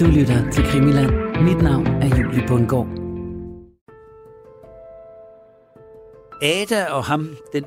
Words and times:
Du 0.00 0.04
lytter 0.04 0.50
til 0.50 0.64
Krimiland. 0.64 1.10
Mit 1.42 1.62
navn 1.62 1.86
er 1.86 2.16
Julie 2.18 2.46
Bundgaard. 2.48 2.86
Ada 6.42 6.84
og 6.84 7.04
ham, 7.04 7.36
den 7.52 7.64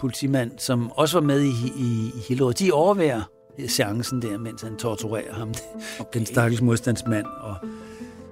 politimand, 0.00 0.50
som 0.58 0.90
også 0.90 1.20
var 1.20 1.26
med 1.26 1.40
i, 1.40 1.48
i, 1.76 2.12
i 2.16 2.20
Hillerød, 2.28 2.54
de 2.54 2.72
overværer 2.72 3.22
seancen 3.68 4.22
der, 4.22 4.38
mens 4.38 4.62
han 4.62 4.76
torturerer 4.76 5.34
ham, 5.34 5.54
okay. 6.00 6.18
den 6.18 6.26
stakkels 6.26 6.62
modstandsmand, 6.62 7.26
og 7.26 7.54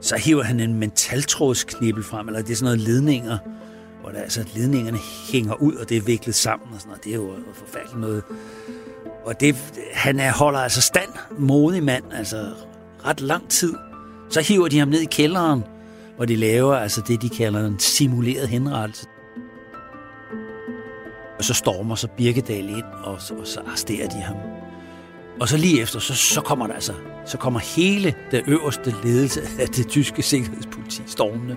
så 0.01 0.17
hiver 0.17 0.43
han 0.43 0.61
en 0.61 0.75
mentaltrådsknibbel 0.75 2.05
frem, 2.05 2.29
eller 2.29 2.43
det 2.43 2.51
er 2.51 2.57
sådan 2.57 2.65
noget 2.65 2.81
ledninger, 2.81 3.39
hvor 4.01 4.11
der, 4.11 4.21
altså, 4.21 4.49
ledningerne 4.55 4.99
hænger 5.33 5.55
ud, 5.55 5.75
og 5.75 5.89
det 5.89 5.97
er 5.97 6.03
viklet 6.03 6.35
sammen, 6.35 6.69
og 6.75 6.81
sådan 6.81 6.89
noget. 6.89 7.05
Det 7.05 7.11
er 7.13 7.17
jo 7.17 7.31
forfærdeligt 7.55 8.01
noget. 8.01 8.23
Og 9.25 9.41
det, 9.41 9.57
han 9.93 10.21
er, 10.21 10.33
holder 10.33 10.61
altså 10.61 10.81
stand, 10.81 11.11
modig 11.39 11.83
mand, 11.83 12.05
altså 12.13 12.47
ret 13.07 13.21
lang 13.21 13.49
tid. 13.49 13.75
Så 14.31 14.41
hiver 14.41 14.69
de 14.69 14.79
ham 14.79 14.89
ned 14.89 15.01
i 15.01 15.09
kælderen, 15.11 15.65
hvor 16.17 16.25
de 16.25 16.37
laver 16.37 16.75
altså 16.75 17.03
det, 17.09 17.23
de 17.23 17.29
kalder 17.29 17.67
en 17.67 17.79
simuleret 17.79 18.49
henrettelse. 18.49 19.07
Og 21.39 21.45
så 21.45 21.55
stormer 21.55 21.95
så 21.95 22.09
Birkedal 22.17 22.69
ind, 22.69 22.85
og, 23.05 23.13
og 23.13 23.47
så 23.47 23.61
arresterer 23.67 24.09
de 24.09 24.17
ham. 24.17 24.37
Og 25.41 25.49
så 25.49 25.57
lige 25.57 25.83
efter, 25.83 25.99
så, 25.99 26.15
så 26.15 26.41
kommer 26.41 26.67
der 26.67 26.75
altså, 26.75 26.93
så 27.27 27.39
kommer 27.39 27.61
hele 27.61 28.15
det 28.31 28.43
øverste 28.47 28.95
ledelse 29.05 29.41
af 29.61 29.69
det 29.69 29.89
tyske 29.89 30.23
sikkerhedspoliti 30.23 31.03
stormende. 31.07 31.57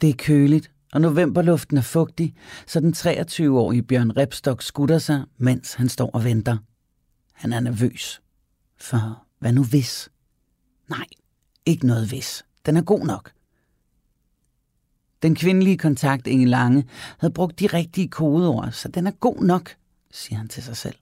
Det 0.00 0.10
er 0.10 0.14
køligt, 0.18 0.70
og 0.92 1.00
novemberluften 1.00 1.76
er 1.76 1.82
fugtig, 1.82 2.34
så 2.66 2.80
den 2.80 2.94
23-årige 2.96 3.82
Bjørn 3.82 4.16
Repstok 4.16 4.62
skutter 4.62 4.98
sig, 4.98 5.22
mens 5.38 5.74
han 5.74 5.88
står 5.88 6.10
og 6.10 6.24
venter. 6.24 6.56
Han 7.34 7.52
er 7.52 7.60
nervøs. 7.60 8.20
For 8.84 9.24
hvad 9.38 9.52
nu 9.52 9.64
hvis? 9.64 10.10
Nej, 10.88 11.06
ikke 11.66 11.86
noget 11.86 12.08
hvis. 12.08 12.44
Den 12.66 12.76
er 12.76 12.82
god 12.82 13.06
nok. 13.06 13.32
Den 15.22 15.34
kvindelige 15.34 15.78
kontakt, 15.78 16.26
Inge 16.26 16.46
Lange, 16.46 16.84
havde 17.18 17.34
brugt 17.34 17.60
de 17.60 17.66
rigtige 17.66 18.08
kodeord, 18.08 18.72
så 18.72 18.88
den 18.88 19.06
er 19.06 19.10
god 19.10 19.42
nok, 19.42 19.76
siger 20.10 20.38
han 20.38 20.48
til 20.48 20.62
sig 20.62 20.76
selv. 20.76 20.94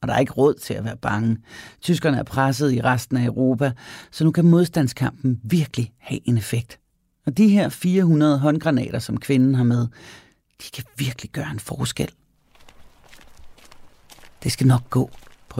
Og 0.00 0.08
der 0.08 0.14
er 0.14 0.18
ikke 0.18 0.32
råd 0.32 0.54
til 0.54 0.74
at 0.74 0.84
være 0.84 0.96
bange. 0.96 1.38
Tyskerne 1.80 2.18
er 2.18 2.22
presset 2.22 2.72
i 2.72 2.80
resten 2.80 3.16
af 3.16 3.24
Europa, 3.24 3.72
så 4.10 4.24
nu 4.24 4.30
kan 4.32 4.44
modstandskampen 4.44 5.40
virkelig 5.42 5.92
have 5.98 6.28
en 6.28 6.38
effekt. 6.38 6.80
Og 7.26 7.36
de 7.36 7.48
her 7.48 7.68
400 7.68 8.38
håndgranater, 8.38 8.98
som 8.98 9.20
kvinden 9.20 9.54
har 9.54 9.64
med, 9.64 9.88
de 10.62 10.70
kan 10.72 10.84
virkelig 10.96 11.30
gøre 11.30 11.50
en 11.50 11.60
forskel. 11.60 12.10
Det 14.42 14.52
skal 14.52 14.66
nok 14.66 14.90
gå, 14.90 15.10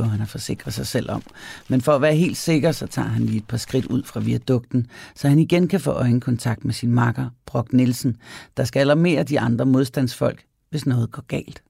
prøver 0.01 0.11
han 0.11 0.23
at 0.23 0.29
forsikre 0.29 0.70
sig 0.70 0.87
selv 0.87 1.11
om. 1.11 1.23
Men 1.69 1.81
for 1.81 1.93
at 1.93 2.03
være 2.03 2.15
helt 2.15 2.37
sikker, 2.37 2.73
så 2.73 2.87
tager 2.87 3.09
han 3.09 3.23
lige 3.23 3.37
et 3.37 3.47
par 3.47 3.56
skridt 3.56 3.87
ud 3.87 4.03
fra 4.03 4.20
viadukten, 4.20 4.87
så 5.15 5.29
han 5.29 5.39
igen 5.39 5.69
kan 5.69 5.81
få 5.81 5.91
øjenkontakt 5.91 6.65
med 6.65 6.75
sin 6.75 6.93
makker, 6.93 7.31
Brock 7.47 7.73
Nielsen, 7.73 8.17
der 8.56 8.65
skal 8.65 8.81
alarmere 8.81 9.23
de 9.23 9.41
andre 9.41 9.67
modstandsfolk, 9.67 10.45
hvis 10.71 10.87
noget 10.87 11.11
går 11.11 11.23
galt. 11.23 11.62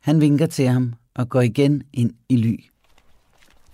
Han 0.00 0.20
vinker 0.20 0.46
til 0.46 0.68
ham 0.68 0.94
og 1.14 1.28
går 1.28 1.40
igen 1.40 1.82
ind 1.92 2.12
i 2.28 2.36
ly. 2.36 2.56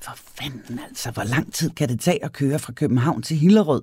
For 0.00 0.12
fanden 0.16 0.78
altså, 0.88 1.10
hvor 1.10 1.24
lang 1.24 1.52
tid 1.52 1.70
kan 1.70 1.88
det 1.88 2.00
tage 2.00 2.24
at 2.24 2.32
køre 2.32 2.58
fra 2.58 2.72
København 2.72 3.22
til 3.22 3.36
Hillerød? 3.36 3.82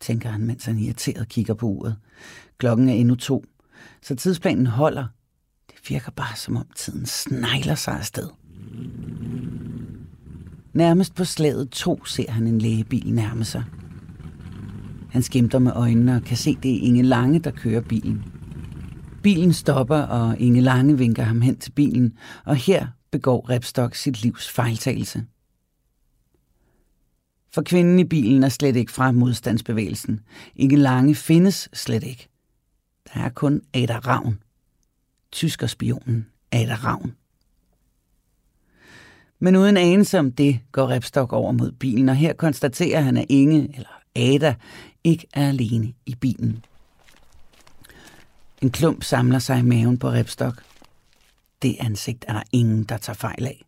tænker 0.00 0.28
han, 0.28 0.40
mens 0.40 0.64
han 0.64 0.78
irriteret 0.78 1.28
kigger 1.28 1.54
på 1.54 1.66
uret. 1.66 1.96
Klokken 2.58 2.88
er 2.88 2.94
endnu 2.94 3.14
to, 3.14 3.44
så 4.02 4.14
tidsplanen 4.14 4.66
holder. 4.66 5.06
Det 5.70 5.90
virker 5.90 6.10
bare, 6.10 6.36
som 6.36 6.56
om 6.56 6.66
tiden 6.76 7.06
snegler 7.06 7.74
sig 7.74 7.94
afsted. 7.98 8.28
Nærmest 10.74 11.14
på 11.14 11.24
slaget 11.24 11.70
to 11.70 12.04
ser 12.04 12.30
han 12.30 12.46
en 12.46 12.58
lægebil 12.58 13.14
nærme 13.14 13.44
sig. 13.44 13.64
Han 15.10 15.22
skimter 15.22 15.58
med 15.58 15.72
øjnene 15.74 16.16
og 16.16 16.22
kan 16.22 16.36
se, 16.36 16.56
det 16.62 16.74
er 16.74 16.80
Inge 16.80 17.02
Lange, 17.02 17.38
der 17.38 17.50
kører 17.50 17.80
bilen. 17.80 18.24
Bilen 19.22 19.52
stopper, 19.52 19.98
og 19.98 20.38
Inge 20.38 20.60
Lange 20.60 20.98
vinker 20.98 21.22
ham 21.22 21.40
hen 21.40 21.56
til 21.56 21.70
bilen, 21.70 22.12
og 22.44 22.56
her 22.56 22.86
begår 23.10 23.50
Repstok 23.50 23.94
sit 23.94 24.22
livs 24.22 24.48
fejltagelse. 24.48 25.24
For 27.54 27.62
kvinden 27.62 27.98
i 27.98 28.04
bilen 28.04 28.44
er 28.44 28.48
slet 28.48 28.76
ikke 28.76 28.92
fra 28.92 29.12
modstandsbevægelsen. 29.12 30.20
Inge 30.56 30.76
Lange 30.76 31.14
findes 31.14 31.68
slet 31.72 32.02
ikke. 32.02 32.28
Der 33.14 33.20
er 33.20 33.28
kun 33.28 33.62
Ada 33.74 33.98
Ravn. 33.98 34.38
Tyskerspionen 35.32 36.26
Ada 36.52 36.74
Ravn. 36.74 37.14
Men 39.38 39.56
uden 39.56 39.76
anelse 39.76 40.18
om 40.18 40.32
det 40.32 40.60
går 40.72 40.88
Repstok 40.88 41.32
over 41.32 41.52
mod 41.52 41.72
bilen, 41.72 42.08
og 42.08 42.16
her 42.16 42.32
konstaterer 42.32 43.00
han, 43.00 43.16
at 43.16 43.26
Inge, 43.28 43.70
eller 43.74 43.88
Ada, 44.16 44.54
ikke 45.04 45.26
er 45.32 45.48
alene 45.48 45.92
i 46.06 46.14
bilen. 46.14 46.64
En 48.62 48.70
klump 48.70 49.04
samler 49.04 49.38
sig 49.38 49.58
i 49.58 49.62
maven 49.62 49.98
på 49.98 50.10
Repstok. 50.10 50.62
Det 51.62 51.76
ansigt 51.80 52.24
er 52.28 52.32
der 52.32 52.42
ingen, 52.52 52.84
der 52.84 52.96
tager 52.96 53.14
fejl 53.14 53.46
af. 53.46 53.64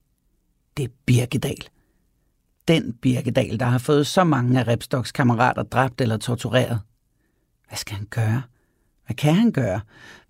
Det 0.76 0.84
er 0.84 0.88
Birkedal. 1.06 1.68
Den 2.68 2.92
Birkedal, 2.92 3.60
der 3.60 3.66
har 3.66 3.78
fået 3.78 4.06
så 4.06 4.24
mange 4.24 4.60
af 4.60 4.68
Repstoks 4.68 5.12
kammerater 5.12 5.62
dræbt 5.62 6.00
eller 6.00 6.16
tortureret. 6.16 6.80
Hvad 7.68 7.78
skal 7.78 7.96
han 7.96 8.06
gøre? 8.10 8.42
Hvad 9.06 9.16
kan 9.16 9.34
han 9.34 9.52
gøre? 9.52 9.80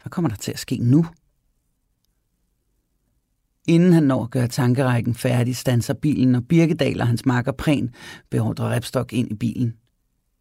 Hvad 0.02 0.10
kommer 0.10 0.28
der 0.28 0.36
til 0.36 0.52
at 0.52 0.58
ske 0.58 0.76
nu? 0.76 1.06
Inden 3.68 3.92
han 3.92 4.02
når 4.02 4.24
at 4.24 4.30
gøre 4.30 4.48
tankerækken 4.48 5.14
færdig, 5.14 5.56
stanser 5.56 5.94
bilen, 5.94 6.34
og 6.34 6.44
Birkedal 6.48 7.00
og 7.00 7.06
hans 7.06 7.26
makker 7.26 7.52
Prehn 7.52 7.90
beordrer 8.30 8.70
Repstok 8.70 9.12
ind 9.12 9.30
i 9.30 9.34
bilen. 9.34 9.74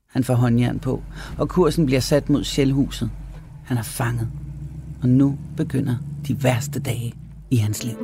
Han 0.10 0.24
får 0.24 0.34
håndjern 0.34 0.80
på, 0.80 1.04
og 1.38 1.50
kursen 1.50 1.86
bliver 1.86 2.00
sat 2.00 2.30
mod 2.30 2.44
Sjælhuset. 2.44 3.10
Han 3.66 3.78
er 3.78 3.82
fanget, 3.82 4.28
og 5.02 5.10
nu 5.10 5.38
begynder 5.58 5.96
de 6.28 6.44
værste 6.44 6.80
dage 6.80 7.14
i 7.52 7.56
hans 7.56 7.84
liv. 7.84 7.98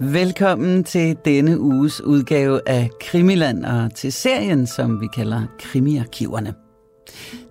Velkommen 0.00 0.84
til 0.84 1.16
denne 1.24 1.60
uges 1.60 2.00
udgave 2.00 2.60
af 2.66 2.90
Krimiland 3.00 3.64
og 3.64 3.94
til 3.94 4.12
serien, 4.12 4.66
som 4.66 5.00
vi 5.00 5.06
kalder 5.06 5.46
Krimiarkiverne. 5.58 6.61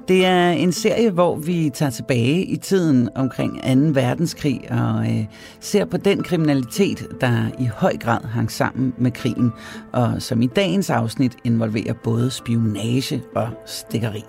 Det 0.08 0.26
er 0.26 0.50
en 0.52 0.72
serie, 0.72 1.12
hvor 1.12 1.36
vi 1.36 1.72
tager 1.74 1.90
tilbage 1.90 2.46
i 2.46 2.58
tiden 2.58 3.10
omkring 3.16 3.54
2. 3.54 4.02
verdenskrig 4.02 4.62
og 4.70 5.12
øh, 5.12 5.26
ser 5.60 5.86
på 5.86 5.98
den 5.98 6.24
kriminalitet, 6.24 7.08
der 7.22 7.46
i 7.60 7.66
høj 7.66 7.98
grad 7.98 8.26
hang 8.26 8.52
sammen 8.52 8.94
med 8.98 9.12
krigen, 9.12 9.52
og 9.94 10.22
som 10.22 10.42
i 10.42 10.48
dagens 10.48 10.90
afsnit 10.90 11.38
involverer 11.44 11.94
både 12.04 12.32
spionage 12.32 13.22
og 13.36 13.50
stikkeri. 13.66 14.24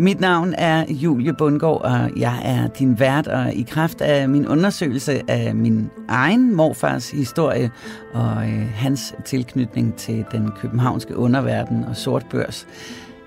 Mit 0.00 0.20
navn 0.20 0.54
er 0.58 0.84
Julie 0.88 1.32
Bundgaard, 1.32 1.80
og 1.80 2.10
jeg 2.16 2.40
er 2.44 2.68
din 2.68 3.00
vært, 3.00 3.26
og 3.26 3.52
i 3.52 3.62
kraft 3.62 4.00
af 4.00 4.28
min 4.28 4.48
undersøgelse 4.48 5.30
af 5.30 5.54
min 5.54 5.90
egen 6.08 6.56
morfars 6.56 7.10
historie 7.10 7.70
og 8.12 8.48
øh, 8.48 8.68
hans 8.74 9.14
tilknytning 9.24 9.94
til 9.94 10.24
den 10.32 10.50
københavnske 10.60 11.16
underverden 11.16 11.84
og 11.84 11.96
sortbørs, 11.96 12.66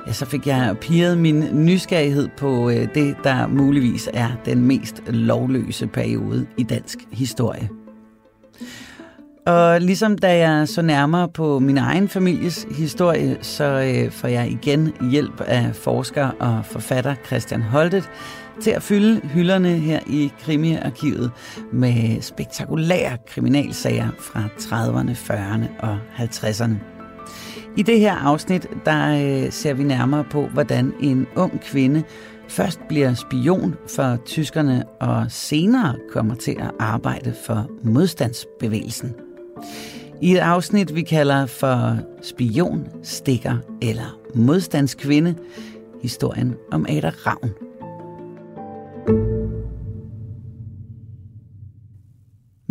ja, 0.07 0.13
så 0.13 0.25
fik 0.25 0.47
jeg 0.47 0.75
piret 0.81 1.17
min 1.17 1.45
nysgerrighed 1.53 2.27
på 2.37 2.69
øh, 2.69 2.87
det, 2.95 3.15
der 3.23 3.47
muligvis 3.47 4.09
er 4.13 4.29
den 4.45 4.65
mest 4.65 5.01
lovløse 5.07 5.87
periode 5.87 6.47
i 6.57 6.63
dansk 6.63 6.99
historie. 7.11 7.69
Og 9.51 9.81
ligesom 9.81 10.17
da 10.17 10.37
jeg 10.37 10.67
så 10.67 10.81
nærmere 10.81 11.29
på 11.29 11.59
min 11.59 11.77
egen 11.77 12.09
families 12.09 12.67
historie, 12.77 13.37
så 13.41 13.63
øh, 13.63 14.11
får 14.11 14.27
jeg 14.27 14.51
igen 14.51 14.93
hjælp 15.11 15.41
af 15.41 15.75
forsker 15.75 16.29
og 16.39 16.65
forfatter 16.65 17.15
Christian 17.25 17.61
Holtet 17.61 18.09
til 18.61 18.71
at 18.71 18.83
fylde 18.83 19.21
hylderne 19.27 19.69
her 19.69 19.99
i 20.07 20.31
Krimiarkivet 20.41 21.31
med 21.73 22.21
spektakulære 22.21 23.17
kriminalsager 23.27 24.07
fra 24.19 24.43
30'erne, 24.59 25.11
40'erne 25.11 25.85
og 25.87 25.97
50'erne. 26.17 26.75
I 27.77 27.83
det 27.83 27.99
her 27.99 28.15
afsnit, 28.15 28.67
der 28.85 29.11
øh, 29.45 29.51
ser 29.51 29.73
vi 29.73 29.83
nærmere 29.83 30.23
på, 30.31 30.47
hvordan 30.47 30.93
en 31.01 31.27
ung 31.35 31.61
kvinde 31.61 32.03
først 32.47 32.79
bliver 32.89 33.13
spion 33.13 33.75
for 33.95 34.17
tyskerne 34.25 34.83
og 35.01 35.25
senere 35.29 35.95
kommer 36.11 36.35
til 36.35 36.55
at 36.59 36.71
arbejde 36.79 37.33
for 37.45 37.67
modstandsbevægelsen. 37.83 39.15
I 40.21 40.31
et 40.31 40.37
afsnit, 40.37 40.95
vi 40.95 41.01
kalder 41.01 41.45
for 41.45 41.99
Spion, 42.21 42.87
Stikker 43.03 43.57
eller 43.81 44.19
Modstandskvinde, 44.35 45.35
historien 46.01 46.55
om 46.71 46.85
Ada 46.89 47.09
Ravn. 47.09 47.51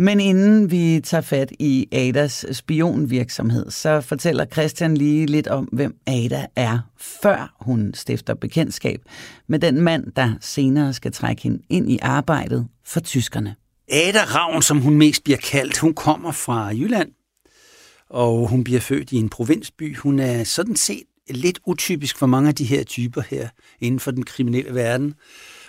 Men 0.01 0.19
inden 0.19 0.71
vi 0.71 1.01
tager 1.03 1.21
fat 1.21 1.51
i 1.59 1.87
Adas 1.91 2.45
spionvirksomhed, 2.51 3.71
så 3.71 4.01
fortæller 4.01 4.45
Christian 4.45 4.97
lige 4.97 5.25
lidt 5.25 5.47
om, 5.47 5.65
hvem 5.65 5.95
Ada 6.07 6.45
er, 6.55 6.79
før 6.97 7.55
hun 7.59 7.93
stifter 7.93 8.33
bekendtskab 8.33 9.01
med 9.47 9.59
den 9.59 9.81
mand, 9.81 10.11
der 10.15 10.33
senere 10.39 10.93
skal 10.93 11.11
trække 11.11 11.43
hende 11.43 11.61
ind 11.69 11.91
i 11.91 11.99
arbejdet 12.01 12.67
for 12.85 12.99
tyskerne. 12.99 13.55
Ada 13.91 14.23
Ravn, 14.23 14.61
som 14.61 14.81
hun 14.81 14.97
mest 14.97 15.23
bliver 15.23 15.37
kaldt, 15.37 15.77
hun 15.77 15.93
kommer 15.93 16.31
fra 16.31 16.67
Jylland, 16.67 17.11
og 18.09 18.47
hun 18.47 18.63
bliver 18.63 18.79
født 18.79 19.11
i 19.11 19.17
en 19.17 19.29
provinsby. 19.29 19.97
Hun 19.97 20.19
er 20.19 20.43
sådan 20.43 20.75
set 20.75 21.03
lidt 21.29 21.59
utypisk 21.65 22.17
for 22.17 22.25
mange 22.25 22.49
af 22.49 22.55
de 22.55 22.65
her 22.65 22.83
typer 22.83 23.21
her 23.21 23.49
inden 23.79 23.99
for 23.99 24.11
den 24.11 24.23
kriminelle 24.23 24.75
verden, 24.75 25.13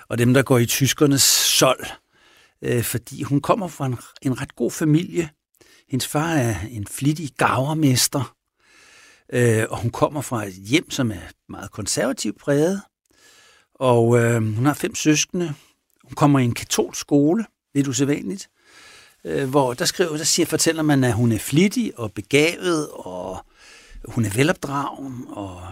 og 0.09 0.19
dem, 0.19 0.35
der 0.35 0.43
går 0.43 0.59
i 0.59 0.67
tyskernes 0.67 1.23
sold 1.23 1.85
øh, 2.63 2.83
fordi 2.83 3.23
hun 3.23 3.41
kommer 3.41 3.69
fra 3.69 3.87
en, 3.87 3.97
en 4.23 4.41
ret 4.41 4.57
god 4.57 4.71
familie. 4.71 5.31
Hendes 5.89 6.07
far 6.07 6.35
er 6.35 6.55
en 6.71 6.87
flittig 6.87 7.31
gavermester, 7.39 8.35
øh, 9.33 9.65
og 9.71 9.79
hun 9.79 9.91
kommer 9.91 10.21
fra 10.21 10.47
et 10.47 10.55
hjem, 10.55 10.91
som 10.91 11.11
er 11.11 11.21
meget 11.49 11.71
konservativt 11.71 12.39
præget. 12.39 12.83
Og 13.75 14.19
øh, 14.19 14.55
hun 14.55 14.67
har 14.67 14.75
fem 14.75 14.95
søskende. 14.95 15.55
Hun 16.05 16.15
kommer 16.15 16.39
i 16.39 16.45
en 16.45 16.55
katolsk 16.55 17.01
skole, 17.01 17.45
lidt 17.75 17.89
usædvanligt, 17.89 18.49
øh, 19.25 19.49
hvor 19.49 19.75
der 19.75 19.85
skriver, 19.85 20.17
der 20.17 20.25
siger, 20.25 20.47
fortæller 20.47 20.83
man, 20.83 21.05
at 21.05 21.13
hun 21.13 21.33
er 21.33 21.39
flittig 21.39 21.99
og 21.99 22.13
begavet, 22.13 22.89
og 22.93 23.47
hun 24.05 24.25
er 24.25 24.31
velopdragen, 24.31 25.25
og 25.29 25.63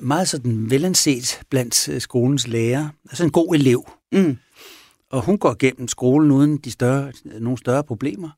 meget 0.00 0.28
sådan 0.28 0.70
velanset 0.70 1.40
blandt 1.50 1.88
øh, 1.88 2.00
skolens 2.00 2.46
lærere. 2.46 2.90
Altså 3.10 3.24
en 3.24 3.30
god 3.30 3.54
elev. 3.54 3.90
Mm. 4.12 4.38
Og 5.10 5.22
hun 5.22 5.38
går 5.38 5.56
gennem 5.58 5.88
skolen 5.88 6.30
uden 6.30 6.56
de 6.56 6.70
større, 6.70 7.12
nogle 7.24 7.58
større 7.58 7.84
problemer, 7.84 8.30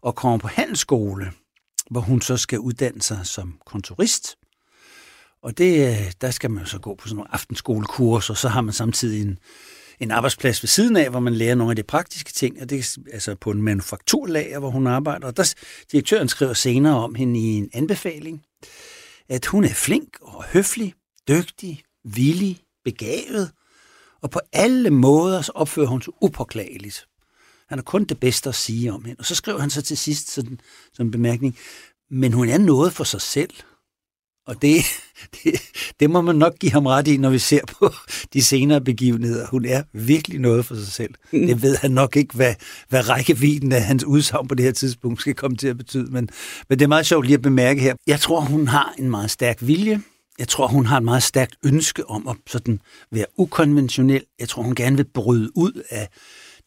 og 0.00 0.14
kommer 0.14 0.38
på 0.38 0.48
handelsskole, 0.48 1.32
hvor 1.90 2.00
hun 2.00 2.20
så 2.20 2.36
skal 2.36 2.58
uddanne 2.58 3.02
sig 3.02 3.20
som 3.24 3.58
kontorist. 3.66 4.36
Og 5.42 5.58
det, 5.58 5.96
der 6.20 6.30
skal 6.30 6.50
man 6.50 6.66
så 6.66 6.78
gå 6.78 6.94
på 6.94 7.08
sådan 7.08 7.16
nogle 7.16 7.34
aftenskolekurser, 7.34 8.34
og 8.34 8.38
så 8.38 8.48
har 8.48 8.60
man 8.60 8.74
samtidig 8.74 9.22
en, 9.22 9.38
en 10.00 10.10
arbejdsplads 10.10 10.62
ved 10.62 10.68
siden 10.68 10.96
af, 10.96 11.10
hvor 11.10 11.20
man 11.20 11.34
lærer 11.34 11.54
nogle 11.54 11.70
af 11.72 11.76
de 11.76 11.82
praktiske 11.82 12.32
ting, 12.32 12.62
og 12.62 12.70
det 12.70 12.78
er 12.78 13.12
altså 13.12 13.34
på 13.34 13.50
en 13.50 13.62
manufakturlager, 13.62 14.58
hvor 14.58 14.70
hun 14.70 14.86
arbejder. 14.86 15.26
Og 15.26 15.36
der, 15.36 15.54
direktøren 15.92 16.28
skriver 16.28 16.52
senere 16.52 16.96
om 17.04 17.14
hende 17.14 17.40
i 17.40 17.44
en 17.44 17.70
anbefaling, 17.72 18.42
at 19.28 19.46
hun 19.46 19.64
er 19.64 19.74
flink 19.74 20.18
og 20.22 20.44
høflig, 20.44 20.94
dygtig, 21.28 21.82
villig, 22.04 22.60
begavet, 22.84 23.50
og 24.22 24.30
på 24.30 24.40
alle 24.52 24.90
måder 24.90 25.42
så 25.42 25.52
opfører 25.54 25.86
hun 25.86 26.02
sig 26.02 26.12
upåklageligt. 26.22 27.06
Han 27.68 27.78
har 27.78 27.82
kun 27.82 28.04
det 28.04 28.20
bedste 28.20 28.48
at 28.48 28.54
sige 28.54 28.92
om 28.92 29.04
hende. 29.04 29.18
Og 29.18 29.24
så 29.24 29.34
skriver 29.34 29.58
han 29.58 29.70
så 29.70 29.82
til 29.82 29.96
sidst 29.96 30.30
sådan, 30.30 30.60
som 30.92 31.06
en 31.06 31.10
bemærkning, 31.10 31.58
men 32.10 32.32
hun 32.32 32.48
er 32.48 32.58
noget 32.58 32.92
for 32.92 33.04
sig 33.04 33.20
selv. 33.20 33.54
Og 34.46 34.62
det, 34.62 34.76
det, 35.44 35.60
det 36.00 36.10
må 36.10 36.20
man 36.20 36.36
nok 36.36 36.58
give 36.58 36.72
ham 36.72 36.86
ret 36.86 37.08
i, 37.08 37.16
når 37.16 37.30
vi 37.30 37.38
ser 37.38 37.60
på 37.78 37.92
de 38.34 38.42
senere 38.42 38.80
begivenheder. 38.80 39.46
Hun 39.46 39.64
er 39.64 39.82
virkelig 39.92 40.40
noget 40.40 40.64
for 40.64 40.74
sig 40.74 40.86
selv. 40.86 41.14
Mm. 41.32 41.46
Det 41.46 41.62
ved 41.62 41.76
han 41.76 41.90
nok 41.90 42.16
ikke, 42.16 42.34
hvad, 42.34 42.54
hvad 42.88 43.08
rækkevidden 43.08 43.72
af 43.72 43.82
hans 43.82 44.04
udsagn 44.04 44.48
på 44.48 44.54
det 44.54 44.64
her 44.64 44.72
tidspunkt 44.72 45.20
skal 45.20 45.34
komme 45.34 45.56
til 45.56 45.68
at 45.68 45.78
betyde. 45.78 46.12
Men, 46.12 46.28
men 46.68 46.78
det 46.78 46.84
er 46.84 46.88
meget 46.88 47.06
sjovt 47.06 47.26
lige 47.26 47.34
at 47.34 47.42
bemærke 47.42 47.80
her. 47.80 47.94
Jeg 48.06 48.20
tror, 48.20 48.40
hun 48.40 48.68
har 48.68 48.94
en 48.98 49.10
meget 49.10 49.30
stærk 49.30 49.56
vilje 49.60 50.02
jeg 50.38 50.48
tror, 50.48 50.66
hun 50.66 50.86
har 50.86 50.96
et 50.96 51.02
meget 51.02 51.22
stærkt 51.22 51.56
ønske 51.64 52.10
om 52.10 52.28
at 52.28 52.36
sådan 52.46 52.80
være 53.10 53.26
ukonventionel. 53.36 54.24
Jeg 54.38 54.48
tror, 54.48 54.62
hun 54.62 54.74
gerne 54.74 54.96
vil 54.96 55.04
bryde 55.04 55.56
ud 55.56 55.82
af 55.90 56.08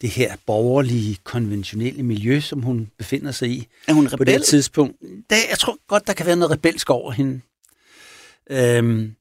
det 0.00 0.10
her 0.10 0.36
borgerlige, 0.46 1.16
konventionelle 1.24 2.02
miljø, 2.02 2.40
som 2.40 2.62
hun 2.62 2.90
befinder 2.98 3.30
sig 3.32 3.48
i. 3.48 3.66
Er 3.88 3.92
hun 3.92 4.06
rebel? 4.06 4.18
På 4.18 4.24
det 4.24 4.42
tidspunkt. 4.42 4.96
Der, 5.30 5.36
jeg 5.50 5.58
tror 5.58 5.78
godt, 5.88 6.06
der 6.06 6.12
kan 6.12 6.26
være 6.26 6.36
noget 6.36 6.50
rebelsk 6.50 6.90
over 6.90 7.12
hende. 7.12 7.40
Øhm, 8.50 9.14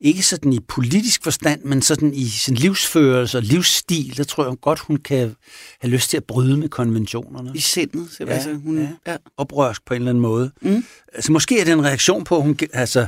ikke 0.00 0.22
sådan 0.22 0.52
i 0.52 0.60
politisk 0.60 1.22
forstand, 1.22 1.64
men 1.64 1.82
sådan 1.82 2.14
i 2.14 2.24
sin 2.24 2.54
livsførelse 2.54 3.38
og 3.38 3.42
livsstil, 3.42 4.16
der 4.16 4.24
tror 4.24 4.44
jeg 4.44 4.54
godt, 4.60 4.78
hun 4.78 4.96
kan 4.96 5.34
have 5.80 5.90
lyst 5.90 6.10
til 6.10 6.16
at 6.16 6.24
bryde 6.24 6.56
med 6.56 6.68
konventionerne. 6.68 7.50
I 7.54 7.58
sindet, 7.58 8.08
så 8.10 8.24
ja, 8.24 8.32
altså, 8.32 8.54
hun 8.54 8.78
ja. 8.78 8.88
er 9.04 9.16
oprørsk 9.36 9.86
på 9.86 9.94
en 9.94 10.00
eller 10.00 10.10
anden 10.10 10.22
måde. 10.22 10.50
Mm. 10.62 10.84
Altså 11.14 11.32
måske 11.32 11.60
er 11.60 11.64
det 11.64 11.72
en 11.72 11.84
reaktion 11.84 12.24
på, 12.24 12.36
at 12.36 12.42
hun 12.42 12.58
altså, 12.72 13.06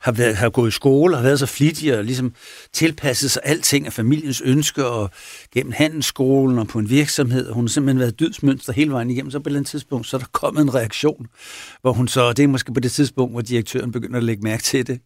har, 0.00 0.12
været, 0.12 0.36
har 0.36 0.50
gået 0.50 0.68
i 0.68 0.70
skole 0.70 1.14
og 1.14 1.18
har 1.18 1.24
været 1.24 1.38
så 1.38 1.46
flittig 1.46 1.98
og 1.98 2.04
ligesom 2.04 2.32
tilpasset 2.72 3.30
sig 3.30 3.42
alting 3.44 3.86
af 3.86 3.92
familiens 3.92 4.40
ønsker 4.40 4.84
og 4.84 5.10
gennem 5.54 5.72
handelsskolen 5.72 6.58
og 6.58 6.68
på 6.68 6.78
en 6.78 6.90
virksomhed. 6.90 7.46
Og 7.46 7.54
hun 7.54 7.64
har 7.64 7.68
simpelthen 7.68 7.98
været 7.98 8.20
dydsmønster 8.20 8.72
hele 8.72 8.90
vejen 8.90 9.10
igennem. 9.10 9.30
Så 9.30 9.38
på 9.38 9.42
et 9.42 9.46
eller 9.46 9.58
andet 9.60 9.70
tidspunkt, 9.70 10.06
så 10.06 10.16
er 10.16 10.18
der 10.18 10.28
kommet 10.32 10.62
en 10.62 10.74
reaktion, 10.74 11.26
hvor 11.80 11.92
hun 11.92 12.08
så, 12.08 12.32
det 12.32 12.42
er 12.42 12.48
måske 12.48 12.74
på 12.74 12.80
det 12.80 12.92
tidspunkt, 12.92 13.34
hvor 13.34 13.40
direktøren 13.40 13.92
begynder 13.92 14.16
at 14.16 14.24
lægge 14.24 14.42
mærke 14.42 14.62
til 14.62 14.86
det. 14.86 15.00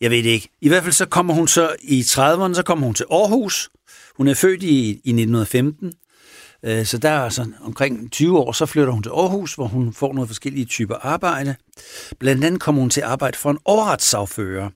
Jeg 0.00 0.10
ved 0.10 0.22
det 0.22 0.30
ikke. 0.30 0.48
I 0.60 0.68
hvert 0.68 0.82
fald 0.82 0.92
så 0.92 1.06
kommer 1.06 1.34
hun 1.34 1.48
så 1.48 1.76
i 1.82 2.00
30'erne, 2.00 2.54
så 2.54 2.62
kommer 2.66 2.86
hun 2.86 2.94
til 2.94 3.06
Aarhus. 3.10 3.70
Hun 4.16 4.28
er 4.28 4.34
født 4.34 4.62
i, 4.62 4.88
i 4.90 4.92
1915. 4.92 5.92
Øh, 6.64 6.86
så 6.86 6.98
der 6.98 7.10
er 7.10 7.28
sådan 7.28 7.54
omkring 7.60 8.12
20 8.12 8.38
år, 8.38 8.52
så 8.52 8.66
flytter 8.66 8.92
hun 8.92 9.02
til 9.02 9.10
Aarhus, 9.10 9.54
hvor 9.54 9.66
hun 9.66 9.92
får 9.92 10.12
nogle 10.12 10.28
forskellige 10.28 10.64
typer 10.64 10.94
arbejde. 10.94 11.56
Blandt 12.18 12.44
andet 12.44 12.60
kommer 12.60 12.80
hun 12.80 12.90
til 12.90 13.00
at 13.00 13.06
arbejde 13.06 13.38
for 13.38 13.50
en 13.50 13.58
overretssagfører. 13.64 14.70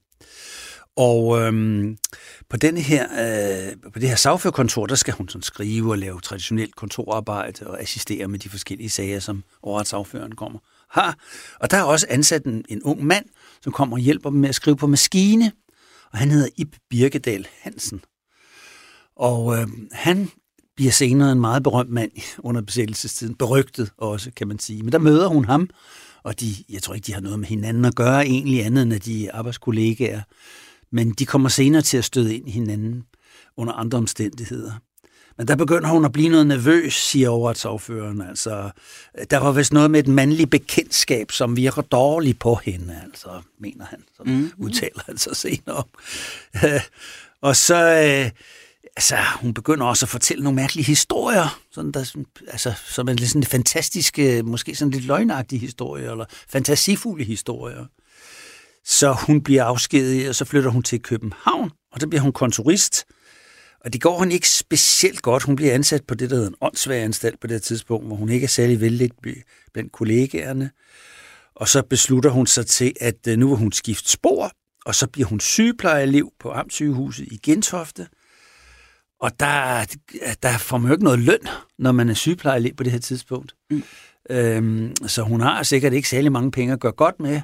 Og 0.97 1.41
øhm, 1.41 1.97
på, 2.51 2.57
denne 2.57 2.81
her, 2.81 3.07
øh, 3.13 3.93
på 3.93 3.99
det 3.99 4.09
her 4.09 4.17
sagførerkontor, 4.17 4.87
der 4.87 4.95
skal 4.95 5.15
hun 5.15 5.29
sådan 5.29 5.43
skrive 5.43 5.91
og 5.91 5.99
lave 5.99 6.21
traditionelt 6.21 6.77
kontorarbejde 6.77 7.67
og 7.67 7.81
assistere 7.81 8.29
med 8.29 8.39
de 8.39 8.49
forskellige 8.49 8.91
sager, 8.91 9.21
som 9.21 9.45
overretssagføreren 9.63 10.35
kommer 10.35 10.59
har. 10.93 11.19
Og 11.61 11.71
der 11.71 11.77
er 11.77 11.83
også 11.83 12.07
ansat 12.11 12.45
en, 12.45 12.65
en 12.69 12.83
ung 12.83 13.05
mand, 13.05 13.25
som 13.63 13.73
kommer 13.73 13.97
og 13.97 14.01
hjælper 14.01 14.31
dem 14.31 14.39
med 14.39 14.49
at 14.49 14.55
skrive 14.55 14.77
på 14.77 14.87
maskine, 14.87 15.53
og 16.13 16.19
han 16.19 16.31
hedder 16.31 16.49
Ib 16.57 16.75
Birkedal 16.91 17.49
Hansen. 17.61 18.03
Og 19.17 19.59
øh, 19.59 19.69
han 19.93 20.31
bliver 20.77 20.93
senere 20.93 21.33
en 21.33 21.41
meget 21.41 21.63
berømt 21.63 21.91
mand 21.91 22.11
under 22.47 22.63
besættelsestiden. 22.63 23.35
Berygtet 23.35 23.91
også, 23.99 24.31
kan 24.37 24.49
man 24.49 24.59
sige. 24.59 24.83
Men 24.83 24.93
der 24.93 24.99
møder 24.99 25.29
hun 25.29 25.45
ham, 25.45 25.69
og 26.23 26.41
de, 26.41 26.55
jeg 26.69 26.83
tror 26.83 26.95
ikke, 26.95 27.07
de 27.07 27.15
har 27.15 27.21
noget 27.21 27.39
med 27.39 27.49
hinanden 27.49 27.85
at 27.85 27.95
gøre 27.95 28.27
egentlig 28.27 28.65
andet, 28.65 28.83
end 28.83 28.93
at 28.93 29.05
de 29.05 29.27
er 29.27 29.33
arbejdskollegaer. 29.35 30.23
Men 30.93 31.11
de 31.11 31.27
kommer 31.27 31.49
senere 31.49 31.83
til 31.83 31.97
at 31.97 32.05
støde 32.05 32.37
ind 32.37 32.49
i 32.49 32.51
hinanden 32.51 33.05
under 33.57 33.73
andre 33.73 33.99
omstændigheder. 33.99 34.73
Men 35.39 35.49
der 35.49 35.57
begynder 35.57 35.89
hun 35.89 36.05
at 36.05 36.13
blive 36.13 36.29
noget 36.29 36.47
nervøs, 36.47 36.95
siger 36.95 37.29
overretsoverføreren. 37.29 38.21
Altså, 38.21 38.71
der 39.31 39.39
var 39.39 39.53
vist 39.53 39.73
noget 39.73 39.91
med 39.91 40.01
et 40.01 40.09
mandligt 40.09 40.51
bekendtskab, 40.51 41.33
som 41.33 41.57
virker 41.57 41.83
dårligt 41.83 42.39
på 42.39 42.55
hende, 42.55 43.01
altså, 43.05 43.29
mener 43.59 43.85
han. 43.85 44.05
Så 44.17 44.23
mm. 44.27 44.51
udtaler 44.59 45.03
han 45.07 45.19
sig 45.19 45.37
senere 45.37 45.77
om. 45.77 45.89
og 47.49 47.57
så, 47.57 47.75
øh, 47.75 48.31
altså, 48.97 49.17
hun 49.41 49.55
begynder 49.55 49.87
også 49.87 50.05
at 50.05 50.11
fortælle 50.11 50.45
nogle 50.45 50.57
mærkelige 50.57 50.87
historier, 50.87 51.61
sådan 51.73 51.93
der, 51.93 52.15
altså, 52.49 52.73
som 52.87 53.07
lidt 53.07 53.29
sådan 53.29 53.45
fantastiske, 53.45 54.43
måske 54.43 54.75
sådan 54.75 54.93
lidt 54.93 55.05
løgnagtige 55.05 55.59
historier, 55.59 56.11
eller 56.11 56.25
fantasifulde 56.49 57.25
historier. 57.25 57.87
Så 58.85 59.13
hun 59.13 59.43
bliver 59.43 59.65
afskediget, 59.65 60.29
og 60.29 60.35
så 60.35 60.45
flytter 60.45 60.71
hun 60.71 60.83
til 60.83 61.03
København, 61.03 61.71
og 61.93 62.01
der 62.01 62.07
bliver 62.07 62.23
hun 62.23 62.33
kontorist, 62.33 63.05
og 63.85 63.93
det 63.93 64.01
går 64.01 64.19
hun 64.19 64.31
ikke 64.33 64.49
specielt 64.49 65.23
godt. 65.23 65.43
Hun 65.43 65.57
bliver 65.57 65.75
ansat 65.75 66.05
på 66.05 66.15
det, 66.15 66.31
der 66.31 66.37
hedder 66.37 66.49
en 66.49 66.57
åndssvageanstalt 66.61 67.41
på 67.41 67.47
det 67.47 67.63
tidspunkt, 67.63 68.07
hvor 68.07 68.17
hun 68.17 68.29
ikke 68.29 68.45
er 68.45 68.49
særlig 68.49 68.81
vældigt 68.81 69.15
blandt 69.73 69.93
kollegaerne. 69.93 70.71
Og 71.55 71.69
så 71.69 71.83
beslutter 71.83 72.31
hun 72.31 72.47
sig 72.47 72.67
til, 72.67 72.93
at 73.01 73.27
øh, 73.29 73.39
nu 73.39 73.49
vil 73.49 73.57
hun 73.57 73.73
skifte 73.73 74.11
spor, 74.11 74.53
og 74.87 74.95
så 74.95 75.07
bliver 75.07 75.29
hun 75.29 75.41
sygeplejeelev 75.41 76.33
på 76.41 76.51
Amtssygehuset 76.51 77.27
i 77.33 77.41
Gentofte. 77.43 78.07
Og 79.21 79.41
der, 79.41 79.85
der 80.43 80.59
får 80.59 80.79
man 80.79 80.89
jo 80.89 80.95
ikke 80.95 81.05
noget 81.05 81.19
løn, 81.19 81.49
når 81.79 81.93
man 81.93 82.09
er 82.09 82.15
sygeplejeelev 82.15 82.75
på 82.75 82.83
det 82.83 82.93
her 82.93 82.99
tidspunkt. 82.99 83.55
Mm. 83.71 83.83
Øhm, 84.31 84.95
så 85.07 85.23
hun 85.23 85.41
har 85.41 85.63
sikkert 85.63 85.93
ikke 85.93 86.09
særlig 86.09 86.33
mange 86.33 86.51
penge 86.51 86.73
at 86.73 86.81
gøre 86.81 86.93
godt 86.93 87.21
med 87.21 87.41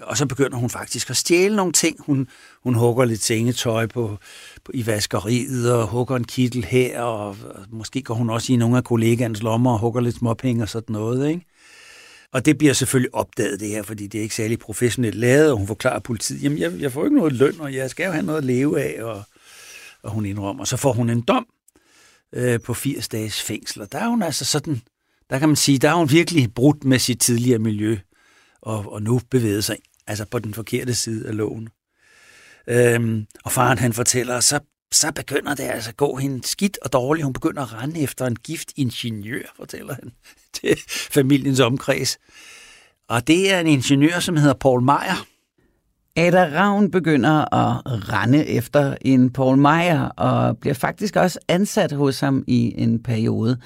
og 0.00 0.16
så 0.16 0.26
begynder 0.26 0.56
hun 0.56 0.70
faktisk 0.70 1.10
at 1.10 1.16
stjæle 1.16 1.56
nogle 1.56 1.72
ting. 1.72 1.96
Hun, 2.00 2.28
hun 2.62 2.74
hugger 2.74 3.04
lidt 3.04 3.22
sengetøj 3.22 3.86
på, 3.86 4.18
på, 4.64 4.72
i 4.74 4.86
vaskeriet, 4.86 5.72
og 5.72 5.86
hugger 5.86 6.16
en 6.16 6.24
kittel 6.24 6.64
her, 6.64 7.00
og, 7.02 7.28
og 7.28 7.36
måske 7.70 8.02
går 8.02 8.14
hun 8.14 8.30
også 8.30 8.52
i 8.52 8.56
nogle 8.56 8.76
af 8.76 8.84
kollegaens 8.84 9.42
lommer 9.42 9.72
og 9.72 9.78
hugger 9.78 10.00
lidt 10.00 10.16
småpenge 10.16 10.62
og 10.62 10.68
sådan 10.68 10.92
noget, 10.92 11.28
ikke? 11.28 11.46
Og 12.32 12.44
det 12.44 12.58
bliver 12.58 12.72
selvfølgelig 12.72 13.14
opdaget, 13.14 13.60
det 13.60 13.68
her, 13.68 13.82
fordi 13.82 14.06
det 14.06 14.18
er 14.18 14.22
ikke 14.22 14.34
særlig 14.34 14.58
professionelt 14.58 15.14
lavet, 15.14 15.50
og 15.50 15.58
hun 15.58 15.66
forklarer 15.66 15.98
politiet, 15.98 16.42
jamen 16.42 16.58
jeg, 16.58 16.72
jeg 16.80 16.92
får 16.92 17.04
ikke 17.04 17.16
noget 17.16 17.32
løn, 17.32 17.60
og 17.60 17.74
jeg 17.74 17.90
skal 17.90 18.06
jo 18.06 18.12
have 18.12 18.26
noget 18.26 18.38
at 18.38 18.44
leve 18.44 18.80
af, 18.82 19.02
og, 19.02 19.22
og 20.02 20.10
hun 20.10 20.26
indrømmer. 20.26 20.64
Så 20.64 20.76
får 20.76 20.92
hun 20.92 21.10
en 21.10 21.20
dom 21.20 21.46
øh, 22.32 22.60
på 22.60 22.74
80 22.74 23.08
dages 23.08 23.42
fængsel, 23.42 23.82
og 23.82 23.92
der 23.92 23.98
er 23.98 24.08
hun 24.08 24.22
altså 24.22 24.44
sådan, 24.44 24.82
der 25.30 25.38
kan 25.38 25.48
man 25.48 25.56
sige, 25.56 25.78
der 25.78 25.90
er 25.90 25.94
hun 25.94 26.10
virkelig 26.10 26.54
brudt 26.54 26.84
med 26.84 26.98
sit 26.98 27.20
tidligere 27.20 27.58
miljø 27.58 27.98
og, 28.62 28.92
og 28.92 29.02
nu 29.02 29.20
bevæget 29.30 29.64
sig 29.64 29.76
altså 30.06 30.24
på 30.24 30.38
den 30.38 30.54
forkerte 30.54 30.94
side 30.94 31.28
af 31.28 31.36
loven. 31.36 31.68
Øhm, 32.66 33.26
og 33.44 33.52
faren 33.52 33.78
han 33.78 33.92
fortæller, 33.92 34.40
så 34.40 34.60
så 34.92 35.12
begynder 35.12 35.54
det 35.54 35.62
altså 35.62 35.90
at 35.90 35.96
gå 35.96 36.16
hende 36.16 36.46
skidt 36.46 36.78
og 36.82 36.92
dårligt. 36.92 37.24
Hun 37.24 37.32
begynder 37.32 37.62
at 37.62 37.72
rende 37.72 38.00
efter 38.00 38.26
en 38.26 38.36
gift 38.36 38.72
ingeniør, 38.76 39.42
fortæller 39.56 39.94
han 39.94 40.12
til 40.60 40.76
familiens 41.10 41.60
omkreds. 41.60 42.18
Og 43.08 43.26
det 43.26 43.52
er 43.52 43.60
en 43.60 43.66
ingeniør, 43.66 44.20
som 44.20 44.36
hedder 44.36 44.54
Paul 44.54 44.82
Meyer. 44.82 45.26
Ada 46.16 46.60
Ravn 46.60 46.90
begynder 46.90 47.54
at 47.54 47.82
rende 48.12 48.46
efter 48.46 48.96
en 49.00 49.30
Paul 49.30 49.58
Meyer 49.58 50.00
og 50.00 50.58
bliver 50.58 50.74
faktisk 50.74 51.16
også 51.16 51.38
ansat 51.48 51.92
hos 51.92 52.20
ham 52.20 52.44
i 52.46 52.74
en 52.76 53.02
periode. 53.02 53.58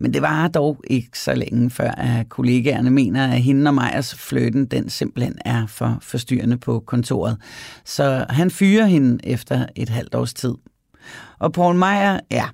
Men 0.00 0.12
det 0.12 0.22
var 0.22 0.48
dog 0.48 0.80
ikke 0.90 1.18
så 1.18 1.34
længe 1.34 1.70
før, 1.70 1.90
at 1.90 2.28
kollegaerne 2.28 2.90
mener, 2.90 3.26
at 3.32 3.42
hende 3.42 3.68
og 3.68 3.74
Majers 3.74 4.14
fløten, 4.14 4.66
den 4.66 4.90
simpelthen 4.90 5.38
er 5.44 5.66
for 5.66 5.98
forstyrrende 6.02 6.56
på 6.56 6.80
kontoret. 6.86 7.36
Så 7.84 8.26
han 8.30 8.50
fyrer 8.50 8.86
hende 8.86 9.26
efter 9.26 9.66
et 9.76 9.88
halvt 9.88 10.14
års 10.14 10.34
tid. 10.34 10.54
Og 11.38 11.52
Paul 11.52 11.74
Meyer, 11.74 12.20
ja, 12.30 12.44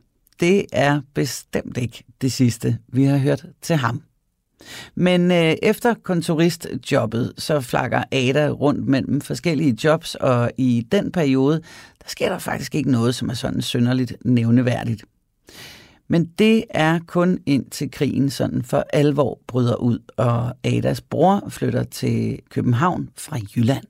det 0.40 0.66
er 0.72 1.00
bestemt 1.14 1.76
ikke 1.76 2.04
det 2.20 2.32
sidste, 2.32 2.78
vi 2.88 3.04
har 3.04 3.18
hørt 3.18 3.46
til 3.62 3.76
ham. 3.76 4.02
Men 4.94 5.30
øh, 5.30 5.54
efter 5.62 5.94
kontoristjobbet, 6.02 7.32
så 7.38 7.60
flakker 7.60 8.02
Ada 8.12 8.48
rundt 8.48 8.88
mellem 8.88 9.20
forskellige 9.20 9.76
jobs, 9.84 10.14
og 10.14 10.50
i 10.58 10.86
den 10.92 11.12
periode, 11.12 11.60
der 12.02 12.08
sker 12.08 12.28
der 12.28 12.38
faktisk 12.38 12.74
ikke 12.74 12.90
noget, 12.90 13.14
som 13.14 13.28
er 13.28 13.34
sådan 13.34 13.62
synderligt 13.62 14.16
nævneværdigt. 14.24 15.04
Men 16.08 16.24
det 16.24 16.64
er 16.70 17.00
kun 17.06 17.38
indtil 17.46 17.90
krigen 17.90 18.30
sådan 18.30 18.62
for 18.62 18.84
alvor 18.92 19.38
bryder 19.46 19.76
ud, 19.76 19.98
og 20.16 20.54
Adas 20.64 21.00
bror 21.00 21.48
flytter 21.48 21.82
til 21.82 22.38
København 22.50 23.10
fra 23.16 23.38
Jylland. 23.56 23.84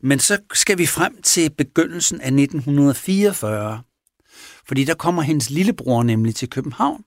Men 0.00 0.18
så 0.18 0.38
skal 0.52 0.78
vi 0.78 0.86
frem 0.86 1.22
til 1.22 1.50
begyndelsen 1.50 2.20
af 2.20 2.26
1944, 2.26 3.82
fordi 4.66 4.84
der 4.84 4.94
kommer 4.94 5.22
hendes 5.22 5.50
lillebror 5.50 6.02
nemlig 6.02 6.34
til 6.34 6.50
København, 6.50 7.04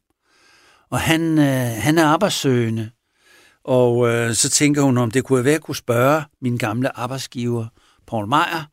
og 0.90 1.00
han, 1.00 1.38
øh, 1.38 1.84
han 1.84 1.98
er 1.98 2.06
arbejdssøgende, 2.06 2.90
og 3.64 4.08
øh, 4.08 4.34
så 4.34 4.50
tænker 4.50 4.82
hun, 4.82 4.98
om 4.98 5.12
det 5.12 5.24
kunne 5.24 5.44
være, 5.44 5.52
at 5.52 5.54
jeg 5.54 5.62
kunne 5.62 5.76
spørge 5.76 6.24
min 6.42 6.58
gamle 6.58 6.98
arbejdsgiver, 6.98 7.66
Paul 8.08 8.28
Meyer, 8.28 8.70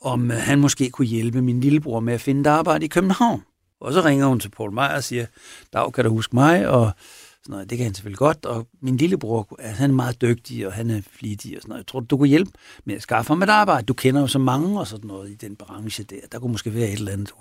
om 0.00 0.30
øh, 0.30 0.36
han 0.36 0.60
måske 0.60 0.90
kunne 0.90 1.06
hjælpe 1.06 1.42
min 1.42 1.60
lillebror 1.60 2.00
med 2.00 2.14
at 2.14 2.20
finde 2.20 2.40
et 2.40 2.46
arbejde 2.46 2.84
i 2.84 2.88
København. 2.88 3.42
Og 3.80 3.92
så 3.92 4.00
ringer 4.00 4.26
hun 4.26 4.40
til 4.40 4.48
Paul 4.48 4.72
Meyer 4.72 4.94
og 4.96 5.04
siger, 5.04 5.26
Dag, 5.72 5.92
kan 5.92 6.04
du 6.04 6.10
huske 6.10 6.36
mig? 6.36 6.68
Og 6.68 6.92
sådan 7.42 7.52
noget, 7.52 7.70
det 7.70 7.78
kan 7.78 7.84
han 7.84 7.94
selvfølgelig 7.94 8.18
godt. 8.18 8.46
Og 8.46 8.66
min 8.82 8.96
lillebror, 8.96 9.56
altså, 9.58 9.80
han 9.80 9.90
er 9.90 9.94
meget 9.94 10.20
dygtig, 10.20 10.66
og 10.66 10.72
han 10.72 10.90
er 10.90 11.00
flittig 11.12 11.56
og 11.56 11.62
sådan 11.62 11.68
noget. 11.68 11.80
Jeg 11.80 11.86
tror, 11.86 12.00
du 12.00 12.16
kunne 12.16 12.28
hjælpe 12.28 12.50
med 12.84 12.94
at 12.94 13.02
skaffe 13.02 13.28
ham 13.28 13.42
et 13.42 13.48
arbejde. 13.48 13.86
Du 13.86 13.94
kender 13.94 14.20
jo 14.20 14.26
så 14.26 14.38
mange 14.38 14.80
og 14.80 14.86
sådan 14.86 15.08
noget 15.08 15.30
i 15.30 15.34
den 15.34 15.56
branche 15.56 16.04
der. 16.04 16.20
Der 16.32 16.38
kunne 16.38 16.52
måske 16.52 16.74
være 16.74 16.88
et 16.88 16.92
eller 16.92 17.12
andet. 17.12 17.30
Du. 17.30 17.34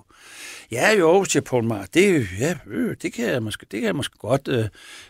Ja, 0.71 0.91
jo, 0.99 1.25
siger 1.25 1.43
Paul 1.43 1.63
Meyer. 1.63 1.85
Det, 1.93 2.27
ja, 2.39 2.55
øh, 2.67 2.95
det, 3.01 3.13
kan 3.13 3.25
jeg 3.25 3.43
måske, 3.43 3.65
det 3.71 3.79
kan 3.79 3.87
jeg 3.87 3.95
måske 3.95 4.17
godt. 4.17 4.47
Øh, 4.47 4.65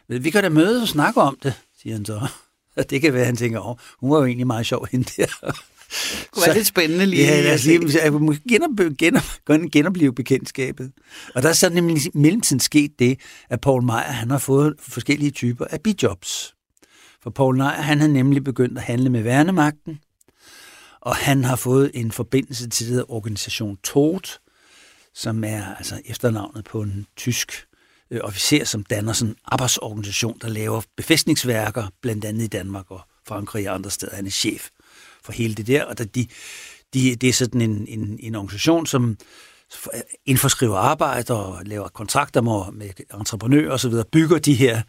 vi 0.07 0.29
kan 0.29 0.43
da 0.43 0.49
mødes 0.49 0.81
og 0.81 0.87
snakke 0.87 1.21
om 1.21 1.37
det, 1.43 1.53
siger 1.81 1.95
han 1.95 2.05
så. 2.05 2.27
Det 2.89 3.01
kan 3.01 3.13
være, 3.13 3.25
han 3.25 3.35
tænker, 3.35 3.59
oh, 3.59 3.77
hun 3.99 4.11
var 4.11 4.17
jo 4.17 4.25
egentlig 4.25 4.47
meget 4.47 4.65
sjov, 4.65 4.87
hende 4.91 5.09
der 5.17 5.53
kunne 6.31 6.45
være 6.45 6.55
lidt 6.55 6.67
spændende 6.67 7.05
lige. 7.05 7.23
Ja, 7.23 7.41
lad 7.41 7.53
os 7.53 7.61
sige, 7.61 8.03
jeg 8.03 8.13
må 8.13 8.35
genopleve, 8.49 8.95
genopleve, 8.95 9.69
genopleve 9.69 10.13
bekendtskabet. 10.13 10.91
Og 11.35 11.43
der 11.43 11.49
er 11.49 11.53
så 11.53 11.69
nemlig 11.69 12.05
i 12.05 12.09
mellemtiden 12.13 12.59
sket 12.59 12.91
det, 12.99 13.19
at 13.49 13.61
Paul 13.61 13.83
Meyer 13.83 13.97
han 13.97 14.31
har 14.31 14.37
fået 14.37 14.73
forskellige 14.79 15.31
typer 15.31 15.65
af 15.65 15.81
bijobs. 15.81 16.53
For 17.23 17.29
Paul 17.29 17.57
Meyer 17.57 17.69
han 17.69 17.99
har 17.99 18.07
nemlig 18.07 18.43
begyndt 18.43 18.77
at 18.77 18.83
handle 18.83 19.09
med 19.09 19.21
værnemagten, 19.21 19.99
og 21.01 21.15
han 21.15 21.43
har 21.43 21.55
fået 21.55 21.91
en 21.93 22.11
forbindelse 22.11 22.69
til 22.69 22.95
det 22.95 23.05
organisation 23.07 23.77
TOT, 23.83 24.39
som 25.13 25.43
er 25.43 25.75
altså 25.75 26.01
efternavnet 26.05 26.65
på 26.65 26.81
en 26.81 27.07
tysk 27.17 27.65
øh, 28.11 28.19
officer, 28.23 28.65
som 28.65 28.83
danner 28.83 29.13
sådan 29.13 29.29
en 29.31 29.35
arbejdsorganisation, 29.45 30.37
der 30.41 30.49
laver 30.49 30.81
befæstningsværker, 30.97 31.87
blandt 32.01 32.25
andet 32.25 32.43
i 32.43 32.47
Danmark 32.47 32.91
og 32.91 33.01
Frankrig 33.27 33.69
og 33.69 33.75
andre 33.75 33.89
steder. 33.89 34.15
Han 34.15 34.25
er 34.25 34.29
chef 34.29 34.69
for 35.29 35.33
hele 35.37 35.55
det 35.55 35.67
der, 35.67 35.83
og 35.83 35.97
der, 35.97 36.03
de, 36.03 36.27
de, 36.93 37.15
det 37.15 37.29
er 37.29 37.33
sådan 37.33 37.61
en, 37.61 37.85
en, 37.87 38.19
en 38.19 38.35
organisation, 38.35 38.85
som 38.85 39.17
indforskriver 40.25 40.77
arbejde 40.77 41.33
og 41.33 41.65
laver 41.65 41.87
kontrakter 41.87 42.41
med, 42.41 42.73
med 42.73 42.89
entreprenører 43.19 43.71
osv., 43.71 43.93
bygger 44.11 44.39
de 44.39 44.53
her 44.53 44.81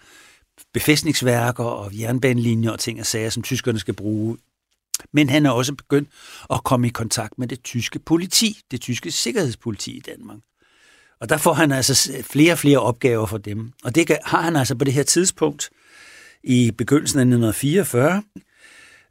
befæstningsværker 0.74 1.64
og 1.64 2.00
jernbanelinjer 2.00 2.70
og 2.70 2.78
ting 2.78 3.00
og 3.00 3.06
sager, 3.06 3.30
som 3.30 3.42
tyskerne 3.42 3.78
skal 3.78 3.94
bruge. 3.94 4.36
Men 5.12 5.30
han 5.30 5.46
er 5.46 5.50
også 5.50 5.74
begyndt 5.74 6.08
at 6.50 6.64
komme 6.64 6.86
i 6.86 6.90
kontakt 6.90 7.38
med 7.38 7.48
det 7.48 7.62
tyske 7.62 7.98
politi, 7.98 8.60
det 8.70 8.80
tyske 8.80 9.10
sikkerhedspoliti 9.10 9.96
i 9.96 10.00
Danmark. 10.00 10.38
Og 11.20 11.28
der 11.28 11.36
får 11.36 11.52
han 11.52 11.72
altså 11.72 12.22
flere 12.22 12.52
og 12.52 12.58
flere 12.58 12.78
opgaver 12.78 13.26
for 13.26 13.38
dem. 13.38 13.72
Og 13.84 13.94
det 13.94 14.18
har 14.24 14.40
han 14.40 14.56
altså 14.56 14.74
på 14.74 14.84
det 14.84 14.94
her 14.94 15.02
tidspunkt 15.02 15.70
i 16.44 16.70
begyndelsen 16.70 17.18
af 17.18 17.22
1944. 17.22 18.22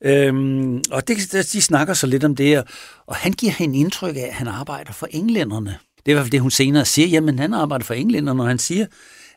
Øhm, 0.01 0.81
og 0.91 1.07
det, 1.07 1.31
de 1.53 1.61
snakker 1.61 1.93
så 1.93 2.07
lidt 2.07 2.23
om 2.23 2.35
det, 2.35 2.63
og 3.07 3.15
han 3.15 3.31
giver 3.31 3.51
hende 3.51 3.79
indtryk 3.79 4.15
af, 4.15 4.27
at 4.27 4.33
han 4.33 4.47
arbejder 4.47 4.91
for 4.91 5.07
englænderne. 5.11 5.77
Det 5.97 6.07
er 6.07 6.11
i 6.11 6.13
hvert 6.13 6.23
fald 6.23 6.31
det, 6.31 6.41
hun 6.41 6.51
senere 6.51 6.85
siger. 6.85 7.07
Jamen, 7.07 7.39
han 7.39 7.53
arbejder 7.53 7.85
for 7.85 7.93
englænderne, 7.93 8.37
når 8.37 8.45
han 8.45 8.59
siger, 8.59 8.85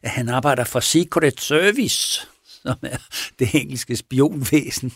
at 0.02 0.10
han 0.10 0.28
arbejder 0.28 0.64
for 0.64 0.80
Secret 0.80 1.40
Service, 1.40 2.26
som 2.62 2.76
er 2.82 2.96
det 3.38 3.54
engelske 3.54 3.96
spionvæsen. 3.96 4.92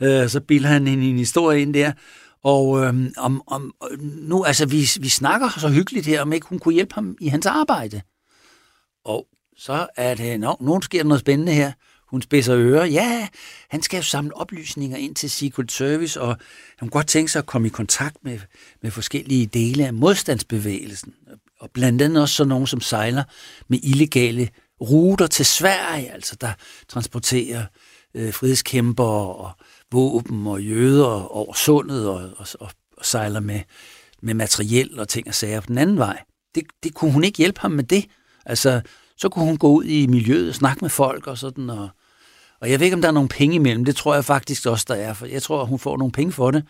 Øh, 0.00 0.28
så 0.28 0.40
bilder 0.40 0.68
han 0.68 0.86
hende 0.86 1.10
en 1.10 1.18
historie 1.18 1.62
ind 1.62 1.74
der. 1.74 1.92
Og 2.42 2.84
øhm, 2.84 3.12
om, 3.16 3.42
om, 3.46 3.74
nu, 4.02 4.44
altså, 4.44 4.66
vi, 4.66 4.88
vi 5.00 5.08
snakker 5.08 5.48
så 5.48 5.68
hyggeligt 5.68 6.06
her, 6.06 6.22
om 6.22 6.32
ikke 6.32 6.46
hun 6.46 6.58
kunne 6.58 6.74
hjælpe 6.74 6.94
ham 6.94 7.16
i 7.20 7.28
hans 7.28 7.46
arbejde. 7.46 8.00
Og 9.04 9.26
så 9.56 9.86
er 9.96 10.14
det, 10.14 10.40
nå, 10.40 10.56
nogen 10.60 10.82
sker 10.82 10.98
der 10.98 11.08
noget 11.08 11.20
spændende 11.20 11.52
her. 11.52 11.72
Hun 12.14 12.22
spidser 12.22 12.56
ører. 12.56 12.84
Ja, 12.84 13.28
han 13.68 13.82
skal 13.82 13.96
jo 13.96 14.02
samle 14.02 14.36
oplysninger 14.36 14.96
ind 14.96 15.14
til 15.14 15.30
Secret 15.30 15.72
Service, 15.72 16.20
og 16.20 16.36
han 16.78 16.88
kunne 16.88 16.90
godt 16.90 17.06
tænke 17.06 17.32
sig 17.32 17.38
at 17.38 17.46
komme 17.46 17.68
i 17.68 17.70
kontakt 17.70 18.16
med, 18.22 18.38
med 18.82 18.90
forskellige 18.90 19.46
dele 19.46 19.86
af 19.86 19.94
modstandsbevægelsen. 19.94 21.14
Og 21.60 21.70
blandt 21.70 22.02
andet 22.02 22.22
også 22.22 22.34
sådan 22.34 22.48
nogen, 22.48 22.66
som 22.66 22.80
sejler 22.80 23.24
med 23.68 23.78
illegale 23.82 24.48
ruter 24.80 25.26
til 25.26 25.46
Sverige, 25.46 26.12
altså 26.12 26.36
der 26.40 26.52
transporterer 26.88 27.64
øh, 28.14 28.32
frihedskæmper 28.32 29.04
og 29.04 29.50
våben 29.92 30.46
og 30.46 30.62
jøder 30.62 31.32
over 31.32 31.54
sundet 31.54 32.08
og, 32.08 32.30
og, 32.36 32.46
og, 32.60 32.70
og 32.96 33.04
sejler 33.04 33.40
med, 33.40 33.60
med 34.22 34.34
materiel 34.34 35.00
og 35.00 35.08
ting 35.08 35.28
og 35.28 35.34
sager 35.34 35.60
på 35.60 35.66
den 35.66 35.78
anden 35.78 35.98
vej. 35.98 36.22
Det, 36.54 36.64
det 36.82 36.94
kunne 36.94 37.12
hun 37.12 37.24
ikke 37.24 37.38
hjælpe 37.38 37.60
ham 37.60 37.70
med 37.70 37.84
det. 37.84 38.06
Altså, 38.46 38.80
så 39.16 39.28
kunne 39.28 39.44
hun 39.44 39.56
gå 39.56 39.68
ud 39.68 39.84
i 39.84 40.06
miljøet 40.06 40.48
og 40.48 40.54
snakke 40.54 40.84
med 40.84 40.90
folk 40.90 41.26
og 41.26 41.38
sådan, 41.38 41.70
og, 41.70 41.88
og 42.64 42.70
jeg 42.70 42.80
ved 42.80 42.84
ikke, 42.84 42.94
om 42.94 43.02
der 43.02 43.08
er 43.08 43.12
nogle 43.12 43.28
penge 43.28 43.54
imellem. 43.54 43.84
Det 43.84 43.96
tror 43.96 44.14
jeg 44.14 44.24
faktisk 44.24 44.66
også, 44.66 44.84
der 44.88 44.94
er. 44.94 45.14
For 45.14 45.26
jeg 45.26 45.42
tror, 45.42 45.64
hun 45.64 45.78
får 45.78 45.96
nogle 45.96 46.12
penge 46.12 46.32
for 46.32 46.50
det. 46.50 46.64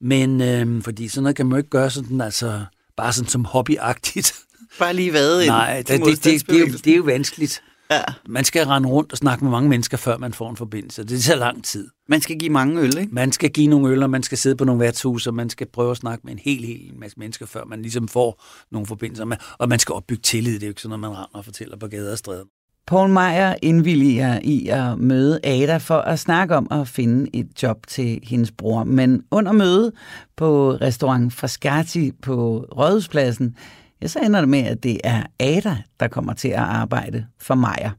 Men 0.00 0.40
øh, 0.40 0.82
fordi 0.82 1.08
sådan 1.08 1.22
noget 1.22 1.36
kan 1.36 1.46
man 1.46 1.52
jo 1.52 1.56
ikke 1.56 1.70
gøre 1.70 1.90
sådan, 1.90 2.20
altså, 2.20 2.64
bare 2.96 3.12
sådan 3.12 3.28
som 3.28 3.44
hobbyagtigt. 3.44 4.34
Bare 4.78 4.94
lige 4.94 5.10
hvad? 5.10 5.46
Nej, 5.46 5.76
det, 5.76 5.88
det, 5.88 6.24
det, 6.24 6.46
det, 6.48 6.56
er 6.56 6.58
jo, 6.58 6.66
det 6.66 6.92
er 6.92 6.96
jo 6.96 7.02
vanskeligt. 7.02 7.62
Ja. 7.90 8.02
Man 8.28 8.44
skal 8.44 8.66
rende 8.66 8.88
rundt 8.88 9.12
og 9.12 9.18
snakke 9.18 9.44
med 9.44 9.50
mange 9.50 9.68
mennesker, 9.68 9.96
før 9.96 10.18
man 10.18 10.32
får 10.32 10.50
en 10.50 10.56
forbindelse. 10.56 11.04
Det 11.04 11.22
tager 11.22 11.38
lang 11.38 11.64
tid. 11.64 11.88
Man 12.08 12.20
skal 12.20 12.38
give 12.38 12.50
mange 12.50 12.80
øl, 12.80 12.98
ikke? 12.98 13.14
Man 13.14 13.32
skal 13.32 13.50
give 13.50 13.66
nogle 13.66 13.88
øl, 13.88 14.02
og 14.02 14.10
man 14.10 14.22
skal 14.22 14.38
sidde 14.38 14.56
på 14.56 14.64
nogle 14.64 14.80
værtshus, 14.80 15.26
og 15.26 15.34
man 15.34 15.50
skal 15.50 15.66
prøve 15.66 15.90
at 15.90 15.96
snakke 15.96 16.22
med 16.24 16.32
en 16.32 16.38
hel, 16.38 16.64
hel 16.64 16.92
masse 16.98 17.18
mennesker, 17.18 17.46
før 17.46 17.64
man 17.64 17.82
ligesom 17.82 18.08
får 18.08 18.42
nogle 18.70 18.86
forbindelser. 18.86 19.36
Og 19.58 19.68
man 19.68 19.78
skal 19.78 19.92
opbygge 19.92 20.22
tillid. 20.22 20.54
Det 20.54 20.62
er 20.62 20.66
jo 20.66 20.70
ikke 20.70 20.82
sådan, 20.82 20.94
at 20.94 21.00
man 21.00 21.10
render 21.10 21.30
og 21.32 21.44
fortæller 21.44 21.76
på 21.76 21.86
gader 21.86 22.12
og 22.12 22.18
stræder. 22.18 22.44
Paul 22.86 23.08
Meyer 23.08 23.54
indvilliger 23.62 24.40
i 24.42 24.68
at 24.68 24.98
møde 24.98 25.40
Ada 25.44 25.76
for 25.76 25.98
at 25.98 26.18
snakke 26.18 26.56
om 26.56 26.68
at 26.70 26.88
finde 26.88 27.30
et 27.32 27.62
job 27.62 27.86
til 27.86 28.20
hendes 28.22 28.52
bror. 28.52 28.84
Men 28.84 29.22
under 29.30 29.52
mødet 29.52 29.92
på 30.36 30.70
restaurant 30.70 31.32
Frascati 31.32 32.12
på 32.12 32.66
Rådhuspladsen, 32.76 33.56
ja, 34.02 34.06
så 34.06 34.18
ender 34.18 34.40
det 34.40 34.48
med, 34.48 34.58
at 34.58 34.82
det 34.82 35.00
er 35.04 35.22
Ada, 35.40 35.76
der 36.00 36.08
kommer 36.08 36.32
til 36.32 36.48
at 36.48 36.58
arbejde 36.58 37.26
for 37.40 37.54
Meyer. 37.54 37.90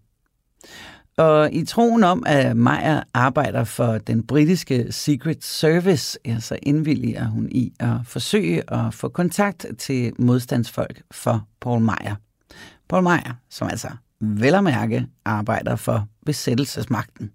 Og 1.17 1.53
i 1.53 1.65
troen 1.65 2.03
om, 2.03 2.23
at 2.25 2.57
Meyer 2.57 3.03
arbejder 3.13 3.63
for 3.63 3.97
den 3.97 4.27
britiske 4.27 4.91
Secret 4.91 5.43
Service, 5.43 6.19
ja, 6.25 6.39
så 6.39 6.57
indvilliger 6.63 7.27
hun 7.27 7.49
i 7.51 7.73
at 7.79 7.95
forsøge 8.03 8.73
at 8.73 8.93
få 8.93 9.09
kontakt 9.09 9.65
til 9.77 10.13
modstandsfolk 10.19 11.01
for 11.11 11.47
Paul 11.61 11.81
Meyer. 11.81 12.15
Paul 12.89 13.03
Meyer, 13.03 13.33
som 13.49 13.67
altså 13.67 13.87
vel 14.21 14.55
at 14.55 14.63
mærke 14.63 15.07
arbejder 15.25 15.75
for 15.75 16.07
besættelsesmagten. 16.25 17.31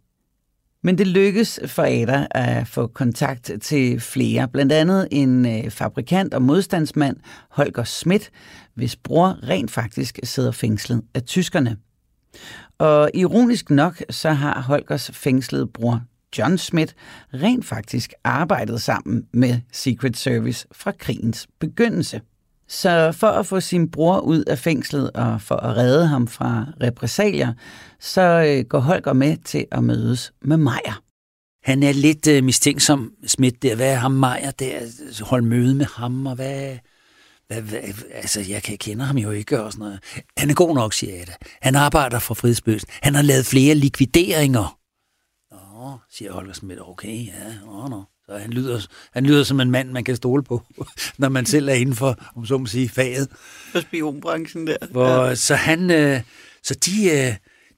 Men 0.85 0.99
det 0.99 1.07
lykkes 1.07 1.61
for 1.67 1.83
Ada 1.83 2.27
at 2.31 2.69
få 2.69 2.87
kontakt 2.87 3.51
til 3.61 4.01
flere, 4.01 4.49
blandt 4.49 4.73
andet 4.73 5.09
en 5.11 5.47
øh, 5.47 5.71
fabrikant 5.71 6.35
og 6.35 6.43
modstandsmand, 6.43 7.17
Holger 7.51 7.85
Schmidt, 7.85 8.31
hvis 8.75 8.97
bror 8.97 9.39
rent 9.49 9.71
faktisk 9.71 10.19
sidder 10.25 10.53
fængslet 10.53 11.03
af 11.15 11.23
tyskerne. 11.23 11.77
Og 12.79 13.11
ironisk 13.15 13.71
nok, 13.71 14.03
så 14.11 14.31
har 14.31 14.61
Holgers 14.61 15.11
fængslede 15.11 15.67
bror 15.67 16.03
John 16.39 16.59
Schmidt 16.59 16.95
rent 17.35 17.65
faktisk 17.65 18.13
arbejdet 18.25 18.83
sammen 18.83 19.27
med 19.33 19.61
Secret 19.73 20.17
Service 20.17 20.67
fra 20.73 20.93
krigens 20.93 21.47
begyndelse. 21.59 22.21
Så 22.69 23.13
for 23.13 23.27
at 23.27 23.47
få 23.47 23.61
sin 23.61 23.91
bror 23.91 24.21
ud 24.21 24.45
af 24.45 24.59
fængslet 24.59 25.11
og 25.11 25.41
for 25.41 25.57
at 25.57 25.77
redde 25.77 26.07
ham 26.07 26.29
fra 26.29 26.67
repressalier, 26.83 27.53
så 28.01 28.21
øh, 28.21 28.65
går 28.65 28.79
Holger 28.79 29.13
med 29.13 29.37
til 29.45 29.67
at 29.73 29.85
mødes 29.85 30.33
med 30.43 30.57
Majer. 30.57 31.03
Han 31.65 31.83
er 31.83 31.93
lidt 31.93 32.27
øh, 32.27 32.45
mistænksom, 32.45 33.13
Smidt 33.27 33.63
der. 33.63 33.77
Hvad 33.77 33.93
er 33.93 33.97
ham 33.97 34.13
Majer 34.13 34.51
der? 34.51 34.81
Hold 35.25 35.43
møde 35.43 35.75
med 35.75 35.87
ham, 35.87 36.27
og 36.27 36.35
hvad, 36.35 36.79
hvad, 37.47 37.63
hvad, 37.63 37.81
altså, 38.13 38.41
jeg 38.49 38.63
kender 38.63 39.05
ham 39.05 39.19
jo 39.19 39.31
ikke 39.31 39.63
og 39.63 39.73
sådan 39.73 39.85
noget. 39.85 40.01
Han 40.37 40.51
er 40.51 40.55
god 40.55 40.75
nok, 40.75 40.93
siger 40.93 41.15
jeg. 41.15 41.27
Han 41.63 41.77
arbejder 41.77 42.19
for 42.19 42.35
Frihedsbøsen. 42.35 42.89
Han 43.03 43.15
har 43.15 43.23
lavet 43.23 43.47
flere 43.47 43.75
likvideringer. 43.75 44.79
Nå, 45.51 45.99
siger 46.11 46.33
Holger 46.33 46.53
Smidt. 46.53 46.81
Okay, 46.81 47.27
ja, 47.27 47.55
nå, 47.67 47.89
nå. 47.89 48.05
Så 48.27 48.39
han 48.39 48.51
lyder, 48.51 48.81
han 49.13 49.27
lyder 49.27 49.45
som 49.45 49.61
en 49.61 49.71
mand, 49.71 49.91
man 49.91 50.05
kan 50.05 50.17
stole 50.17 50.43
på, 50.43 50.63
når 51.19 51.29
man 51.29 51.47
selv 51.47 51.69
er 51.69 51.75
inden 51.75 51.95
for, 51.95 52.17
om 52.37 52.47
så 52.47 52.59
må 52.59 52.67
sige, 52.67 52.89
faget. 52.89 53.29
For 53.73 53.81
spionbranchen 53.81 54.67
der. 54.67 54.77
Hvor, 54.91 55.25
ja. 55.25 55.35
Så 55.35 55.55
han, 55.55 55.91
øh, 55.91 56.21
så 56.63 56.75
de, 56.75 57.11
øh, 57.11 57.35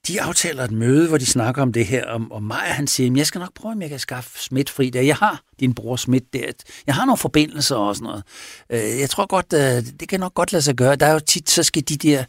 de 0.07 0.21
aftaler 0.21 0.63
et 0.63 0.71
møde, 0.71 1.07
hvor 1.07 1.17
de 1.17 1.25
snakker 1.25 1.61
om 1.61 1.73
det 1.73 1.85
her, 1.85 2.05
og, 2.05 2.21
og 2.31 2.43
Maja 2.43 2.71
han 2.73 2.87
siger, 2.87 3.13
jeg 3.15 3.27
skal 3.27 3.39
nok 3.39 3.53
prøve, 3.53 3.71
om 3.71 3.81
jeg 3.81 3.89
kan 3.89 3.99
skaffe 3.99 4.39
Smidt 4.39 4.69
fri 4.69 4.89
der. 4.89 5.01
Jeg 5.01 5.15
har 5.15 5.43
din 5.59 5.73
bror 5.73 5.95
Smidt 5.95 6.33
der. 6.33 6.51
Jeg 6.87 6.95
har 6.95 7.05
nogle 7.05 7.17
forbindelser 7.17 7.75
og 7.75 7.95
sådan 7.95 8.05
noget. 8.05 8.23
Øh, 8.69 8.99
jeg 8.99 9.09
tror 9.09 9.25
godt, 9.25 9.51
det 9.99 10.09
kan 10.09 10.19
nok 10.19 10.33
godt 10.33 10.51
lade 10.51 10.61
sig 10.61 10.75
gøre. 10.75 10.95
Der 10.95 11.05
er 11.05 11.13
jo 11.13 11.19
tit, 11.19 11.49
så 11.49 11.63
skal 11.63 11.83
de 11.89 11.95
der, 11.95 12.23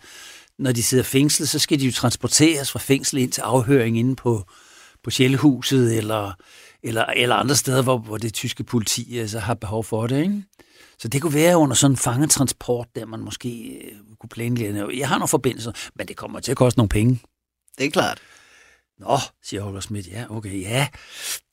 når 0.59 0.73
de 0.73 0.83
sidder 0.83 1.05
fængslet, 1.05 1.49
så 1.49 1.59
skal 1.59 1.81
de 1.81 1.87
jo 1.87 1.93
transporteres 1.93 2.71
fra 2.71 2.79
fængsel 2.79 3.19
ind 3.19 3.33
til 3.33 3.41
afhøring 3.41 3.99
inde 3.99 4.17
på, 4.17 4.45
på 5.05 5.11
Sjællehuset, 5.11 5.97
eller, 5.97 6.33
eller, 6.87 7.05
eller 7.05 7.35
andre 7.35 7.57
steder, 7.57 7.83
hvor, 7.83 7.99
hvor 7.99 8.17
det 8.17 8.35
tyske 8.35 8.65
politi 8.65 9.19
altså, 9.19 9.39
har 9.39 9.55
behov 9.55 9.85
for 9.85 10.07
det. 10.07 10.23
Ikke? 10.23 10.43
Så 10.99 11.09
det 11.09 11.23
kunne 11.23 11.35
være 11.35 11.57
under 11.57 11.77
sådan 11.77 11.93
en 11.93 11.97
fangetransport, 11.97 12.87
der 12.97 13.07
man 13.07 13.21
måske 13.21 13.49
øh, 13.59 13.93
kunne 14.21 14.29
planlægge. 14.29 14.99
Jeg 14.99 15.09
har 15.09 15.19
nogle 15.19 15.29
forbindelser, 15.29 15.73
men 15.95 16.09
det 16.09 16.17
kommer 16.17 16.41
til 16.41 16.51
at 16.51 16.57
koste 16.57 16.79
nogle 16.79 16.89
penge. 16.89 17.21
Det 17.79 17.87
er 17.87 17.91
klart. 17.91 18.19
Nå, 18.99 19.19
siger 19.45 19.63
Holger 19.63 19.81
Schmidt. 19.81 20.09
Ja, 20.09 20.25
okay, 20.31 20.63
ja. 20.63 20.87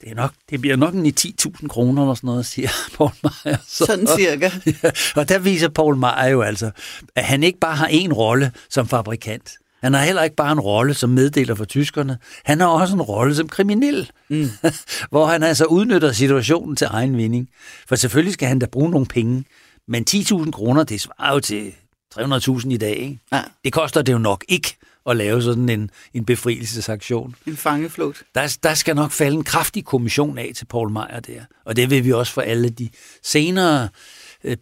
Det, 0.01 0.11
er 0.11 0.15
nok, 0.15 0.33
det 0.49 0.61
bliver 0.61 0.75
nok 0.75 0.93
en 0.93 1.05
10.000 1.05 1.67
kroner 1.67 2.01
eller 2.01 2.13
sådan 2.13 2.27
noget, 2.27 2.45
siger 2.45 2.69
Paul 2.97 3.11
Meyer. 3.23 3.57
Så, 3.67 3.85
sådan 3.85 4.07
cirka. 4.07 4.51
Ja, 4.83 4.91
og 5.15 5.29
der 5.29 5.39
viser 5.39 5.69
Paul 5.69 5.97
Meyer 5.97 6.27
jo 6.27 6.41
altså, 6.41 6.71
at 7.15 7.23
han 7.25 7.43
ikke 7.43 7.59
bare 7.59 7.75
har 7.75 7.87
en 7.87 8.13
rolle 8.13 8.51
som 8.69 8.87
fabrikant. 8.87 9.51
Han 9.83 9.93
har 9.93 10.01
heller 10.01 10.23
ikke 10.23 10.35
bare 10.35 10.51
en 10.51 10.59
rolle 10.59 10.93
som 10.93 11.09
meddeler 11.09 11.55
for 11.55 11.65
tyskerne. 11.65 12.17
Han 12.45 12.59
har 12.59 12.67
også 12.67 12.95
en 12.95 13.01
rolle 13.01 13.35
som 13.35 13.47
kriminel, 13.47 14.11
mm. 14.29 14.49
hvor 15.11 15.25
han 15.25 15.43
altså 15.43 15.65
udnytter 15.65 16.11
situationen 16.11 16.75
til 16.75 16.87
egen 16.91 17.17
vinding. 17.17 17.49
For 17.87 17.95
selvfølgelig 17.95 18.33
skal 18.33 18.47
han 18.47 18.59
da 18.59 18.65
bruge 18.65 18.91
nogle 18.91 19.05
penge, 19.05 19.45
men 19.87 20.05
10.000 20.09 20.51
kroner, 20.51 20.83
det 20.83 21.01
svarer 21.01 21.33
jo 21.33 21.39
til 21.39 21.73
300.000 22.15 22.69
i 22.69 22.77
dag. 22.77 22.97
Ikke? 22.97 23.19
Ja. 23.33 23.41
Det 23.63 23.73
koster 23.73 24.01
det 24.01 24.13
jo 24.13 24.17
nok 24.17 24.45
ikke 24.47 24.75
at 25.09 25.17
lave 25.17 25.41
sådan 25.41 25.69
en, 25.69 25.89
en 26.13 26.25
befrielsesaktion. 26.25 27.35
En 27.47 27.57
fangeflugt. 27.57 28.23
Der, 28.35 28.57
der 28.63 28.73
skal 28.73 28.95
nok 28.95 29.11
falde 29.11 29.37
en 29.37 29.43
kraftig 29.43 29.85
kommission 29.85 30.37
af 30.37 30.51
til 30.55 30.65
Paul 30.65 30.91
Meyer 30.91 31.19
der. 31.19 31.41
Og 31.65 31.75
det 31.75 31.89
vil 31.89 32.05
vi 32.05 32.11
også 32.11 32.33
for 32.33 32.41
alle 32.41 32.69
de 32.69 32.89
senere 33.23 33.83
øh, 33.83 33.89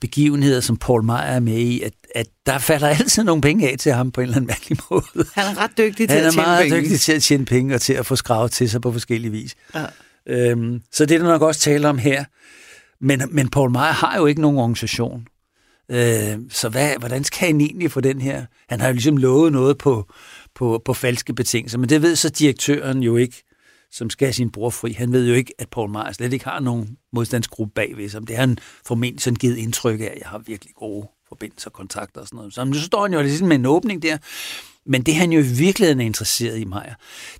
begivenheder, 0.01 0.59
som 0.59 0.77
Paul 0.77 1.03
Meyer 1.03 1.17
er 1.17 1.39
med 1.39 1.57
i, 1.57 1.81
at, 1.81 1.93
at 2.15 2.27
der 2.45 2.59
falder 2.59 2.87
altid 2.87 3.23
nogle 3.23 3.41
penge 3.41 3.71
af 3.71 3.77
til 3.77 3.91
ham 3.91 4.11
på 4.11 4.21
en 4.21 4.23
eller 4.23 4.35
anden 4.35 4.47
mærkelig 4.47 4.77
måde. 4.91 5.27
Han 5.33 5.45
er 5.45 5.63
ret 5.63 5.77
dygtig 5.77 6.09
til 6.09 6.15
at 6.15 6.21
tjene 6.21 6.31
penge. 6.31 6.43
Han 6.43 6.55
er 6.55 6.69
meget 6.69 6.83
dygtig 6.83 6.99
til 6.99 7.13
at 7.13 7.23
tjene 7.23 7.45
penge 7.45 7.75
og 7.75 7.81
til 7.81 7.93
at 7.93 8.05
få 8.05 8.15
skravet 8.15 8.51
til 8.51 8.69
sig 8.69 8.81
på 8.81 8.91
forskellige 8.91 9.31
vis. 9.31 9.55
Ja. 9.75 9.85
Øhm, 10.27 10.81
så 10.91 11.05
det 11.05 11.15
er 11.15 11.19
der 11.19 11.27
nok 11.27 11.41
også 11.41 11.61
tale 11.61 11.89
om 11.89 11.97
her. 11.97 12.23
Men, 13.01 13.21
men 13.31 13.49
Paul 13.49 13.71
Meyer 13.71 13.81
har 13.81 14.17
jo 14.17 14.25
ikke 14.25 14.41
nogen 14.41 14.57
organisation. 14.57 15.27
Øh, 15.91 16.39
så 16.49 16.69
hvad, 16.69 16.93
hvordan 16.99 17.23
skal 17.23 17.47
han 17.47 17.61
egentlig 17.61 17.91
få 17.91 18.01
den 18.01 18.21
her? 18.21 18.45
Han 18.69 18.79
har 18.79 18.87
jo 18.87 18.93
ligesom 18.93 19.17
lovet 19.17 19.51
noget 19.51 19.77
på, 19.77 20.11
på, 20.55 20.81
på 20.85 20.93
falske 20.93 21.33
betingelser, 21.33 21.77
men 21.77 21.89
det 21.89 22.01
ved 22.01 22.15
så 22.15 22.29
direktøren 22.29 23.03
jo 23.03 23.17
ikke, 23.17 23.43
som 23.91 24.09
skal 24.09 24.25
have 24.25 24.33
sin 24.33 24.51
bror 24.51 24.69
fri. 24.69 24.91
Han 24.91 25.13
ved 25.13 25.27
jo 25.27 25.33
ikke, 25.33 25.53
at 25.57 25.69
Paul 25.69 25.89
Meyer 25.89 26.11
slet 26.11 26.33
ikke 26.33 26.45
har 26.45 26.59
nogen 26.59 26.97
modstandsgruppe 27.13 27.73
bagved 27.73 28.09
sig. 28.09 28.21
Det 28.21 28.35
har 28.35 28.41
han 28.41 28.57
formentlig 28.85 29.21
sådan 29.21 29.35
givet 29.35 29.57
indtryk 29.57 29.99
af, 29.99 30.05
at 30.05 30.19
jeg 30.19 30.29
har 30.29 30.37
virkelig 30.37 30.73
gode 30.75 31.07
forbindelser, 31.27 31.69
kontakter 31.69 32.21
og 32.21 32.27
sådan 32.27 32.37
noget. 32.37 32.53
Så 32.53 32.63
nu 32.63 32.73
står 32.73 33.01
han 33.01 33.13
jo 33.13 33.21
ligesom 33.21 33.47
med 33.47 33.55
en 33.55 33.65
åbning 33.65 34.01
der. 34.01 34.17
Men 34.85 35.01
det 35.01 35.15
han 35.15 35.31
jo 35.31 35.39
i 35.39 35.47
virkeligheden 35.57 36.01
er 36.01 36.05
interesseret 36.05 36.59
i, 36.59 36.65
Maja, 36.65 36.93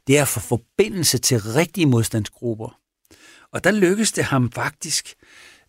det 0.07 0.17
er 0.17 0.21
at 0.21 0.27
få 0.27 0.39
forbindelse 0.39 1.17
til 1.17 1.41
rigtige 1.41 1.85
modstandsgrupper. 1.85 2.77
Og 3.51 3.63
der 3.63 3.71
lykkes 3.71 4.11
det 4.11 4.23
ham 4.23 4.51
faktisk 4.51 5.13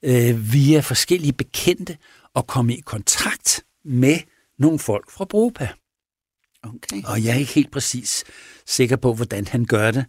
øh, 0.02 0.52
via 0.52 0.80
forskellige 0.80 1.32
bekendte 1.32 1.96
at 2.36 2.46
komme 2.46 2.76
i 2.76 2.80
kontakt 2.80 3.64
med 3.84 4.18
nogle 4.58 4.78
folk 4.78 5.10
fra 5.10 5.24
Bropa. 5.24 5.68
Okay. 6.62 7.02
Og 7.04 7.24
jeg 7.24 7.34
er 7.34 7.38
ikke 7.38 7.52
helt 7.52 7.70
præcis 7.70 8.24
sikker 8.66 8.96
på, 8.96 9.14
hvordan 9.14 9.46
han 9.46 9.64
gør 9.64 9.90
det. 9.90 10.04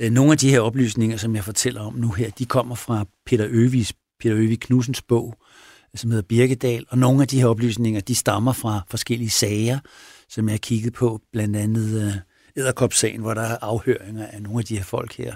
Øh, 0.00 0.10
nogle 0.10 0.32
af 0.32 0.38
de 0.38 0.50
her 0.50 0.60
oplysninger, 0.60 1.16
som 1.16 1.34
jeg 1.36 1.44
fortæller 1.44 1.80
om 1.80 1.94
nu 1.94 2.10
her, 2.10 2.30
de 2.30 2.46
kommer 2.46 2.74
fra 2.74 3.04
Peter 3.26 3.46
Øvis, 3.48 3.92
Peter 4.20 4.36
Øvig 4.36 4.60
Knudsens 4.60 5.02
bog, 5.02 5.34
som 5.94 6.10
hedder 6.10 6.26
Birkedal, 6.28 6.84
og 6.88 6.98
nogle 6.98 7.22
af 7.22 7.28
de 7.28 7.40
her 7.40 7.46
oplysninger, 7.46 8.00
de 8.00 8.14
stammer 8.14 8.52
fra 8.52 8.80
forskellige 8.90 9.30
sager, 9.30 9.78
som 10.28 10.48
jeg 10.48 10.52
har 10.52 10.58
kigget 10.58 10.92
på, 10.92 11.20
blandt 11.32 11.56
andet 11.56 12.02
øh, 12.02 12.14
Æderkopssagen, 12.56 13.20
hvor 13.20 13.34
der 13.34 13.42
er 13.42 13.58
afhøringer 13.60 14.26
af 14.26 14.42
nogle 14.42 14.58
af 14.58 14.64
de 14.64 14.76
her 14.76 14.84
folk 14.84 15.16
her. 15.16 15.34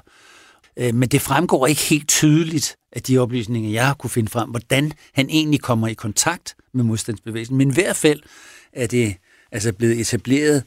Øh, 0.77 0.95
men 0.95 1.09
det 1.09 1.21
fremgår 1.21 1.66
ikke 1.66 1.81
helt 1.81 2.09
tydeligt 2.09 2.77
af 2.92 3.03
de 3.03 3.19
oplysninger, 3.19 3.71
jeg 3.71 3.87
har 3.87 3.95
kunne 3.95 4.11
finde 4.11 4.31
frem, 4.31 4.51
hvordan 4.51 4.92
han 5.12 5.31
egentlig 5.31 5.61
kommer 5.61 5.88
i 5.88 5.95
kontakt 5.95 6.55
med 6.75 6.85
modstandsbevægelsen. 6.85 7.57
Men 7.57 7.71
i 7.71 7.75
hvert 7.75 7.97
fald 7.97 8.21
er 8.73 8.87
det 8.87 9.16
altså 9.53 9.73
blevet 9.73 10.01
etableret 10.01 10.64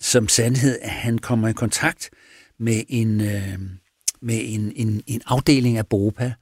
som 0.00 0.28
sandhed, 0.28 0.78
at 0.82 0.90
han 0.90 1.18
kommer 1.18 1.48
i 1.48 1.52
kontakt 1.52 2.10
med 2.58 2.82
en, 2.88 3.20
øh, 3.20 3.58
med 4.20 4.40
en, 4.44 4.72
en, 4.76 5.02
en 5.06 5.20
afdeling 5.26 5.78
af 5.78 5.86
BOPA, 5.86 6.32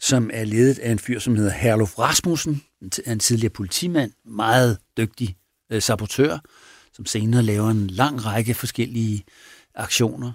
som 0.00 0.30
er 0.32 0.44
ledet 0.44 0.78
af 0.78 0.92
en 0.92 0.98
fyr, 0.98 1.18
som 1.18 1.36
hedder 1.36 1.52
Herluf 1.52 1.98
Rasmussen, 1.98 2.62
en 3.06 3.18
tidligere 3.18 3.52
politimand, 3.52 4.12
meget 4.24 4.78
dygtig 4.96 5.36
øh, 5.72 5.82
sabotør, 5.82 6.38
som 6.92 7.06
senere 7.06 7.42
laver 7.42 7.70
en 7.70 7.86
lang 7.86 8.24
række 8.24 8.54
forskellige 8.54 9.24
aktioner 9.74 10.32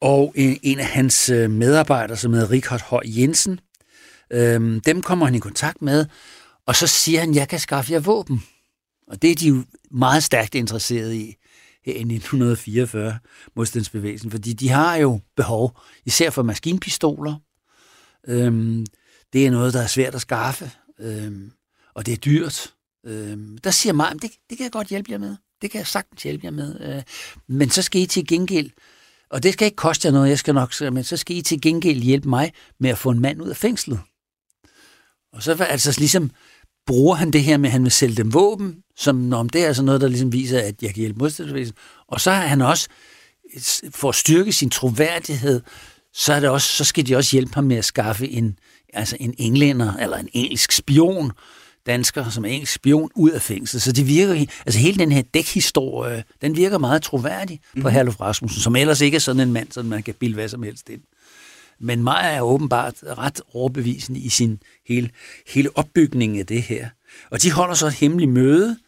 og 0.00 0.32
en, 0.36 0.58
en 0.62 0.78
af 0.78 0.86
hans 0.86 1.28
øh, 1.28 1.50
medarbejdere, 1.50 2.16
som 2.16 2.32
hedder 2.32 2.50
Richard 2.50 2.82
Høj 2.82 3.02
Jensen. 3.04 3.60
øh, 4.30 4.80
dem 4.86 5.02
kommer 5.02 5.26
han 5.26 5.34
i 5.34 5.38
kontakt 5.38 5.82
med, 5.82 6.06
og 6.66 6.76
så 6.76 6.86
siger 6.86 7.20
han, 7.20 7.34
jeg 7.34 7.48
kan 7.48 7.58
skaffe 7.58 7.92
jer 7.92 8.00
våben. 8.00 8.42
Og 9.06 9.22
det 9.22 9.30
er 9.30 9.34
de 9.34 9.48
jo 9.48 9.64
meget 9.90 10.22
stærkt 10.22 10.54
interesseret 10.54 11.14
i 11.14 11.36
her 11.84 11.92
i 11.92 12.00
1944, 12.00 13.18
modstandsbevægelsen, 13.56 14.30
fordi 14.30 14.52
de 14.52 14.68
har 14.68 14.96
jo 14.96 15.20
behov, 15.36 15.78
især 16.04 16.30
for 16.30 16.42
maskinpistoler. 16.42 17.34
Øhm, 18.28 18.86
det 19.32 19.46
er 19.46 19.50
noget, 19.50 19.74
der 19.74 19.82
er 19.82 19.86
svært 19.86 20.14
at 20.14 20.20
skaffe, 20.20 20.70
øhm, 20.98 21.52
og 21.94 22.06
det 22.06 22.12
er 22.12 22.16
dyrt. 22.16 22.74
Øhm, 23.06 23.58
der 23.58 23.70
siger 23.70 23.92
mig, 23.92 24.12
det, 24.12 24.30
det 24.50 24.58
kan 24.58 24.64
jeg 24.64 24.72
godt 24.72 24.88
hjælpe 24.88 25.12
jer 25.12 25.18
med. 25.18 25.36
Det 25.62 25.70
kan 25.70 25.78
jeg 25.78 25.86
sagtens 25.86 26.22
hjælpe 26.22 26.44
jer 26.44 26.50
med. 26.50 26.96
Øh, 26.96 27.02
men 27.48 27.70
så 27.70 27.82
skal 27.82 28.02
I 28.02 28.06
til 28.06 28.26
gengæld 28.26 28.70
og 29.30 29.42
det 29.42 29.52
skal 29.52 29.64
ikke 29.64 29.76
koste 29.76 30.06
jer 30.06 30.12
noget, 30.12 30.28
jeg 30.28 30.38
skal 30.38 30.54
nok, 30.54 30.72
men 30.80 31.04
så 31.04 31.16
skal 31.16 31.36
I 31.36 31.42
til 31.42 31.60
gengæld 31.60 32.02
hjælpe 32.02 32.28
mig 32.28 32.52
med 32.78 32.90
at 32.90 32.98
få 32.98 33.10
en 33.10 33.20
mand 33.20 33.42
ud 33.42 33.48
af 33.48 33.56
fængslet. 33.56 34.00
Og 35.32 35.42
så 35.42 35.54
altså 35.54 35.94
ligesom 35.98 36.30
bruger 36.90 37.14
han 37.16 37.30
det 37.30 37.42
her 37.42 37.56
med, 37.56 37.68
at 37.68 37.72
han 37.72 37.82
vil 37.82 37.92
sælge 37.92 38.14
dem 38.14 38.34
våben, 38.34 38.76
som 38.96 39.16
når 39.16 39.42
det 39.42 39.62
er 39.62 39.66
altså 39.66 39.82
noget, 39.82 40.00
der 40.00 40.08
ligesom 40.08 40.32
viser, 40.32 40.58
at 40.58 40.82
jeg 40.82 40.90
kan 40.90 41.00
hjælpe 41.00 41.18
modstandsbevægelsen. 41.18 41.76
Og 42.08 42.20
så 42.20 42.30
er 42.30 42.46
han 42.46 42.60
også, 42.60 42.88
for 43.90 44.08
at 44.08 44.14
styrke 44.14 44.52
sin 44.52 44.70
troværdighed, 44.70 45.60
så, 46.12 46.32
er 46.32 46.40
det 46.40 46.48
også, 46.48 46.68
så 46.68 46.84
skal 46.84 47.06
de 47.06 47.16
også 47.16 47.36
hjælpe 47.36 47.54
ham 47.54 47.64
med 47.64 47.76
at 47.76 47.84
skaffe 47.84 48.28
en, 48.28 48.58
altså 48.92 49.16
en 49.20 49.34
englænder 49.38 49.96
eller 49.96 50.16
en 50.16 50.28
engelsk 50.32 50.72
spion, 50.72 51.32
dansker 51.86 52.30
som 52.30 52.44
engelsk 52.44 52.72
spion 52.72 53.10
ud 53.14 53.30
af 53.30 53.42
fængsel. 53.42 53.80
Så 53.80 53.92
det 53.92 54.06
virker, 54.06 54.46
altså 54.66 54.80
hele 54.80 54.98
den 54.98 55.12
her 55.12 55.22
dækhistorie, 55.34 56.24
den 56.42 56.56
virker 56.56 56.78
meget 56.78 57.02
troværdig 57.02 57.60
mm. 57.74 57.82
på 57.82 57.88
mhm. 57.88 57.94
Herluf 57.94 58.20
Rasmussen, 58.20 58.60
som 58.60 58.76
ellers 58.76 59.00
ikke 59.00 59.14
er 59.14 59.20
sådan 59.20 59.40
en 59.40 59.52
mand, 59.52 59.72
som 59.72 59.86
man 59.86 60.02
kan 60.02 60.14
bilde 60.14 60.34
hvad 60.34 60.48
som 60.48 60.62
helst 60.62 60.88
ind. 60.88 61.00
Men 61.80 62.02
Maja 62.02 62.36
er 62.36 62.40
åbenbart 62.40 62.94
ret 63.02 63.40
overbevisende 63.54 64.20
i 64.20 64.28
sin 64.28 64.62
hele, 64.86 65.10
hele 65.46 65.70
opbygning 65.74 66.38
af 66.38 66.46
det 66.46 66.62
her. 66.62 66.88
Og 67.30 67.42
de 67.42 67.52
holder 67.52 67.74
så 67.74 67.86
et 67.86 67.92
hemmeligt 67.92 68.30
møde 68.30 68.78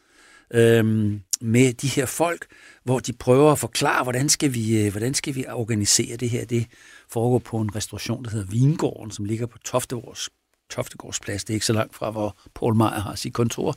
øhm, 0.54 1.20
med 1.40 1.72
de 1.72 1.88
her 1.88 2.06
folk, 2.06 2.46
hvor 2.84 2.98
de 2.98 3.12
prøver 3.12 3.52
at 3.52 3.58
forklare, 3.58 4.02
hvordan 4.02 4.28
skal 4.28 4.54
vi, 4.54 4.84
øh, 4.84 4.90
hvordan 4.90 5.14
skal 5.14 5.34
vi 5.34 5.44
organisere 5.48 6.16
det 6.16 6.30
her. 6.30 6.44
Det 6.44 6.66
foregår 7.10 7.38
på 7.38 7.60
en 7.60 7.76
restauration, 7.76 8.24
der 8.24 8.30
hedder 8.30 8.46
Vingården, 8.50 9.10
som 9.10 9.24
ligger 9.24 9.46
på 9.46 9.58
Toftegårds, 9.58 10.28
Toftegårdsplads. 10.70 11.44
Det 11.44 11.52
er 11.52 11.56
ikke 11.56 11.66
så 11.66 11.72
langt 11.72 11.94
fra, 11.94 12.10
hvor 12.10 12.38
Paul 12.54 12.74
Meyer 12.74 13.00
har 13.00 13.14
sit 13.14 13.32
kontor. 13.32 13.76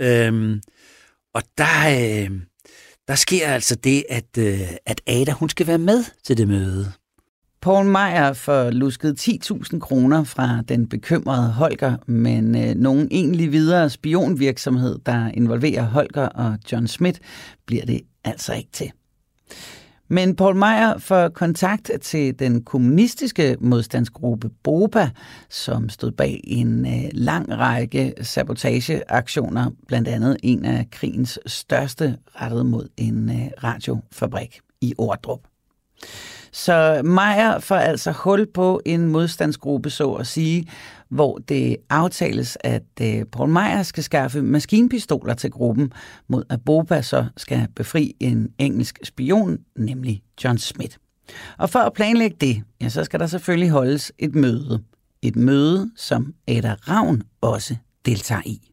Øhm, 0.00 0.62
og 1.34 1.42
der, 1.58 1.88
øh, 1.88 2.40
der 3.08 3.14
sker 3.14 3.48
altså 3.48 3.74
det, 3.74 4.04
at, 4.08 4.38
øh, 4.38 4.60
at 4.86 5.00
Ada 5.06 5.32
hun 5.32 5.48
skal 5.48 5.66
være 5.66 5.78
med 5.78 6.04
til 6.24 6.36
det 6.36 6.48
møde. 6.48 6.92
Paul 7.60 7.84
Meyer 7.84 8.32
får 8.32 8.70
lusket 8.70 9.28
10.000 9.28 9.78
kroner 9.78 10.24
fra 10.24 10.62
den 10.68 10.88
bekymrede 10.88 11.52
Holger, 11.52 11.96
men 12.06 12.56
øh, 12.56 12.74
nogen 12.74 13.08
egentlig 13.10 13.52
videre 13.52 13.90
spionvirksomhed, 13.90 14.98
der 15.06 15.30
involverer 15.34 15.82
Holger 15.82 16.26
og 16.26 16.58
John 16.72 16.86
Smith, 16.86 17.20
bliver 17.66 17.84
det 17.84 18.00
altså 18.24 18.54
ikke 18.54 18.70
til. 18.72 18.90
Men 20.10 20.36
Paul 20.36 20.56
Meyer 20.56 20.98
får 20.98 21.28
kontakt 21.28 21.90
til 22.02 22.38
den 22.38 22.64
kommunistiske 22.64 23.56
modstandsgruppe 23.60 24.50
BOPA, 24.62 25.10
som 25.50 25.88
stod 25.88 26.10
bag 26.10 26.40
en 26.44 26.86
øh, 26.86 27.10
lang 27.12 27.58
række 27.58 28.14
sabotageaktioner, 28.22 29.70
blandt 29.88 30.08
andet 30.08 30.36
en 30.42 30.64
af 30.64 30.86
krigens 30.90 31.38
største 31.46 32.16
rettet 32.34 32.66
mod 32.66 32.88
en 32.96 33.30
øh, 33.30 33.46
radiofabrik 33.64 34.60
i 34.80 34.94
Ordrup. 34.98 35.40
Så 36.52 37.02
Meyer 37.04 37.58
får 37.58 37.76
altså 37.76 38.12
hul 38.12 38.46
på 38.54 38.80
en 38.84 39.08
modstandsgruppe, 39.08 39.90
så 39.90 40.12
at 40.12 40.26
sige, 40.26 40.68
hvor 41.08 41.38
det 41.38 41.76
aftales, 41.90 42.58
at 42.60 42.82
øh, 43.02 43.24
Paul 43.24 43.48
Meyer 43.48 43.82
skal 43.82 44.02
skaffe 44.02 44.42
maskinpistoler 44.42 45.34
til 45.34 45.50
gruppen, 45.50 45.92
mod 46.28 46.44
at 46.50 46.64
Boba 46.64 47.02
så 47.02 47.26
skal 47.36 47.68
befri 47.76 48.16
en 48.20 48.48
engelsk 48.58 48.98
spion, 49.04 49.58
nemlig 49.76 50.22
John 50.44 50.58
Smith. 50.58 50.96
Og 51.58 51.70
for 51.70 51.78
at 51.78 51.92
planlægge 51.92 52.36
det, 52.40 52.62
ja, 52.80 52.88
så 52.88 53.04
skal 53.04 53.20
der 53.20 53.26
selvfølgelig 53.26 53.70
holdes 53.70 54.12
et 54.18 54.34
møde. 54.34 54.82
Et 55.22 55.36
møde, 55.36 55.90
som 55.96 56.34
Ada 56.48 56.74
Ravn 56.88 57.22
også 57.40 57.76
deltager 58.06 58.42
i. 58.46 58.72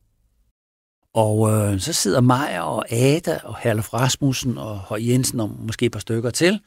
Og 1.14 1.52
øh, 1.52 1.80
så 1.80 1.94
sidder 1.94 2.22
Maja 2.22 2.62
og 2.62 2.92
Ada 2.92 3.40
og 3.44 3.58
Herlef 3.58 3.94
Rasmussen 3.94 4.58
og 4.58 4.78
Høj 4.78 5.00
Jensen 5.02 5.40
og 5.40 5.52
måske 5.60 5.86
et 5.86 5.92
par 5.92 6.00
stykker 6.00 6.30
til– 6.30 6.60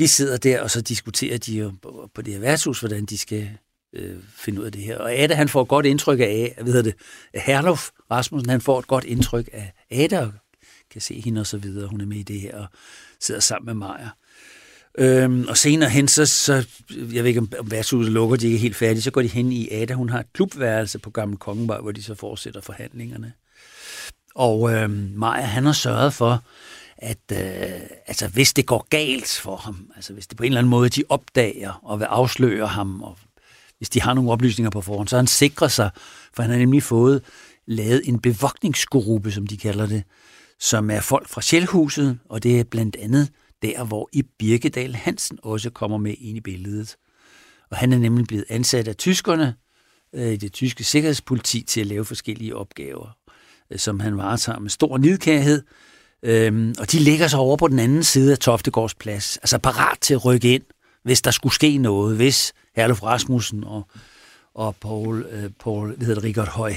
de 0.00 0.08
sidder 0.08 0.36
der, 0.36 0.60
og 0.60 0.70
så 0.70 0.80
diskuterer 0.80 1.38
de 1.38 1.56
jo 1.56 1.72
på 2.14 2.22
det 2.22 2.34
her 2.34 2.40
værtshus, 2.40 2.80
hvordan 2.80 3.04
de 3.04 3.18
skal 3.18 3.50
øh, 3.94 4.16
finde 4.36 4.60
ud 4.60 4.66
af 4.66 4.72
det 4.72 4.82
her. 4.82 4.98
Og 4.98 5.12
Ada, 5.12 5.34
han 5.34 5.48
får 5.48 5.62
et 5.62 5.68
godt 5.68 5.86
indtryk 5.86 6.20
af, 6.20 6.54
hvad 6.62 6.72
hedder 6.72 6.90
det, 6.90 6.94
Herlof 7.34 7.88
Rasmussen, 8.10 8.50
han 8.50 8.60
får 8.60 8.78
et 8.78 8.86
godt 8.86 9.04
indtryk 9.04 9.48
af 9.52 9.72
Ada, 9.90 10.20
og 10.20 10.32
kan 10.90 11.00
se 11.00 11.20
hende 11.20 11.40
og 11.40 11.46
så 11.46 11.58
videre, 11.58 11.88
hun 11.88 12.00
er 12.00 12.06
med 12.06 12.16
i 12.16 12.22
det 12.22 12.40
her, 12.40 12.58
og 12.58 12.66
sidder 13.20 13.40
sammen 13.40 13.66
med 13.66 13.74
Maja. 13.74 14.08
Øhm, 14.98 15.46
og 15.48 15.56
senere 15.56 15.90
hen, 15.90 16.08
så, 16.08 16.26
så, 16.26 16.66
jeg 16.90 17.24
ved 17.24 17.24
ikke, 17.24 17.40
om 17.40 17.70
værtshuset 17.70 18.12
lukker, 18.12 18.36
de 18.36 18.46
ikke 18.46 18.56
er 18.56 18.60
helt 18.60 18.76
færdige, 18.76 19.02
så 19.02 19.10
går 19.10 19.22
de 19.22 19.28
hen 19.28 19.52
i 19.52 19.68
Ada. 19.70 19.94
Hun 19.94 20.08
har 20.08 20.20
et 20.20 20.32
klubværelse 20.32 20.98
på 20.98 21.10
Gamle 21.10 21.36
Kongenvej, 21.36 21.80
hvor 21.80 21.92
de 21.92 22.02
så 22.02 22.14
fortsætter 22.14 22.60
forhandlingerne. 22.60 23.32
Og 24.34 24.72
øhm, 24.72 25.12
Maja, 25.16 25.44
han 25.44 25.64
har 25.64 25.72
sørget 25.72 26.14
for, 26.14 26.44
at 27.00 27.18
øh, 27.32 27.80
altså, 28.06 28.28
hvis 28.28 28.52
det 28.52 28.66
går 28.66 28.86
galt 28.90 29.40
for 29.42 29.56
ham, 29.56 29.90
altså 29.96 30.12
hvis 30.12 30.26
det 30.26 30.36
på 30.36 30.42
en 30.42 30.46
eller 30.46 30.58
anden 30.58 30.70
måde 30.70 30.88
de 30.88 31.02
opdager 31.08 31.80
og 31.82 31.98
vil 31.98 32.04
afsløre 32.04 32.66
ham, 32.66 33.02
og 33.02 33.18
hvis 33.78 33.90
de 33.90 34.00
har 34.00 34.14
nogle 34.14 34.30
oplysninger 34.30 34.70
på 34.70 34.80
forhånd, 34.80 35.08
så 35.08 35.16
han 35.16 35.26
sikrer 35.26 35.68
sig, 35.68 35.90
for 36.34 36.42
han 36.42 36.50
har 36.50 36.58
nemlig 36.58 36.82
fået 36.82 37.22
lavet 37.66 38.02
en 38.04 38.20
bevogtningsgruppe, 38.20 39.32
som 39.32 39.46
de 39.46 39.56
kalder 39.56 39.86
det, 39.86 40.02
som 40.58 40.90
er 40.90 41.00
folk 41.00 41.28
fra 41.28 41.42
Sjælhuset, 41.42 42.18
og 42.28 42.42
det 42.42 42.60
er 42.60 42.64
blandt 42.64 42.96
andet 42.96 43.30
der, 43.62 43.84
hvor 43.84 44.08
i 44.12 44.22
Birkedal 44.22 44.94
Hansen 44.94 45.38
også 45.42 45.70
kommer 45.70 45.98
med 45.98 46.14
ind 46.18 46.36
i 46.36 46.40
billedet. 46.40 46.96
Og 47.70 47.76
han 47.76 47.92
er 47.92 47.98
nemlig 47.98 48.26
blevet 48.26 48.44
ansat 48.48 48.88
af 48.88 48.96
tyskerne, 48.96 49.54
øh, 50.14 50.32
i 50.32 50.36
det 50.36 50.52
tyske 50.52 50.84
sikkerhedspoliti, 50.84 51.62
til 51.62 51.80
at 51.80 51.86
lave 51.86 52.04
forskellige 52.04 52.56
opgaver, 52.56 53.16
øh, 53.70 53.78
som 53.78 54.00
han 54.00 54.16
varetager 54.16 54.58
med 54.58 54.70
stor 54.70 54.98
nidkærhed, 54.98 55.62
Øhm, 56.22 56.74
og 56.78 56.92
de 56.92 56.98
ligger 56.98 57.28
så 57.28 57.36
over 57.36 57.56
på 57.56 57.68
den 57.68 57.78
anden 57.78 58.04
side 58.04 58.32
af 58.32 58.38
Toftegårds 58.38 58.94
plads, 58.94 59.36
altså 59.36 59.58
parat 59.58 59.98
til 60.00 60.14
at 60.14 60.24
rykke 60.24 60.54
ind, 60.54 60.62
hvis 61.02 61.22
der 61.22 61.30
skulle 61.30 61.54
ske 61.54 61.78
noget, 61.78 62.16
hvis 62.16 62.52
Herluf 62.76 63.02
Rasmussen 63.02 63.64
og, 63.64 63.86
og 64.54 64.76
Paul, 64.76 65.26
øh, 65.30 65.50
Paul 65.60 65.96
hvad 65.96 66.06
hedder 66.06 66.20
det, 66.20 66.24
Richard 66.24 66.48
Høj 66.48 66.74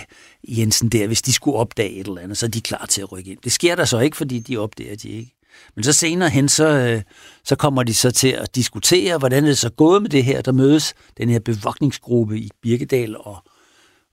Jensen 0.47 0.89
der, 0.89 1.07
hvis 1.07 1.21
de 1.21 1.33
skulle 1.33 1.57
opdage 1.57 1.91
et 1.91 2.07
eller 2.07 2.21
andet, 2.21 2.37
så 2.37 2.45
er 2.45 2.49
de 2.49 2.61
klar 2.61 2.85
til 2.85 3.01
at 3.01 3.11
rykke 3.11 3.31
ind. 3.31 3.39
Det 3.43 3.51
sker 3.51 3.75
der 3.75 3.85
så 3.85 3.99
ikke, 3.99 4.17
fordi 4.17 4.39
de 4.39 4.57
opdager 4.57 4.95
de 4.95 5.09
ikke. 5.09 5.35
Men 5.75 5.83
så 5.83 5.93
senere 5.93 6.29
hen, 6.29 6.49
så, 6.49 6.67
øh, 6.67 7.01
så 7.43 7.55
kommer 7.55 7.83
de 7.83 7.93
så 7.93 8.11
til 8.11 8.27
at 8.27 8.55
diskutere, 8.55 9.17
hvordan 9.17 9.43
det 9.43 9.51
er 9.51 9.55
så 9.55 9.69
gået 9.69 10.01
med 10.01 10.09
det 10.09 10.23
her. 10.23 10.41
Der 10.41 10.51
mødes 10.51 10.93
den 11.17 11.29
her 11.29 11.39
bevogtningsgruppe 11.39 12.39
i 12.39 12.49
Birkedal 12.61 13.17
og 13.17 13.37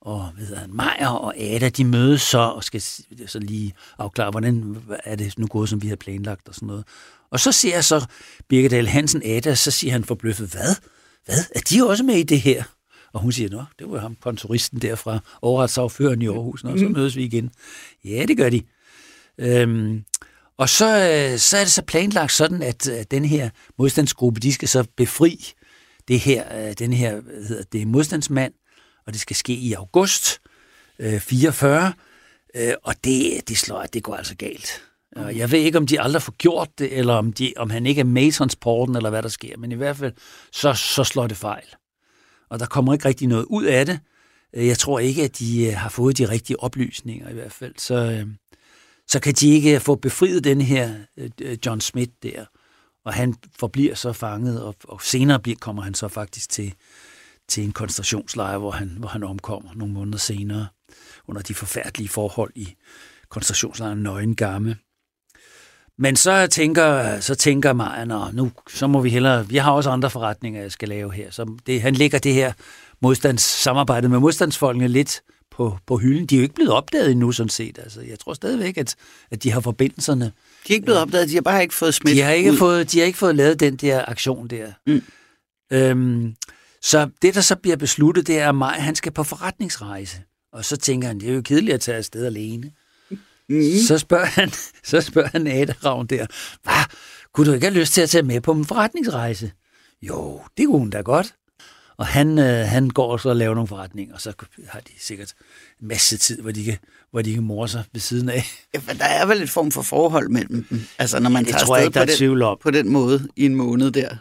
og 0.00 0.30
hvad 0.36 0.46
hedder 0.46 0.60
han, 0.60 0.74
Maja 0.74 1.14
og 1.14 1.38
Ada, 1.38 1.68
de 1.68 1.84
mødes 1.84 2.22
så 2.22 2.38
og 2.38 2.64
skal 2.64 2.80
så 3.26 3.38
lige 3.38 3.74
afklare, 3.98 4.30
hvordan 4.30 4.76
er 5.04 5.16
det 5.16 5.38
nu 5.38 5.46
gået, 5.46 5.68
som 5.68 5.82
vi 5.82 5.88
har 5.88 5.96
planlagt 5.96 6.48
og 6.48 6.54
sådan 6.54 6.66
noget. 6.66 6.84
Og 7.30 7.40
så 7.40 7.52
ser 7.52 7.74
jeg 7.74 7.84
så 7.84 8.06
Birgedal 8.48 8.86
Hansen 8.86 9.22
Ada, 9.24 9.54
så 9.54 9.70
siger 9.70 9.92
han 9.92 10.04
forbløffet, 10.04 10.48
hvad? 10.48 10.74
Hvad? 11.24 11.44
Er 11.54 11.60
de 11.60 11.88
også 11.88 12.04
med 12.04 12.14
i 12.14 12.22
det 12.22 12.40
her? 12.40 12.64
Og 13.12 13.20
hun 13.20 13.32
siger, 13.32 13.50
nå, 13.50 13.64
det 13.78 13.90
var 13.90 13.98
ham, 13.98 14.16
kontoristen 14.20 14.80
derfra, 14.80 15.18
overretssagføreren 15.42 16.22
i 16.22 16.26
Aarhus, 16.26 16.64
og 16.64 16.78
så 16.78 16.84
mm. 16.84 16.92
mødes 16.92 17.16
vi 17.16 17.24
igen. 17.24 17.50
Ja, 18.04 18.24
det 18.28 18.36
gør 18.36 18.50
de. 18.50 18.62
Øhm, 19.38 20.04
og 20.58 20.68
så, 20.68 20.86
så 21.38 21.56
er 21.56 21.60
det 21.60 21.72
så 21.72 21.82
planlagt 21.82 22.32
sådan, 22.32 22.62
at, 22.62 22.88
at 22.88 23.10
den 23.10 23.24
her 23.24 23.50
modstandsgruppe, 23.78 24.40
de 24.40 24.52
skal 24.52 24.68
så 24.68 24.84
befri 24.96 25.52
det 26.08 26.20
her, 26.20 26.68
øh, 26.68 26.74
den 26.78 26.92
her, 26.92 27.20
hvad 27.20 27.44
hedder 27.44 27.64
det, 27.72 27.86
modstandsmand, 27.86 28.52
og 29.06 29.12
det 29.12 29.20
skal 29.20 29.36
ske 29.36 29.52
i 29.52 29.72
august 29.72 30.40
øh, 30.98 31.20
44, 31.20 31.92
øh, 32.56 32.72
og 32.82 32.94
det, 33.04 33.48
det 33.48 33.58
slår, 33.58 33.82
det 33.82 34.02
går 34.02 34.14
altså 34.14 34.36
galt. 34.36 34.82
Og 35.16 35.36
jeg 35.36 35.50
ved 35.50 35.58
ikke, 35.58 35.78
om 35.78 35.86
de 35.86 36.00
aldrig 36.00 36.22
får 36.22 36.32
gjort 36.32 36.68
det, 36.78 36.98
eller 36.98 37.14
om, 37.14 37.32
de, 37.32 37.52
om 37.56 37.70
han 37.70 37.86
ikke 37.86 38.00
er 38.00 38.04
med 38.04 38.22
i 38.26 38.30
transporten, 38.30 38.96
eller 38.96 39.10
hvad 39.10 39.22
der 39.22 39.28
sker, 39.28 39.56
men 39.58 39.72
i 39.72 39.74
hvert 39.74 39.96
fald, 39.96 40.12
så, 40.52 40.74
så 40.74 41.04
slår 41.04 41.26
det 41.26 41.36
fejl. 41.36 41.66
Og 42.50 42.60
der 42.60 42.66
kommer 42.66 42.92
ikke 42.92 43.08
rigtig 43.08 43.28
noget 43.28 43.44
ud 43.44 43.64
af 43.64 43.86
det. 43.86 44.00
Øh, 44.54 44.66
jeg 44.66 44.78
tror 44.78 44.98
ikke, 44.98 45.22
at 45.22 45.38
de 45.38 45.66
øh, 45.66 45.74
har 45.74 45.88
fået 45.88 46.18
de 46.18 46.28
rigtige 46.28 46.60
oplysninger 46.60 47.28
i 47.28 47.34
hvert 47.34 47.52
fald. 47.52 47.74
Så, 47.78 47.94
øh, 47.94 48.26
så 49.08 49.20
kan 49.20 49.34
de 49.34 49.48
ikke 49.48 49.80
få 49.80 49.94
befriet 49.94 50.44
den 50.44 50.60
her 50.60 50.94
John 51.66 51.80
Smith 51.80 52.12
der. 52.22 52.44
Og 53.04 53.14
han 53.14 53.34
forbliver 53.58 53.94
så 53.94 54.12
fanget, 54.12 54.62
og, 54.62 54.74
og 54.84 55.02
senere 55.02 55.40
bliver, 55.40 55.56
kommer 55.60 55.82
han 55.82 55.94
så 55.94 56.08
faktisk 56.08 56.50
til, 56.50 56.74
til 57.50 57.64
en 57.64 57.72
koncentrationslejr, 57.72 58.58
hvor 58.58 58.70
han, 58.70 58.96
hvor 58.98 59.08
han 59.08 59.22
omkommer 59.24 59.70
nogle 59.74 59.94
måneder 59.94 60.18
senere 60.18 60.66
under 61.28 61.42
de 61.42 61.54
forfærdelige 61.54 62.08
forhold 62.08 62.52
i 62.54 62.74
koncentrationslejren 63.28 64.02
Nøgen 64.02 64.36
Gamme. 64.36 64.76
Men 65.98 66.16
så 66.16 66.46
tænker, 66.46 67.20
så 67.20 67.34
tænker 67.34 67.72
Maja, 67.72 68.04
nu 68.32 68.52
så 68.68 68.86
må 68.86 69.00
vi 69.00 69.10
hellere, 69.10 69.48
vi 69.48 69.56
har 69.56 69.72
også 69.72 69.90
andre 69.90 70.10
forretninger, 70.10 70.60
jeg 70.60 70.72
skal 70.72 70.88
lave 70.88 71.12
her. 71.12 71.30
Så 71.30 71.56
det, 71.66 71.82
han 71.82 71.94
lægger 71.94 72.18
det 72.18 72.34
her 72.34 72.52
modstandssamarbejde 73.02 74.08
med 74.08 74.18
modstandsfolkene 74.18 74.88
lidt 74.88 75.22
på, 75.50 75.78
på 75.86 75.96
hylden. 75.96 76.26
De 76.26 76.34
er 76.34 76.38
jo 76.38 76.42
ikke 76.42 76.54
blevet 76.54 76.72
opdaget 76.72 77.10
endnu, 77.10 77.32
sådan 77.32 77.48
set. 77.48 77.78
Altså, 77.78 78.00
jeg 78.00 78.18
tror 78.18 78.34
stadigvæk, 78.34 78.78
at, 78.78 78.96
at 79.30 79.42
de 79.42 79.50
har 79.50 79.60
forbindelserne. 79.60 80.24
De 80.68 80.72
er 80.72 80.74
ikke 80.74 80.84
blevet 80.84 81.00
opdaget, 81.00 81.28
de 81.28 81.34
har 81.34 81.42
bare 81.42 81.62
ikke 81.62 81.74
fået 81.74 81.94
smidt 81.94 82.16
de 82.16 82.22
har 82.22 82.30
ikke 82.30 82.52
ud. 82.52 82.56
Fået, 82.56 82.92
de 82.92 82.98
har 82.98 83.06
ikke 83.06 83.18
fået 83.18 83.36
lavet 83.36 83.60
den 83.60 83.76
der 83.76 84.04
aktion 84.08 84.48
der. 84.48 84.72
Mm. 84.86 85.02
Øhm, 85.72 86.34
så 86.82 87.10
det, 87.22 87.34
der 87.34 87.40
så 87.40 87.56
bliver 87.56 87.76
besluttet, 87.76 88.26
det 88.26 88.38
er, 88.38 88.48
at 88.48 88.54
Maj, 88.54 88.78
han 88.78 88.94
skal 88.94 89.12
på 89.12 89.24
forretningsrejse. 89.24 90.22
Og 90.52 90.64
så 90.64 90.76
tænker 90.76 91.08
han, 91.08 91.20
det 91.20 91.30
er 91.30 91.34
jo 91.34 91.42
kedeligt 91.42 91.74
at 91.74 91.80
tage 91.80 91.96
afsted 91.96 92.26
alene. 92.26 92.72
Mm. 93.48 93.62
Så 93.86 93.98
spørger 93.98 94.24
han, 94.24 94.50
så 94.84 95.00
spørger 95.00 95.28
han 95.28 95.46
Ada 95.46 95.74
Ravn 95.84 96.06
der, 96.06 96.26
hvad, 96.62 96.96
kunne 97.34 97.46
du 97.46 97.52
ikke 97.52 97.66
have 97.66 97.78
lyst 97.78 97.92
til 97.92 98.00
at 98.00 98.10
tage 98.10 98.22
med 98.22 98.40
på 98.40 98.52
en 98.52 98.64
forretningsrejse? 98.64 99.52
Jo, 100.02 100.40
det 100.56 100.66
kunne 100.66 100.78
hun 100.78 100.90
da 100.90 101.00
godt. 101.00 101.34
Og 101.96 102.06
han, 102.06 102.38
øh, 102.38 102.66
han 102.66 102.90
går 102.90 103.16
så 103.16 103.28
og 103.28 103.36
laver 103.36 103.54
nogle 103.54 103.68
forretninger, 103.68 104.14
og 104.14 104.20
så 104.20 104.32
har 104.68 104.80
de 104.80 104.92
sikkert 104.98 105.34
en 105.80 105.88
masse 105.88 106.18
tid, 106.18 106.40
hvor 106.42 106.50
de 106.50 106.64
kan, 106.64 106.76
hvor 107.10 107.22
de 107.22 107.34
kan 107.34 107.42
more 107.42 107.68
sig 107.68 107.84
ved 107.92 108.00
siden 108.00 108.28
af. 108.28 108.44
Ja, 108.74 108.78
for 108.78 108.92
der 108.92 109.04
er 109.04 109.26
vel 109.26 109.42
et 109.42 109.50
form 109.50 109.70
for 109.70 109.82
forhold 109.82 110.28
mellem 110.28 110.64
dem, 110.64 110.82
altså 110.98 111.20
når 111.20 111.30
man 111.30 111.44
det 111.44 111.52
tager 111.52 111.64
tror 111.64 111.76
jeg 111.76 111.86
ikke, 111.86 111.98
der 111.98 112.06
på, 112.06 112.36
den, 112.40 112.58
på 112.62 112.70
den 112.70 112.88
måde 112.88 113.28
i 113.36 113.44
en 113.44 113.54
måned 113.54 113.90
der. 113.90 114.16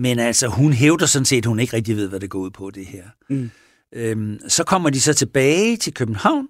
Men 0.00 0.18
altså, 0.18 0.46
hun 0.48 0.72
hævder 0.72 1.06
sådan 1.06 1.26
set, 1.26 1.38
at 1.38 1.46
hun 1.46 1.60
ikke 1.60 1.76
rigtig 1.76 1.96
ved, 1.96 2.08
hvad 2.08 2.20
det 2.20 2.30
går 2.30 2.38
ud 2.38 2.50
på, 2.50 2.70
det 2.70 2.86
her. 2.86 3.04
Mm. 3.28 3.50
Øhm, 3.92 4.40
så 4.48 4.64
kommer 4.64 4.90
de 4.90 5.00
så 5.00 5.14
tilbage 5.14 5.76
til 5.76 5.94
København, 5.94 6.48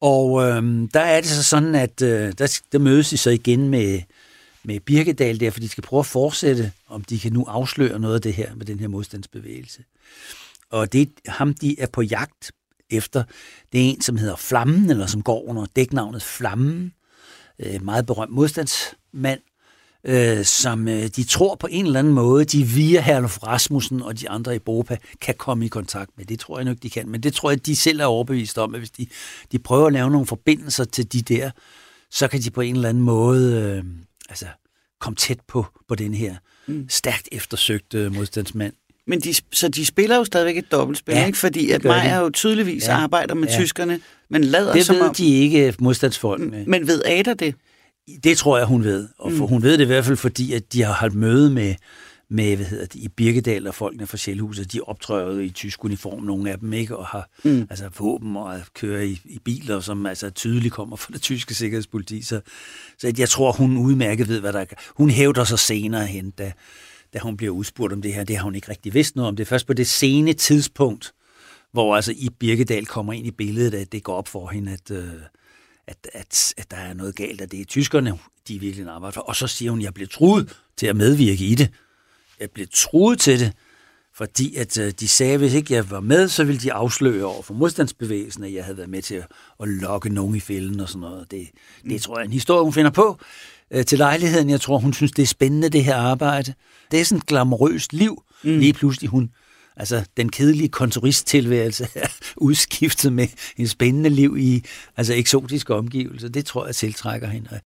og 0.00 0.42
øhm, 0.42 0.88
der 0.88 1.00
er 1.00 1.20
det 1.20 1.30
så 1.30 1.42
sådan, 1.42 1.74
at 1.74 2.02
øh, 2.02 2.32
der, 2.38 2.60
der 2.72 2.78
mødes 2.78 3.10
de 3.10 3.16
så 3.16 3.30
igen 3.30 3.68
med, 3.68 4.00
med 4.64 4.80
Birkedal 4.80 5.40
der, 5.40 5.50
for 5.50 5.60
de 5.60 5.68
skal 5.68 5.82
prøve 5.82 6.00
at 6.00 6.06
fortsætte, 6.06 6.72
om 6.88 7.04
de 7.04 7.18
kan 7.18 7.32
nu 7.32 7.44
afsløre 7.44 7.98
noget 7.98 8.14
af 8.14 8.20
det 8.20 8.34
her 8.34 8.54
med 8.54 8.66
den 8.66 8.80
her 8.80 8.88
modstandsbevægelse. 8.88 9.84
Og 10.70 10.92
det 10.92 11.10
ham, 11.26 11.54
de 11.54 11.80
er 11.80 11.86
på 11.86 12.02
jagt 12.02 12.52
efter, 12.90 13.22
det 13.72 13.80
er 13.80 13.84
en, 13.84 14.00
som 14.00 14.16
hedder 14.16 14.36
Flammen, 14.36 14.90
eller 14.90 15.06
som 15.06 15.22
går 15.22 15.48
under 15.48 15.66
dæknavnet 15.76 16.22
Flammen, 16.22 16.92
øh, 17.58 17.84
meget 17.84 18.06
berømt 18.06 18.32
modstandsmand, 18.32 19.40
øh, 20.04 20.44
som 20.44 20.88
øh, 20.88 21.06
de 21.16 21.24
tror 21.24 21.54
på 21.54 21.68
en 21.70 21.86
eller 21.86 21.98
anden 21.98 22.12
måde, 22.12 22.44
de 22.44 22.64
via 22.64 23.00
Herluf 23.00 23.42
Rasmussen 23.42 24.02
og 24.02 24.20
de 24.20 24.30
andre 24.30 24.56
i 24.56 24.58
Bopa 24.58 24.96
kan 25.20 25.34
komme 25.38 25.64
i 25.64 25.68
kontakt 25.68 26.10
med. 26.16 26.24
Det 26.24 26.40
tror 26.40 26.58
jeg 26.58 26.64
nok, 26.64 26.76
de 26.82 26.90
kan. 26.90 27.08
Men 27.08 27.20
det 27.20 27.34
tror 27.34 27.50
jeg, 27.50 27.66
de 27.66 27.76
selv 27.76 28.00
er 28.00 28.04
overbevist 28.04 28.58
om, 28.58 28.74
at 28.74 28.80
hvis 28.80 28.90
de, 28.90 29.06
de 29.52 29.58
prøver 29.58 29.86
at 29.86 29.92
lave 29.92 30.10
nogle 30.10 30.26
forbindelser 30.26 30.84
til 30.84 31.12
de 31.12 31.22
der, 31.22 31.50
så 32.10 32.28
kan 32.28 32.40
de 32.40 32.50
på 32.50 32.60
en 32.60 32.74
eller 32.74 32.88
anden 32.88 33.02
måde 33.02 33.62
øh, 33.62 33.84
altså, 34.28 34.46
komme 35.00 35.16
tæt 35.16 35.38
på, 35.48 35.66
på 35.88 35.94
den 35.94 36.14
her 36.14 36.34
mm. 36.66 36.86
stærkt 36.88 37.28
eftersøgte 37.32 38.10
modstandsmand. 38.10 38.72
Men 39.06 39.20
de, 39.20 39.34
så 39.52 39.68
de 39.68 39.86
spiller 39.86 40.16
jo 40.16 40.24
stadigvæk 40.24 40.56
et 40.56 40.72
dobbeltspil, 40.72 41.14
ja, 41.14 41.26
ikke? 41.26 41.38
fordi 41.38 41.70
at 41.70 41.84
Maja 41.84 42.20
jo 42.20 42.30
tydeligvis 42.30 42.86
ja. 42.86 42.92
arbejder 42.92 43.34
med 43.34 43.48
ja. 43.48 43.58
tyskerne, 43.58 44.00
men 44.28 44.44
lader 44.44 44.72
det 44.72 44.86
som 44.86 44.96
ved 44.96 45.02
om... 45.02 45.14
de 45.14 45.36
ikke 45.38 45.74
modstandsfolkene. 45.78 46.64
Men 46.66 46.86
ved 46.86 47.02
Ada 47.04 47.34
det? 47.34 47.54
Det 48.24 48.38
tror 48.38 48.58
jeg, 48.58 48.66
hun 48.66 48.84
ved. 48.84 49.08
Og 49.18 49.32
for, 49.32 49.46
mm. 49.46 49.48
hun 49.48 49.62
ved 49.62 49.78
det 49.78 49.84
i 49.84 49.86
hvert 49.86 50.04
fald, 50.04 50.16
fordi 50.16 50.52
at 50.52 50.72
de 50.72 50.82
har 50.82 50.92
holdt 50.92 51.14
møde 51.14 51.50
med, 51.50 51.74
med 52.28 52.56
hvad 52.56 52.66
hedder 52.66 52.86
det, 52.86 52.94
i 52.94 53.08
Birkedal 53.08 53.66
og 53.66 53.74
folkene 53.74 54.06
fra 54.06 54.16
Sjælhuset. 54.16 54.72
De 54.72 54.80
optræder 54.80 55.40
i 55.40 55.50
tysk 55.50 55.84
uniform, 55.84 56.22
nogle 56.22 56.50
af 56.50 56.58
dem, 56.58 56.72
ikke? 56.72 56.96
Og 56.96 57.06
har 57.06 57.28
mm. 57.44 57.66
altså, 57.70 57.88
våben 57.98 58.36
og 58.36 58.60
kører 58.74 59.02
i, 59.02 59.20
i 59.24 59.38
biler, 59.44 59.80
som 59.80 60.06
altså 60.06 60.30
tydeligt 60.30 60.74
kommer 60.74 60.96
fra 60.96 61.12
det 61.12 61.22
tyske 61.22 61.54
sikkerhedspoliti. 61.54 62.22
Så, 62.22 62.40
så 62.98 63.12
jeg 63.18 63.28
tror, 63.28 63.52
hun 63.52 63.76
udmærket 63.76 64.28
ved, 64.28 64.40
hvad 64.40 64.52
der 64.52 64.60
er. 64.60 64.64
Hun 64.96 65.10
hævder 65.10 65.44
sig 65.44 65.58
senere 65.58 66.06
hen, 66.06 66.30
da, 66.30 66.52
da 67.14 67.18
hun 67.18 67.36
bliver 67.36 67.52
udspurgt 67.52 67.92
om 67.92 68.02
det 68.02 68.14
her. 68.14 68.24
Det 68.24 68.36
har 68.36 68.44
hun 68.44 68.54
ikke 68.54 68.70
rigtig 68.70 68.94
vidst 68.94 69.16
noget 69.16 69.28
om. 69.28 69.36
Det 69.36 69.44
er 69.44 69.48
først 69.48 69.66
på 69.66 69.72
det 69.72 69.86
sene 69.86 70.32
tidspunkt, 70.32 71.12
hvor 71.72 71.96
altså 71.96 72.12
i 72.12 72.28
Birkedal 72.38 72.86
kommer 72.86 73.12
ind 73.12 73.26
i 73.26 73.30
billedet, 73.30 73.74
at 73.74 73.92
det 73.92 74.02
går 74.02 74.14
op 74.14 74.28
for 74.28 74.48
hende, 74.48 74.72
at, 74.72 74.90
øh, 74.90 75.12
at, 75.90 76.10
at, 76.12 76.54
at 76.56 76.70
der 76.70 76.76
er 76.76 76.94
noget 76.94 77.16
galt, 77.16 77.40
at 77.40 77.50
det 77.50 77.60
er 77.60 77.64
tyskerne, 77.64 78.18
de 78.48 78.58
virkelig 78.58 78.88
arbejder 78.88 79.12
for. 79.12 79.20
Og 79.20 79.36
så 79.36 79.46
siger 79.46 79.70
hun, 79.70 79.80
at 79.80 79.84
jeg 79.84 79.94
bliver 79.94 80.08
truet 80.08 80.56
til 80.76 80.86
at 80.86 80.96
medvirke 80.96 81.44
i 81.44 81.54
det. 81.54 81.70
Jeg 82.40 82.50
blev 82.50 82.66
truet 82.72 83.20
til 83.20 83.40
det, 83.40 83.52
fordi 84.14 84.56
at 84.56 84.78
øh, 84.78 84.92
de 85.00 85.08
sagde, 85.08 85.32
at 85.32 85.38
hvis 85.38 85.54
ikke 85.54 85.74
jeg 85.74 85.90
var 85.90 86.00
med, 86.00 86.28
så 86.28 86.44
ville 86.44 86.60
de 86.60 86.72
afsløre 86.72 87.24
over 87.24 87.42
for 87.42 87.54
modstandsbevægelsen, 87.54 88.44
at 88.44 88.54
jeg 88.54 88.64
havde 88.64 88.76
været 88.76 88.90
med 88.90 89.02
til 89.02 89.14
at, 89.14 89.26
at 89.60 89.68
lokke 89.68 90.08
nogen 90.08 90.34
i 90.34 90.40
fælden 90.40 90.80
og 90.80 90.88
sådan 90.88 91.00
noget. 91.00 91.30
Det, 91.30 91.48
det 91.82 91.92
mm. 91.92 91.98
tror 91.98 92.18
jeg 92.18 92.22
er 92.22 92.26
en 92.26 92.32
historie, 92.32 92.62
hun 92.62 92.72
finder 92.72 92.90
på 92.90 93.18
øh, 93.70 93.84
til 93.84 93.98
lejligheden. 93.98 94.50
Jeg 94.50 94.60
tror, 94.60 94.78
hun 94.78 94.92
synes, 94.92 95.12
det 95.12 95.22
er 95.22 95.26
spændende, 95.26 95.68
det 95.68 95.84
her 95.84 95.96
arbejde. 95.96 96.54
Det 96.90 97.00
er 97.00 97.04
sådan 97.04 97.18
et 97.18 97.26
glamorøst 97.26 97.92
liv. 97.92 98.22
Mm. 98.42 98.58
Lige 98.58 98.72
pludselig 98.72 99.10
hun, 99.10 99.30
altså 99.80 100.04
den 100.16 100.28
kedelige 100.28 100.68
kontoristtilværelse 100.68 101.88
er 101.94 102.08
udskiftet 102.36 103.12
med 103.12 103.26
en 103.56 103.68
spændende 103.68 104.10
liv 104.10 104.36
i 104.38 104.64
altså 104.96 105.14
eksotiske 105.14 105.74
omgivelser. 105.74 106.28
Det 106.28 106.46
tror 106.46 106.66
jeg 106.66 106.74
tiltrækker 106.74 107.28
hende. 107.28 107.60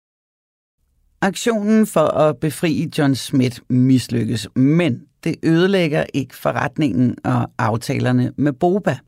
Aktionen 1.20 1.86
for 1.86 2.06
at 2.06 2.36
befri 2.36 2.90
John 2.98 3.14
Smith 3.14 3.58
mislykkes, 3.68 4.48
men 4.56 5.02
det 5.24 5.36
ødelægger 5.42 6.04
ikke 6.14 6.36
forretningen 6.36 7.16
og 7.24 7.50
aftalerne 7.58 8.32
med 8.36 8.52
Boba. 8.52 8.98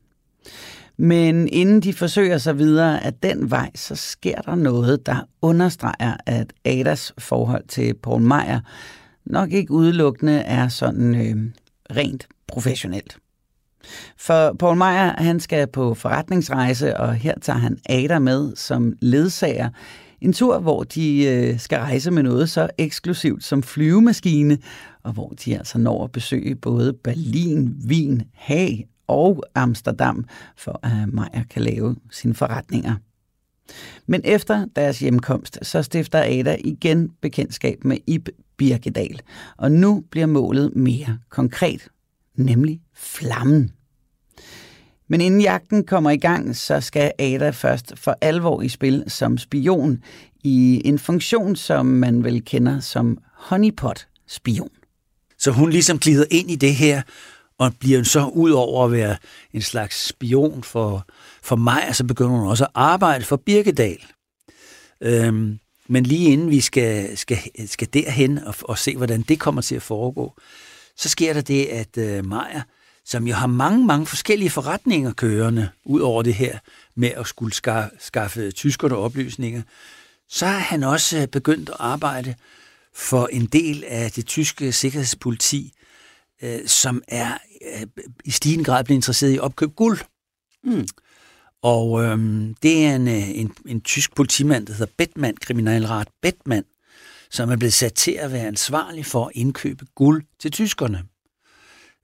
Men 0.96 1.48
inden 1.48 1.80
de 1.80 1.92
forsøger 1.92 2.38
sig 2.38 2.58
videre 2.58 3.04
af 3.04 3.14
den 3.14 3.50
vej, 3.50 3.70
så 3.74 3.94
sker 3.94 4.40
der 4.40 4.54
noget, 4.54 5.06
der 5.06 5.28
understreger, 5.42 6.16
at 6.26 6.52
Adas 6.64 7.12
forhold 7.18 7.64
til 7.68 7.94
Paul 7.94 8.22
Meyer 8.22 8.60
nok 9.26 9.52
ikke 9.52 9.72
udelukkende 9.72 10.32
er 10.32 10.68
sådan 10.68 11.14
øh, 11.14 11.50
rent 11.96 12.28
professionelt. 12.48 13.18
For 14.16 14.52
Paul 14.58 14.76
Meyer, 14.76 15.22
han 15.22 15.40
skal 15.40 15.66
på 15.66 15.94
forretningsrejse, 15.94 16.96
og 16.96 17.14
her 17.14 17.34
tager 17.42 17.58
han 17.58 17.78
Ada 17.88 18.18
med 18.18 18.56
som 18.56 18.92
ledsager 19.00 19.68
en 20.24 20.32
tur, 20.32 20.58
hvor 20.58 20.82
de 20.82 21.24
øh, 21.24 21.58
skal 21.58 21.78
rejse 21.78 22.10
med 22.10 22.22
noget 22.22 22.50
så 22.50 22.68
eksklusivt 22.78 23.44
som 23.44 23.62
flyvemaskine, 23.62 24.58
og 25.02 25.12
hvor 25.12 25.28
de 25.28 25.58
altså 25.58 25.78
når 25.78 26.04
at 26.04 26.12
besøge 26.12 26.54
både 26.54 26.92
Berlin, 26.92 27.76
Wien, 27.88 28.22
Haag 28.34 28.88
og 29.06 29.44
Amsterdam, 29.54 30.24
for 30.56 30.80
at 30.82 31.08
Meyer 31.08 31.44
kan 31.50 31.62
lave 31.62 31.96
sine 32.10 32.34
forretninger. 32.34 32.94
Men 34.06 34.20
efter 34.24 34.66
deres 34.76 34.98
hjemkomst, 34.98 35.58
så 35.62 35.82
stifter 35.82 36.18
Ada 36.22 36.56
igen 36.64 37.10
bekendtskab 37.20 37.84
med 37.84 37.98
Ib 38.06 38.28
Birkedal, 38.56 39.20
og 39.56 39.72
nu 39.72 40.04
bliver 40.10 40.26
målet 40.26 40.76
mere 40.76 41.18
konkret, 41.28 41.88
nemlig 42.36 42.80
flammen. 42.94 43.72
Men 45.08 45.20
inden 45.20 45.40
jagten 45.40 45.84
kommer 45.84 46.10
i 46.10 46.16
gang, 46.16 46.56
så 46.56 46.80
skal 46.80 47.12
Ada 47.18 47.50
først 47.50 47.92
for 47.96 48.18
alvor 48.20 48.62
i 48.62 48.68
spil 48.68 49.04
som 49.08 49.38
spion 49.38 50.02
i 50.44 50.82
en 50.84 50.98
funktion, 50.98 51.56
som 51.56 51.86
man 51.86 52.24
vel 52.24 52.44
kender 52.44 52.80
som 52.80 53.18
honeypot-spion. 53.34 54.70
Så 55.38 55.50
hun 55.50 55.70
ligesom 55.70 55.98
glider 55.98 56.24
ind 56.30 56.50
i 56.50 56.56
det 56.56 56.74
her, 56.74 57.02
og 57.58 57.72
bliver 57.80 58.02
så 58.02 58.26
ud 58.26 58.50
over 58.50 58.84
at 58.84 58.92
være 58.92 59.16
en 59.52 59.62
slags 59.62 60.06
spion 60.06 60.62
for, 60.62 61.06
for 61.42 61.56
mig, 61.56 61.88
så 61.92 62.04
begynder 62.04 62.30
hun 62.30 62.48
også 62.48 62.64
at 62.64 62.70
arbejde 62.74 63.24
for 63.24 63.36
Birkedal. 63.36 63.98
Øhm, 65.00 65.58
men 65.88 66.04
lige 66.04 66.32
inden 66.32 66.50
vi 66.50 66.60
skal, 66.60 67.16
skal, 67.16 67.38
skal 67.66 67.88
derhen 67.92 68.38
og, 68.38 68.54
og 68.62 68.78
se, 68.78 68.96
hvordan 68.96 69.22
det 69.22 69.40
kommer 69.40 69.62
til 69.62 69.74
at 69.74 69.82
foregå, 69.82 70.34
så 70.96 71.08
sker 71.08 71.32
der 71.32 71.40
det, 71.40 71.64
at 71.66 71.98
øh, 71.98 72.26
Maja 72.26 72.62
som 73.04 73.26
jo 73.26 73.34
har 73.34 73.46
mange, 73.46 73.86
mange 73.86 74.06
forskellige 74.06 74.50
forretninger 74.50 75.12
kørende, 75.12 75.68
ud 75.84 76.00
over 76.00 76.22
det 76.22 76.34
her 76.34 76.58
med 76.94 77.08
at 77.08 77.26
skulle 77.26 77.54
skaffe 77.98 78.50
tyskerne 78.50 78.96
oplysninger, 78.96 79.62
så 80.28 80.46
har 80.46 80.58
han 80.58 80.82
også 80.82 81.18
øh, 81.18 81.28
begyndt 81.28 81.68
at 81.68 81.76
arbejde 81.78 82.34
for 82.94 83.26
en 83.26 83.46
del 83.46 83.84
af 83.86 84.12
det 84.12 84.26
tyske 84.26 84.72
sikkerhedspoliti, 84.72 85.72
øh, 86.42 86.66
som 86.66 87.02
er 87.08 87.38
øh, 87.74 87.86
i 88.24 88.30
stigende 88.30 88.64
grad 88.64 88.84
blevet 88.84 88.98
interesseret 88.98 89.34
i 89.34 89.38
opkøb 89.38 89.74
guld. 89.74 89.98
Mm. 90.64 90.86
Og 91.62 92.04
øhm, 92.04 92.54
det 92.62 92.86
er 92.86 92.94
en, 92.94 93.08
en, 93.08 93.52
en 93.66 93.80
tysk 93.80 94.14
politimand, 94.14 94.66
der 94.66 94.72
hedder 94.72 94.92
Bettmann, 94.96 95.36
kriminalret 95.36 96.08
Bettmann, 96.22 96.64
som 97.34 97.50
er 97.50 97.56
blevet 97.56 97.72
sat 97.72 97.94
til 97.94 98.12
at 98.12 98.32
være 98.32 98.46
ansvarlig 98.46 99.06
for 99.06 99.24
at 99.24 99.32
indkøbe 99.34 99.84
guld 99.94 100.24
til 100.40 100.50
tyskerne. 100.50 101.02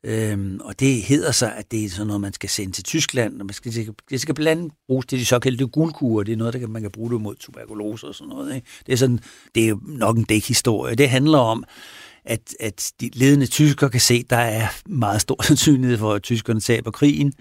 Øhm, 0.05 0.61
og 0.65 0.81
det 0.81 1.03
hedder 1.03 1.33
sig, 1.33 1.57
at 1.57 1.71
det 1.71 1.85
er 1.85 1.89
sådan 1.91 2.07
noget, 2.07 2.21
man 2.21 2.33
skal 2.33 2.49
sende 2.49 2.73
til 2.73 2.85
Tyskland, 2.85 3.41
og 3.41 3.47
man 3.47 3.55
skal, 3.55 3.95
det 4.11 4.21
skal 4.21 4.35
blandt 4.35 4.61
andet 4.61 4.73
bruges 4.87 5.07
til 5.07 5.19
de 5.19 5.25
såkaldte 5.25 5.67
guldkurer. 5.67 6.25
Det 6.25 6.33
er 6.33 6.37
noget, 6.37 6.53
der 6.53 6.59
kan, 6.59 6.71
man 6.71 6.83
kan 6.83 6.91
bruge 6.91 7.13
det 7.13 7.21
mod 7.21 7.35
tuberkulose 7.35 8.07
og 8.07 8.15
sådan 8.15 8.29
noget. 8.29 8.55
Ikke? 8.55 8.67
Det, 8.87 8.93
er 8.93 8.97
sådan, 8.97 9.21
det 9.55 9.69
er 9.69 9.77
nok 9.83 10.17
en 10.17 10.25
dækhistorie. 10.25 10.95
Det 10.95 11.09
handler 11.09 11.39
om, 11.39 11.65
at, 12.25 12.55
at 12.61 12.93
de 13.01 13.11
ledende 13.13 13.47
tyskere 13.47 13.91
kan 13.91 14.01
se, 14.01 14.15
at 14.15 14.31
der 14.31 14.37
er 14.37 14.67
meget 14.87 15.21
stor 15.21 15.43
sandsynlighed 15.49 15.99
for, 15.99 16.15
at 16.15 16.23
tyskerne 16.23 16.61
taber 16.61 16.91
krigen. 16.91 17.33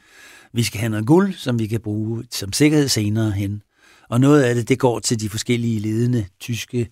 Vi 0.54 0.64
skal 0.64 0.80
have 0.80 0.90
noget 0.90 1.06
guld, 1.06 1.34
som 1.34 1.60
vi 1.60 1.68
kan 1.68 1.82
bruge 1.82 2.24
som 2.32 2.54
sikkerhed 2.54 2.88
senere 2.88 3.32
hen. 3.32 3.62
Og 4.10 4.22
noget 4.22 4.44
af 4.44 4.56
det, 4.56 4.70
det 4.70 4.80
går 4.80 5.00
til 5.00 5.20
de 5.20 5.30
forskellige 5.30 5.80
ledende 5.80 6.26
tyske 6.40 6.80
øh, 6.80 6.86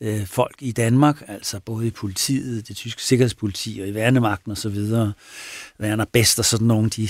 Øh, 0.00 0.26
folk 0.26 0.54
i 0.60 0.72
Danmark, 0.72 1.22
altså 1.28 1.60
både 1.60 1.86
i 1.86 1.90
politiet, 1.90 2.68
det 2.68 2.76
tyske 2.76 3.02
sikkerhedspoliti 3.02 3.78
og 3.82 3.88
i 3.88 3.94
værnemagten 3.94 4.52
osv. 4.52 4.76
Værner 5.78 6.04
bedst 6.12 6.38
og 6.38 6.44
sådan 6.44 6.66
nogle, 6.66 6.90
de, 6.90 7.08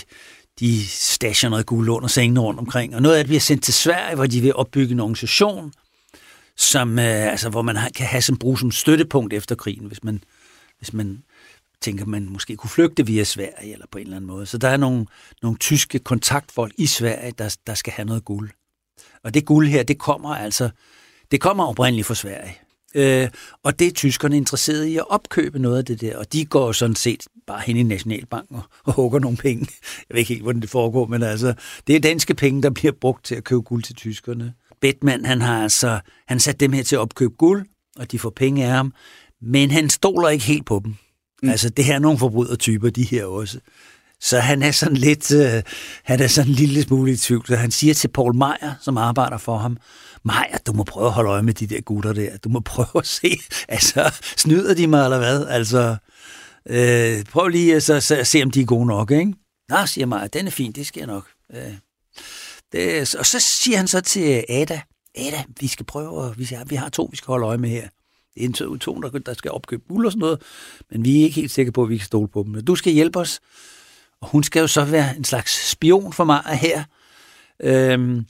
de 0.61 0.87
stasher 0.89 1.51
noget 1.51 1.67
guld 1.67 1.89
under 1.89 2.09
sengene 2.09 2.41
rundt 2.41 2.61
omkring. 2.61 2.95
Og 2.95 3.03
noget 3.03 3.17
af 3.17 3.25
det 3.25 3.29
bliver 3.29 3.41
sendt 3.41 3.63
til 3.63 3.75
Sverige, 3.75 4.15
hvor 4.15 4.27
de 4.27 4.41
vil 4.41 4.55
opbygge 4.55 4.93
en 4.93 5.01
organisation, 5.01 5.73
som, 6.57 6.99
øh, 6.99 7.31
altså, 7.31 7.49
hvor 7.49 7.63
man 7.63 7.77
kan 7.95 8.07
have 8.07 8.23
som 8.23 8.37
brug 8.37 8.59
som 8.59 8.71
støttepunkt 8.71 9.33
efter 9.33 9.55
krigen, 9.55 9.87
hvis 9.87 10.05
man, 10.05 10.25
hvis 10.79 10.93
man 10.93 11.23
tænker, 11.81 12.05
man 12.05 12.29
måske 12.29 12.57
kunne 12.57 12.71
flygte 12.71 13.07
via 13.07 13.25
Sverige 13.25 13.73
eller 13.73 13.87
på 13.91 13.99
en 13.99 14.05
eller 14.05 14.17
anden 14.17 14.29
måde. 14.29 14.47
Så 14.47 14.59
der 14.59 14.69
er 14.69 14.77
nogle, 14.77 15.07
nogle 15.43 15.59
tyske 15.59 15.99
kontaktfolk 15.99 16.73
i 16.79 16.87
Sverige, 16.87 17.33
der, 17.39 17.57
der 17.67 17.75
skal 17.75 17.93
have 17.93 18.07
noget 18.07 18.25
guld. 18.25 18.51
Og 19.25 19.35
det 19.35 19.45
guld 19.45 19.69
her, 19.69 19.83
det 19.83 19.99
kommer 19.99 20.35
altså, 20.35 20.71
det 21.31 21.41
kommer 21.41 21.65
oprindeligt 21.65 22.07
fra 22.07 22.15
Sverige. 22.15 22.57
Øh, 22.99 23.29
og 23.63 23.79
det 23.79 23.87
er 23.87 23.93
tyskerne 23.93 24.37
interesseret 24.37 24.85
i 24.85 24.97
at 24.97 25.11
opkøbe 25.11 25.59
noget 25.59 25.79
af 25.79 25.85
det 25.85 26.01
der, 26.01 26.19
og 26.19 26.33
de 26.33 26.45
går 26.45 26.73
sådan 26.73 26.97
set 26.97 27.27
bare 27.47 27.61
hen 27.67 27.77
i 27.77 27.83
Nationalbanken 27.83 28.57
og, 28.57 28.63
og 28.85 28.93
hugger 28.93 29.19
nogle 29.19 29.37
penge. 29.37 29.67
Jeg 30.09 30.15
ved 30.15 30.19
ikke 30.19 30.29
helt, 30.29 30.43
hvordan 30.43 30.63
det 30.63 30.71
foregår, 30.71 31.07
men 31.07 31.23
altså, 31.23 31.55
det 31.87 31.97
er 31.97 32.01
danske 32.01 32.35
penge, 32.35 32.63
der 32.63 32.71
bliver 32.71 32.93
brugt 33.01 33.25
til 33.25 33.35
at 33.35 33.45
købe 33.45 33.63
guld 33.63 33.83
til 33.83 33.95
tyskerne. 33.95 34.53
Bettmann, 34.81 35.25
han 35.25 35.43
har 35.43 35.63
altså, 35.63 36.01
han 36.29 36.41
sat 36.41 36.61
dem 36.61 36.73
her 36.73 36.83
til 36.83 36.97
at 36.97 37.01
opkøbe 37.01 37.35
guld, 37.35 37.67
og 37.97 38.13
de 38.13 38.19
får 38.19 38.31
penge 38.31 38.65
af 38.65 38.71
ham, 38.71 38.93
men 39.43 39.71
han 39.71 39.91
stoler 39.91 40.29
ikke 40.29 40.45
helt 40.45 40.67
på 40.67 40.81
dem. 40.85 40.95
Mm. 41.43 41.49
Altså, 41.49 41.69
det 41.69 41.85
her 41.85 41.95
er 41.95 41.99
nogle 41.99 42.19
forbrydertyper, 42.19 42.91
de 42.91 43.03
her 43.03 43.25
også. 43.25 43.59
Så 44.21 44.41
han 44.41 44.63
er 44.63 44.71
sådan 44.71 44.97
lidt, 44.97 45.35
øh, 45.35 45.63
han 46.05 46.21
er 46.21 46.27
sådan 46.27 46.51
en 46.51 46.55
lille 46.55 46.83
smule 46.83 47.13
i 47.13 47.17
tvivl. 47.17 47.47
Så 47.47 47.57
han 47.57 47.71
siger 47.71 47.95
til 47.95 48.09
Paul 48.09 48.35
Meyer, 48.35 48.75
som 48.81 48.97
arbejder 48.97 49.39
for 49.39 49.59
ham, 49.59 49.77
Maja, 50.29 50.57
du 50.67 50.73
må 50.73 50.83
prøve 50.83 51.07
at 51.07 51.13
holde 51.13 51.31
øje 51.31 51.43
med 51.43 51.55
de 51.55 51.67
der 51.67 51.81
gutter 51.81 52.13
der. 52.13 52.37
Du 52.37 52.49
må 52.49 52.61
prøve 52.61 52.99
at 52.99 53.07
se, 53.07 53.41
altså, 53.69 54.15
snyder 54.37 54.75
de 54.75 54.87
mig 54.87 55.05
eller 55.05 55.19
hvad? 55.19 55.47
Altså, 55.47 55.97
øh, 56.67 57.25
prøv 57.25 57.49
lige 57.49 57.71
øh, 57.71 57.77
at 57.77 57.83
så, 57.83 58.21
se, 58.25 58.43
om 58.43 58.51
de 58.51 58.61
er 58.61 58.65
gode 58.65 58.87
nok, 58.87 59.11
ikke? 59.11 59.35
Nå, 59.69 59.87
siger 59.87 60.07
Maja, 60.07 60.27
den 60.27 60.47
er 60.47 60.51
fin, 60.51 60.73
det 60.73 60.87
sker 60.87 61.07
nok. 61.07 61.27
Øh, 61.55 61.75
det, 62.73 63.15
og 63.19 63.27
så 63.27 63.41
siger 63.41 63.77
han 63.77 63.89
så 63.89 64.01
til 64.01 64.23
øh, 64.23 64.57
Ada, 64.57 64.81
Ada, 65.15 65.45
vi 65.61 65.67
skal 65.67 65.87
prøve, 65.87 66.35
vi, 66.37 66.45
har, 66.45 66.65
vi 66.65 66.75
har 66.75 66.89
to, 66.89 67.09
vi 67.11 67.17
skal 67.17 67.27
holde 67.27 67.47
øje 67.47 67.59
med 67.59 67.71
her. 67.71 67.89
Det 68.35 68.43
er 68.43 68.47
en 68.47 68.53
to, 68.53 68.77
to 68.77 69.01
der, 69.01 69.19
der 69.19 69.35
skal 69.35 69.51
opkøbe 69.51 69.83
guld 69.89 70.07
og 70.07 70.13
sådan 70.13 70.21
noget, 70.21 70.43
men 70.91 71.05
vi 71.05 71.21
er 71.21 71.23
ikke 71.23 71.41
helt 71.41 71.51
sikre 71.51 71.73
på, 71.73 71.83
at 71.83 71.89
vi 71.89 71.97
kan 71.97 72.07
stole 72.07 72.29
på 72.29 72.43
dem. 72.43 72.65
Du 72.65 72.75
skal 72.75 72.93
hjælpe 72.93 73.19
os 73.19 73.41
og 74.21 74.29
hun 74.29 74.43
skal 74.43 74.61
jo 74.61 74.67
så 74.67 74.85
være 74.85 75.17
en 75.17 75.25
slags 75.25 75.71
spion 75.71 76.13
for 76.13 76.25
mig 76.25 76.43
her. 76.45 76.85
Øhm, 77.61 78.27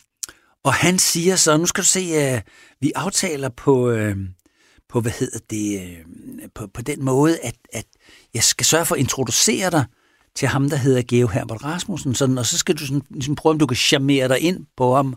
og 0.68 0.74
han 0.74 0.98
siger 0.98 1.36
så, 1.36 1.56
nu 1.56 1.66
skal 1.66 1.82
du 1.82 1.86
se, 1.86 2.00
at 2.00 2.42
vi 2.80 2.92
aftaler 2.94 3.48
på, 3.48 3.90
øh, 3.90 4.16
på 4.88 5.00
hvad 5.00 5.12
hedder 5.12 5.38
det, 5.50 5.80
øh, 5.80 5.96
på, 6.54 6.66
på 6.74 6.82
den 6.82 7.04
måde, 7.04 7.38
at, 7.42 7.54
at 7.72 7.84
jeg 8.34 8.42
skal 8.42 8.66
sørge 8.66 8.84
for 8.84 8.94
at 8.94 9.00
introducere 9.00 9.70
dig 9.70 9.84
til 10.34 10.48
ham, 10.48 10.70
der 10.70 10.76
hedder 10.76 11.02
Geo 11.08 11.26
Herbert 11.26 11.64
Rasmussen, 11.64 12.14
sådan, 12.14 12.38
og 12.38 12.46
så 12.46 12.58
skal 12.58 12.74
du 12.74 12.86
sådan, 12.86 13.02
ligesom 13.10 13.34
prøve, 13.34 13.50
om 13.52 13.58
du 13.58 13.66
kan 13.66 13.76
charmere 13.76 14.28
dig 14.28 14.40
ind 14.40 14.66
på 14.76 14.94
ham, 14.94 15.14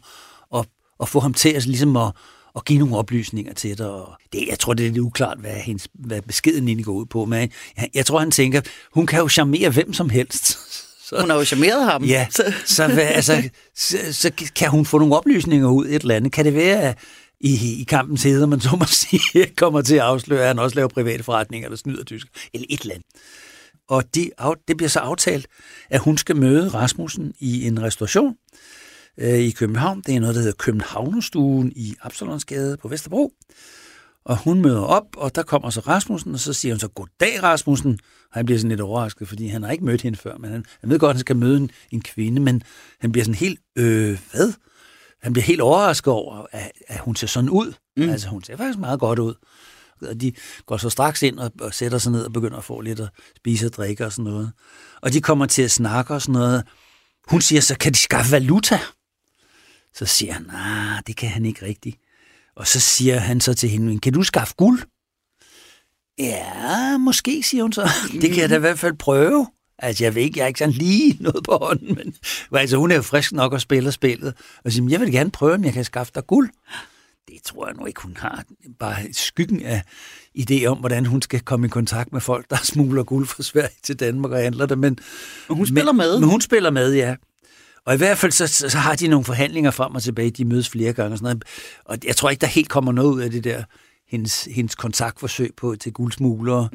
og, 0.49 0.65
og 0.99 1.07
få 1.07 1.19
ham 1.19 1.33
til 1.33 1.49
at, 1.49 1.65
ligesom 1.65 1.97
at, 1.97 2.11
at 2.55 2.65
give 2.65 2.79
nogle 2.79 2.97
oplysninger 2.97 3.53
til 3.53 3.77
dig. 3.77 3.89
Og 3.89 4.17
det, 4.33 4.47
jeg 4.49 4.59
tror, 4.59 4.73
det 4.73 4.85
er 4.85 4.91
lidt 4.91 5.01
uklart, 5.01 5.37
hvad, 5.39 5.55
hendes, 5.55 5.87
hvad 5.93 6.21
beskeden 6.21 6.67
egentlig 6.67 6.85
går 6.85 6.93
ud 6.93 7.05
på, 7.05 7.25
men 7.25 7.51
jeg, 7.77 7.89
jeg 7.93 8.05
tror, 8.05 8.19
han 8.19 8.31
tænker, 8.31 8.61
hun 8.93 9.07
kan 9.07 9.19
jo 9.19 9.29
charmere 9.29 9.69
hvem 9.69 9.93
som 9.93 10.09
helst. 10.09 10.57
Så, 11.11 11.21
hun 11.21 11.29
har 11.29 11.37
jo 11.37 11.45
charmeret 11.45 11.85
ham. 11.85 12.03
Ja, 12.03 12.27
så, 12.65 12.87
hvad, 12.87 13.03
altså, 13.03 13.49
så, 13.75 13.97
så 14.11 14.31
kan 14.55 14.69
hun 14.69 14.85
få 14.85 14.97
nogle 14.97 15.15
oplysninger 15.15 15.69
ud 15.69 15.85
et 15.85 16.01
eller 16.01 16.15
andet. 16.15 16.31
Kan 16.31 16.45
det 16.45 16.53
være, 16.53 16.81
at 16.81 16.97
i, 17.39 17.81
i 17.81 17.83
kampens 17.83 18.23
heder, 18.23 18.45
man 18.45 18.59
så 18.59 18.75
må 18.79 18.85
sige, 18.85 19.45
kommer 19.57 19.81
til 19.81 19.95
at 19.95 20.01
afsløre, 20.01 20.41
at 20.41 20.47
han 20.47 20.59
også 20.59 20.75
laver 20.75 20.89
private 20.89 21.23
forretninger, 21.23 21.67
eller 21.67 21.77
snyder 21.77 22.03
tysk, 22.03 22.27
eller 22.53 22.67
et 22.69 22.81
eller 22.81 22.95
andet. 22.95 23.07
Og 23.89 24.15
de, 24.15 24.31
det 24.67 24.77
bliver 24.77 24.89
så 24.89 24.99
aftalt, 24.99 25.47
at 25.89 25.99
hun 25.99 26.17
skal 26.17 26.35
møde 26.35 26.67
Rasmussen 26.67 27.33
i 27.39 27.67
en 27.67 27.81
restauration 27.81 28.35
øh, 29.17 29.39
i 29.39 29.51
København. 29.51 30.01
Det 30.05 30.15
er 30.15 30.19
noget, 30.19 30.35
der 30.35 30.41
hedder 30.41 30.57
Københavnerstuen 30.57 31.71
i 31.75 31.95
Absalonsgade 32.01 32.77
på 32.77 32.87
Vesterbro. 32.87 33.33
Og 34.25 34.37
hun 34.37 34.61
møder 34.61 34.81
op, 34.81 35.05
og 35.17 35.35
der 35.35 35.43
kommer 35.43 35.69
så 35.69 35.79
Rasmussen, 35.79 36.33
og 36.33 36.39
så 36.39 36.53
siger 36.53 36.73
hun 36.73 36.79
så, 36.79 36.87
goddag 36.87 37.43
Rasmussen. 37.43 37.99
Og 38.31 38.37
han 38.37 38.45
bliver 38.45 38.59
sådan 38.59 38.69
lidt 38.69 38.81
overrasket, 38.81 39.27
fordi 39.27 39.47
han 39.47 39.63
har 39.63 39.71
ikke 39.71 39.85
mødt 39.85 40.01
hende 40.01 40.17
før, 40.17 40.37
men 40.37 40.51
han, 40.51 40.65
han 40.81 40.89
ved 40.89 40.99
godt, 40.99 41.09
at 41.09 41.15
han 41.15 41.19
skal 41.19 41.35
møde 41.35 41.57
en, 41.57 41.71
en 41.91 42.01
kvinde, 42.01 42.41
men 42.41 42.63
han 42.99 43.11
bliver 43.11 43.25
sådan 43.25 43.35
helt, 43.35 43.59
øh, 43.75 44.19
hvad? 44.31 44.53
Han 45.21 45.33
bliver 45.33 45.45
helt 45.45 45.61
overrasket 45.61 46.13
over, 46.13 46.45
at, 46.51 46.71
at 46.87 46.99
hun 46.99 47.15
ser 47.15 47.27
sådan 47.27 47.49
ud. 47.49 47.73
Mm. 47.97 48.09
Altså, 48.09 48.27
hun 48.27 48.43
ser 48.43 48.57
faktisk 48.57 48.79
meget 48.79 48.99
godt 48.99 49.19
ud. 49.19 49.33
Og 50.01 50.21
de 50.21 50.33
går 50.65 50.77
så 50.77 50.89
straks 50.89 51.23
ind 51.23 51.39
og, 51.39 51.51
og 51.61 51.73
sætter 51.73 51.97
sig 51.97 52.11
ned 52.11 52.25
og 52.25 52.33
begynder 52.33 52.57
at 52.57 52.63
få 52.63 52.81
lidt 52.81 52.99
at 52.99 53.09
spise 53.37 53.65
og 53.65 53.73
drikke 53.73 54.05
og 54.05 54.11
sådan 54.11 54.31
noget. 54.31 54.51
Og 55.01 55.13
de 55.13 55.21
kommer 55.21 55.45
til 55.45 55.61
at 55.61 55.71
snakke 55.71 56.13
og 56.13 56.21
sådan 56.21 56.33
noget. 56.33 56.63
Hun 57.29 57.41
siger 57.41 57.61
så, 57.61 57.77
kan 57.77 57.93
de 57.93 57.97
skaffe 57.97 58.31
valuta? 58.31 58.79
Så 59.93 60.05
siger 60.05 60.33
han, 60.33 60.43
nej, 60.43 61.01
det 61.07 61.15
kan 61.15 61.29
han 61.29 61.45
ikke 61.45 61.65
rigtigt. 61.65 61.97
Og 62.55 62.67
så 62.67 62.79
siger 62.79 63.19
han 63.19 63.41
så 63.41 63.53
til 63.53 63.69
hende, 63.69 63.99
kan 63.99 64.13
du 64.13 64.23
skaffe 64.23 64.53
guld? 64.57 64.79
Ja, 66.19 66.97
måske, 66.97 67.43
siger 67.43 67.63
hun 67.63 67.73
så. 67.73 67.89
Det 68.21 68.29
kan 68.31 68.41
jeg 68.41 68.49
da 68.49 68.55
i 68.55 68.59
hvert 68.59 68.79
fald 68.79 68.97
prøve. 68.97 69.47
Altså, 69.79 70.03
jeg 70.03 70.15
ved 70.15 70.21
ikke, 70.21 70.39
jeg 70.39 70.43
er 70.43 70.47
ikke 70.47 70.57
sådan 70.57 70.73
lige 70.73 71.17
noget 71.23 71.43
på 71.43 71.57
hånden, 71.61 71.95
men 71.95 72.15
altså, 72.61 72.77
hun 72.77 72.91
er 72.91 72.95
jo 72.95 73.01
frisk 73.01 73.31
nok 73.31 73.53
og 73.53 73.61
spiller 73.61 73.91
spillet. 73.91 74.33
Og 74.65 74.71
siger, 74.71 74.89
jeg 74.89 74.99
vil 74.99 75.11
gerne 75.11 75.31
prøve, 75.31 75.53
om 75.53 75.63
jeg 75.63 75.73
kan 75.73 75.85
skaffe 75.85 76.11
dig 76.15 76.27
guld. 76.27 76.49
Det 77.27 77.43
tror 77.45 77.67
jeg 77.67 77.75
nu 77.75 77.85
ikke, 77.85 78.01
hun 78.01 78.17
har. 78.17 78.43
Bare 78.79 78.95
skyggen 79.11 79.63
af 79.63 79.81
idé 80.39 80.65
om, 80.65 80.77
hvordan 80.77 81.05
hun 81.05 81.21
skal 81.21 81.39
komme 81.39 81.65
i 81.65 81.69
kontakt 81.69 82.13
med 82.13 82.21
folk, 82.21 82.49
der 82.49 82.57
smugler 82.63 83.03
guld 83.03 83.27
fra 83.27 83.43
Sverige 83.43 83.75
til 83.83 83.99
Danmark 83.99 84.31
og 84.31 84.37
handler 84.37 84.65
det. 84.65 84.77
Men, 84.77 84.99
men 85.49 85.57
hun 85.57 85.67
spiller 85.67 85.91
men, 85.91 85.97
med. 85.97 86.19
Men 86.19 86.29
hun 86.29 86.41
spiller 86.41 86.69
med, 86.69 86.93
ja. 86.93 87.15
Og 87.85 87.93
i 87.93 87.97
hvert 87.97 88.17
fald 88.17 88.31
så, 88.31 88.47
så 88.47 88.77
har 88.77 88.95
de 88.95 89.07
nogle 89.07 89.25
forhandlinger 89.25 89.71
frem 89.71 89.95
og 89.95 90.03
tilbage. 90.03 90.31
De 90.31 90.45
mødes 90.45 90.69
flere 90.69 90.93
gange 90.93 91.13
og 91.13 91.17
sådan 91.17 91.35
noget. 91.35 91.43
Og 91.85 91.97
jeg 92.03 92.15
tror 92.15 92.29
ikke, 92.29 92.41
der 92.41 92.47
helt 92.47 92.69
kommer 92.69 92.91
noget 92.91 93.13
ud 93.13 93.21
af 93.21 93.31
det 93.31 93.43
der, 93.43 93.63
hendes, 94.07 94.43
hendes 94.43 94.75
kontaktforsøg 94.75 95.51
på 95.57 95.75
til 95.75 95.93
guldsmuglere. 95.93 96.69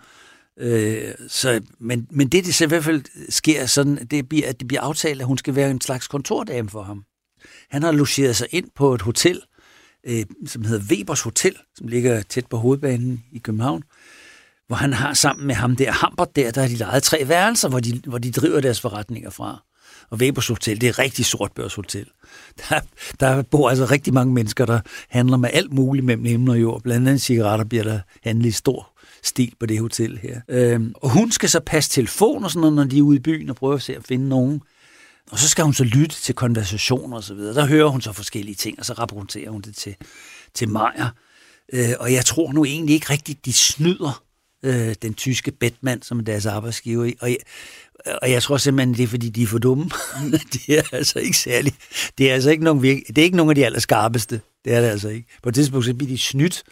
Øh, 0.60 1.14
så, 1.28 1.60
men, 1.80 2.06
men 2.10 2.28
det, 2.28 2.44
det 2.44 2.54
så 2.54 2.64
i 2.64 2.68
hvert 2.68 2.84
fald 2.84 3.02
sker 3.28 3.66
sådan, 3.66 4.06
det 4.10 4.28
bliver, 4.28 4.48
at 4.48 4.60
det 4.60 4.68
bliver 4.68 4.80
aftalt, 4.80 5.20
at 5.20 5.26
hun 5.26 5.38
skal 5.38 5.54
være 5.54 5.70
en 5.70 5.80
slags 5.80 6.08
kontordame 6.08 6.68
for 6.68 6.82
ham. 6.82 7.04
Han 7.70 7.82
har 7.82 7.92
logeret 7.92 8.36
sig 8.36 8.46
ind 8.50 8.70
på 8.76 8.94
et 8.94 9.02
hotel, 9.02 9.40
øh, 10.06 10.24
som 10.46 10.64
hedder 10.64 10.96
Webers 10.96 11.20
Hotel, 11.20 11.56
som 11.74 11.88
ligger 11.88 12.22
tæt 12.22 12.46
på 12.46 12.56
hovedbanen 12.56 13.24
i 13.32 13.38
København, 13.38 13.82
hvor 14.66 14.76
han 14.76 14.92
har 14.92 15.14
sammen 15.14 15.46
med 15.46 15.54
ham 15.54 15.76
der, 15.76 15.92
Hambert 15.92 16.36
der, 16.36 16.50
der 16.50 16.60
har 16.60 16.68
de 16.68 16.76
lejet 16.76 17.02
tre 17.02 17.28
værelser, 17.28 17.68
hvor 17.68 17.80
de, 17.80 18.00
hvor 18.06 18.18
de 18.18 18.30
driver 18.30 18.60
deres 18.60 18.80
forretninger 18.80 19.30
fra. 19.30 19.62
Og 20.10 20.18
Webers 20.18 20.48
Hotel, 20.48 20.80
det 20.80 20.86
er 20.86 20.90
et 20.90 20.98
rigtig 20.98 21.26
sortbørshotel. 21.26 22.06
Der, 22.68 22.80
der 23.20 23.42
bor 23.42 23.70
altså 23.70 23.84
rigtig 23.84 24.14
mange 24.14 24.34
mennesker, 24.34 24.66
der 24.66 24.80
handler 25.08 25.36
med 25.36 25.50
alt 25.52 25.72
muligt 25.72 26.06
mellem 26.06 26.24
himmel 26.24 26.50
og 26.50 26.60
jord. 26.60 26.82
Blandt 26.82 27.08
andet 27.08 27.22
cigaretter 27.22 27.64
bliver 27.64 27.84
der 27.84 28.00
handlet 28.22 28.48
i 28.48 28.52
stor 28.52 28.92
stil 29.22 29.52
på 29.60 29.66
det 29.66 29.80
hotel 29.80 30.18
her. 30.18 30.40
Øhm, 30.48 30.92
og 30.96 31.10
hun 31.10 31.32
skal 31.32 31.48
så 31.48 31.60
passe 31.60 31.90
telefon 31.90 32.44
og 32.44 32.50
sådan 32.50 32.60
noget, 32.60 32.76
når 32.76 32.84
de 32.84 32.98
er 32.98 33.02
ude 33.02 33.16
i 33.16 33.20
byen 33.20 33.50
og 33.50 33.56
prøver 33.56 33.74
at 33.74 33.82
se 33.82 33.96
at 33.96 34.04
finde 34.04 34.28
nogen. 34.28 34.60
Og 35.30 35.38
så 35.38 35.48
skal 35.48 35.64
hun 35.64 35.74
så 35.74 35.84
lytte 35.84 36.16
til 36.16 36.34
konversationer 36.34 37.16
og 37.16 37.24
så 37.24 37.34
videre. 37.34 37.54
Der 37.54 37.66
hører 37.66 37.88
hun 37.88 38.00
så 38.00 38.12
forskellige 38.12 38.54
ting, 38.54 38.78
og 38.78 38.84
så 38.84 38.92
rapporterer 38.92 39.50
hun 39.50 39.60
det 39.60 39.76
til, 39.76 39.94
til 40.54 40.68
Maja. 40.68 41.08
Øh, 41.72 41.88
og 42.00 42.12
jeg 42.12 42.24
tror 42.24 42.52
nu 42.52 42.64
egentlig 42.64 42.94
ikke 42.94 43.10
rigtigt, 43.10 43.44
de 43.44 43.52
snyder 43.52 44.22
øh, 44.66 44.94
den 45.02 45.14
tyske 45.14 45.50
Batman, 45.50 46.02
som 46.02 46.18
er 46.18 46.22
deres 46.22 46.46
arbejdsgiver. 46.46 47.12
Og 47.20 47.30
jeg, 47.30 47.38
og 48.22 48.30
jeg 48.30 48.42
tror 48.42 48.56
simpelthen, 48.56 48.94
det 48.94 49.02
er, 49.02 49.06
fordi 49.06 49.28
de 49.28 49.42
er 49.42 49.46
for 49.46 49.58
dumme. 49.58 49.90
det 50.52 50.78
er 50.78 50.82
altså 50.92 51.18
ikke 51.18 51.36
særlig. 51.36 51.74
Det 52.18 52.30
er 52.30 52.34
altså 52.34 52.50
ikke 52.50 52.64
nogen, 52.64 52.82
virke, 52.82 53.04
det 53.08 53.18
er 53.18 53.22
ikke 53.22 53.36
nogen 53.36 53.50
af 53.50 53.54
de 53.54 53.66
allerskarpeste. 53.66 54.40
Det 54.64 54.74
er 54.74 54.80
det 54.80 54.88
altså 54.88 55.08
ikke. 55.08 55.28
På 55.42 55.48
et 55.48 55.54
tidspunkt 55.54 55.86
så 55.86 55.94
bliver 55.94 56.08
de 56.08 56.18
snydt. 56.18 56.62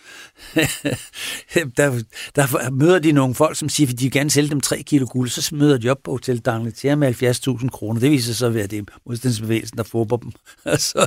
der, 1.77 2.03
der 2.37 2.71
møder 2.71 2.99
de 2.99 3.13
nogle 3.13 3.35
folk, 3.35 3.57
som 3.57 3.69
siger, 3.69 3.89
at 3.89 3.99
de 3.99 4.05
vil 4.05 4.13
gerne 4.13 4.31
sælge 4.31 4.51
dem 4.51 4.61
3 4.61 4.83
kilo 4.83 5.07
guld. 5.11 5.29
Så 5.29 5.55
møder 5.55 5.79
de 5.79 5.89
op 5.89 5.99
på 6.05 6.11
Hotel 6.11 6.43
D'Angleterre 6.49 6.95
med 6.95 7.23
70.000 7.63 7.69
kroner. 7.69 8.01
Det 8.01 8.11
viser 8.11 8.27
sig 8.27 8.37
så 8.37 8.47
at 8.47 8.55
være 8.55 8.67
det 8.67 8.89
modstandsbevægelsen, 9.07 9.79
der 9.79 9.85
fåber 9.85 10.17
dem. 10.17 10.33
Og 10.65 10.81
så 10.81 11.07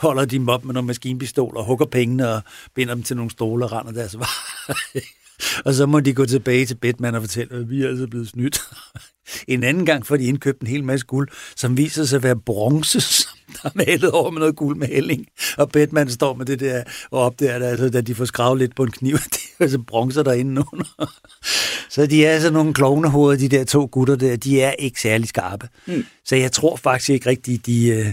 holder 0.00 0.24
de 0.24 0.38
dem 0.38 0.48
op 0.48 0.64
med 0.64 0.74
nogle 0.74 0.86
maskinpistoler, 0.86 1.62
hugger 1.62 1.86
pengene 1.86 2.28
og 2.28 2.42
binder 2.74 2.94
dem 2.94 3.02
til 3.02 3.16
nogle 3.16 3.30
stole 3.30 3.64
og 3.64 3.72
render 3.72 3.92
deres 3.92 4.18
vej. 4.18 5.02
Og 5.64 5.74
så 5.74 5.86
må 5.86 6.00
de 6.00 6.14
gå 6.14 6.26
tilbage 6.26 6.66
til 6.66 6.74
Batman 6.74 7.14
og 7.14 7.22
fortælle, 7.22 7.56
at 7.56 7.70
vi 7.70 7.82
er 7.82 7.88
altså 7.88 8.06
blevet 8.06 8.28
snydt. 8.28 8.60
En 9.48 9.64
anden 9.64 9.86
gang 9.86 10.06
får 10.06 10.16
de 10.16 10.24
indkøbt 10.24 10.60
en 10.60 10.66
hel 10.66 10.84
masse 10.84 11.06
guld, 11.06 11.28
som 11.56 11.76
viser 11.76 12.04
sig 12.04 12.16
at 12.16 12.22
være 12.22 12.36
bronze, 12.36 13.00
som 13.20 13.38
der 13.62 13.68
er 13.68 13.70
malet 13.74 14.10
over 14.10 14.30
med 14.30 14.40
noget 14.40 14.56
guldmaling. 14.56 15.26
Og 15.58 15.70
Batman 15.70 16.10
står 16.10 16.34
med 16.34 16.46
det 16.46 16.60
der 16.60 16.82
og 17.10 17.20
opdager 17.20 17.58
det, 17.58 17.66
altså, 17.66 17.88
da 17.88 18.00
de 18.00 18.14
får 18.14 18.24
skravet 18.24 18.58
lidt 18.58 18.76
på 18.76 18.82
en 18.82 18.90
kniv, 18.90 19.18
det 19.34 19.40
er 19.58 19.64
altså 19.64 19.78
bronzer 19.78 20.22
derinde 20.22 20.64
under. 20.72 21.12
Så 21.90 22.06
de 22.06 22.26
er 22.26 22.32
altså 22.32 22.50
nogle 22.50 22.74
klovnehoveder, 22.74 23.38
de 23.38 23.48
der 23.48 23.64
to 23.64 23.88
gutter 23.92 24.16
der, 24.16 24.36
de 24.36 24.60
er 24.62 24.72
ikke 24.72 25.00
særlig 25.00 25.28
skarpe. 25.28 25.68
Mm. 25.86 26.06
Så 26.24 26.36
jeg 26.36 26.52
tror 26.52 26.76
faktisk 26.76 27.10
ikke 27.10 27.30
rigtigt, 27.30 27.66
de, 27.66 27.88
øh, 27.88 28.12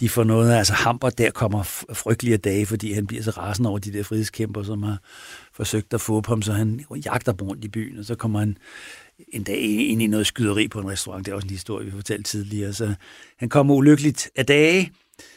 de 0.00 0.08
får 0.08 0.24
noget. 0.24 0.54
Altså 0.54 0.72
Hamper, 0.72 1.10
der 1.10 1.30
kommer 1.30 1.62
frygtelige 1.92 2.36
dage, 2.36 2.66
fordi 2.66 2.92
han 2.92 3.06
bliver 3.06 3.22
så 3.22 3.30
rasende 3.30 3.70
over 3.70 3.78
de 3.78 3.92
der 3.92 4.02
frihedskæmper, 4.02 4.62
som 4.62 4.82
har 4.82 4.98
forsøgt 5.52 5.94
at 5.94 6.00
få 6.00 6.20
på 6.20 6.32
ham, 6.32 6.42
så 6.42 6.52
han 6.52 6.84
jagter 7.04 7.32
rundt 7.32 7.64
i 7.64 7.68
byen, 7.68 7.98
og 7.98 8.04
så 8.04 8.14
kommer 8.14 8.38
han 8.38 8.56
en 9.28 9.42
dag 9.42 9.60
ind 9.60 10.02
i 10.02 10.06
noget 10.06 10.26
skyderi 10.26 10.68
på 10.68 10.80
en 10.80 10.90
restaurant. 10.90 11.26
Det 11.26 11.32
er 11.32 11.36
også 11.36 11.46
en 11.46 11.50
historie, 11.50 11.86
vi 11.86 11.90
fortalte 11.90 12.30
tidligere. 12.30 12.72
Så 12.72 12.94
han 13.38 13.48
kommer 13.48 13.74
ulykkeligt 13.74 14.30
af 14.36 14.46
dage. 14.46 14.92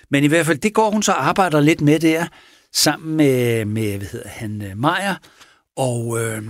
Men 0.09 0.23
i 0.23 0.27
hvert 0.27 0.45
fald, 0.45 0.57
det 0.57 0.73
går 0.73 0.91
hun 0.91 1.03
så 1.03 1.11
arbejder 1.11 1.61
lidt 1.61 1.81
med 1.81 1.99
der, 1.99 2.27
sammen 2.73 3.17
med, 3.17 3.65
med 3.65 3.97
hvad 3.97 4.07
hedder 4.07 4.29
han, 4.29 4.61
øh, 4.61 5.15
Og, 5.75 6.19
øh, 6.23 6.43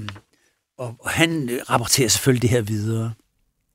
og, 0.78 0.96
og 1.00 1.10
han 1.10 1.60
rapporterer 1.70 2.10
selvfølgelig 2.10 2.42
det 2.42 2.50
her 2.50 2.62
videre. 2.62 3.14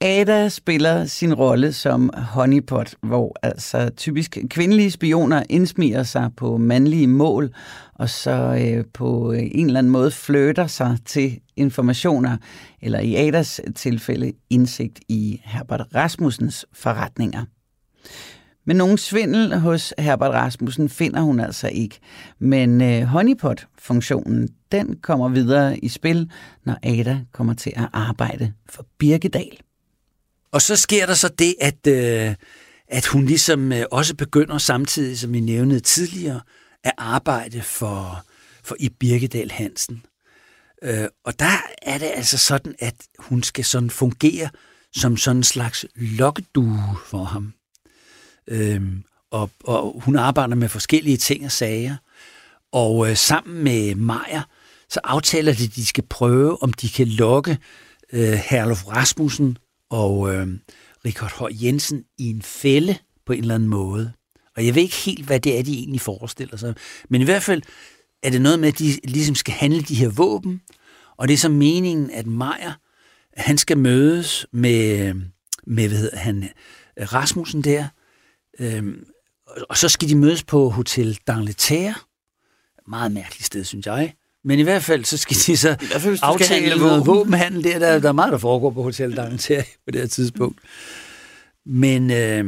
Ada 0.05 0.49
spiller 0.49 1.07
sin 1.07 1.35
rolle 1.35 1.73
som 1.73 2.11
honeypot, 2.17 2.95
hvor 3.03 3.37
altså 3.43 3.91
typisk 3.97 4.39
kvindelige 4.51 4.91
spioner 4.91 5.43
indsmiger 5.51 6.03
sig 6.03 6.31
på 6.37 6.57
mandlige 6.57 7.07
mål, 7.07 7.55
og 7.95 8.11
så 8.11 8.31
øh, 8.61 8.85
på 8.95 9.33
en 9.33 9.67
eller 9.67 9.79
anden 9.79 9.93
måde 9.93 10.11
flytter 10.11 10.67
sig 10.67 10.99
til 11.07 11.41
informationer, 11.57 12.37
eller 12.81 13.01
i 13.01 13.15
Adas 13.17 13.61
tilfælde 13.75 14.33
indsigt 14.51 15.01
i 15.09 15.41
Herbert 15.45 15.87
Rasmussens 15.95 16.67
forretninger. 16.73 17.45
Men 18.67 18.77
nogen 18.77 18.99
svindel 18.99 19.59
hos 19.59 19.95
Herbert 19.99 20.31
Rasmussen 20.31 20.89
finder 20.89 21.21
hun 21.21 21.41
altså 21.41 21.69
ikke. 21.69 21.99
Men 22.39 22.83
øh, 22.83 23.03
honeypot-funktionen, 23.03 24.49
den 24.73 24.97
kommer 25.03 25.29
videre 25.29 25.79
i 25.79 25.89
spil, 25.89 26.31
når 26.65 26.77
Ada 26.83 27.21
kommer 27.33 27.55
til 27.55 27.73
at 27.77 27.89
arbejde 27.93 28.53
for 28.69 28.87
Birkedal. 28.99 29.59
Og 30.53 30.63
så 30.63 30.77
sker 30.77 31.07
der 31.07 31.15
så 31.15 31.29
det, 31.29 31.55
at, 31.61 31.87
øh, 31.87 32.35
at 32.89 33.07
hun 33.07 33.27
ligesom 33.27 33.73
øh, 33.73 33.85
også 33.91 34.17
begynder 34.17 34.59
samtidig, 34.59 35.19
som 35.19 35.33
vi 35.33 35.41
nævnede 35.41 35.81
tidligere, 35.81 36.41
at 36.85 36.93
arbejde 36.99 37.63
for, 37.63 38.25
for 38.65 38.77
i 38.81 38.89
Birkedal 38.89 39.51
Hansen. 39.51 40.03
Øh, 40.83 41.09
og 41.25 41.39
der 41.39 41.63
er 41.83 41.99
det 41.99 42.11
altså 42.15 42.39
sådan, 42.39 42.75
at 42.79 42.95
hun 43.19 43.43
skal 43.43 43.65
sådan 43.65 43.91
fungere 43.91 44.49
som 44.95 45.17
sådan 45.17 45.37
en 45.37 45.45
slags 45.45 45.87
lokkedue 45.95 46.97
for 47.07 47.25
ham. 47.25 47.53
Øh, 48.49 48.83
og, 49.31 49.51
og 49.65 50.03
hun 50.05 50.17
arbejder 50.17 50.55
med 50.55 50.69
forskellige 50.69 51.17
ting 51.17 51.45
og 51.45 51.53
sager. 51.53 51.97
Og 52.73 53.11
øh, 53.11 53.17
sammen 53.17 53.65
med 53.65 53.95
Maja, 53.95 54.43
så 54.89 55.01
aftaler 55.05 55.55
de, 55.55 55.65
at 55.65 55.75
de 55.75 55.87
skal 55.87 56.05
prøve, 56.11 56.63
om 56.63 56.73
de 56.73 56.89
kan 56.89 57.09
lokke 57.09 57.59
øh, 58.13 58.33
Herlof 58.33 58.87
Rasmussen 58.87 59.59
og 59.93 60.35
øh, 60.35 60.47
Richard 61.05 61.33
Høj 61.33 61.51
Jensen 61.63 62.05
i 62.19 62.31
en 62.31 62.43
fælde 62.43 62.97
på 63.27 63.33
en 63.33 63.41
eller 63.41 63.55
anden 63.55 63.69
måde. 63.69 64.13
Og 64.57 64.67
jeg 64.67 64.75
ved 64.75 64.83
ikke 64.83 64.97
helt, 64.97 65.27
hvad 65.27 65.41
det 65.41 65.59
er, 65.59 65.63
de 65.63 65.79
egentlig 65.79 66.01
forestiller 66.01 66.57
sig. 66.57 66.75
Men 67.09 67.21
i 67.21 67.25
hvert 67.25 67.43
fald, 67.43 67.63
er 68.23 68.31
det 68.31 68.43
noget 68.43 68.59
med, 68.59 68.69
at 68.69 68.79
de 68.79 68.99
ligesom 69.05 69.35
skal 69.35 69.55
handle 69.55 69.83
de 69.83 69.95
her 69.95 70.09
våben, 70.09 70.63
og 71.17 71.29
det 71.29 71.35
er 71.35 71.39
så 71.39 71.49
meningen, 71.49 72.11
at 72.11 72.27
Meyer, 72.27 72.73
han 73.37 73.59
skal 73.59 73.79
mødes 73.79 74.47
med, 74.53 75.15
med 75.67 75.89
hvad 75.89 75.99
hedder 75.99 76.17
han, 76.17 76.49
Rasmussen 77.01 77.65
der, 77.65 77.89
øhm, 78.61 79.05
og 79.69 79.77
så 79.77 79.89
skal 79.89 80.09
de 80.09 80.17
mødes 80.17 80.45
på 80.45 80.69
Hotel 80.69 81.19
d'Angleterre. 81.31 82.05
Meget 82.89 83.13
mærkeligt 83.13 83.47
sted, 83.47 83.65
synes 83.65 83.87
jeg. 83.87 84.15
Men 84.45 84.59
i 84.59 84.63
hvert 84.63 84.83
fald, 84.83 85.05
så 85.05 85.17
skal 85.17 85.37
de 85.37 85.57
så 85.57 85.77
fald, 85.99 86.19
aftale 86.23 86.77
noget 86.77 87.07
våbenhandel 87.07 87.65
der. 87.65 87.79
Der, 87.79 87.99
der 87.99 88.09
er 88.09 88.13
meget, 88.13 88.33
der 88.33 88.39
foregår 88.39 88.71
på 88.71 88.83
Hotel 88.83 89.19
d'Angleterre 89.19 89.63
på 89.85 89.91
det 89.91 90.01
her 90.01 90.09
tidspunkt. 90.09 90.61
Men, 91.67 92.11
øh, 92.11 92.45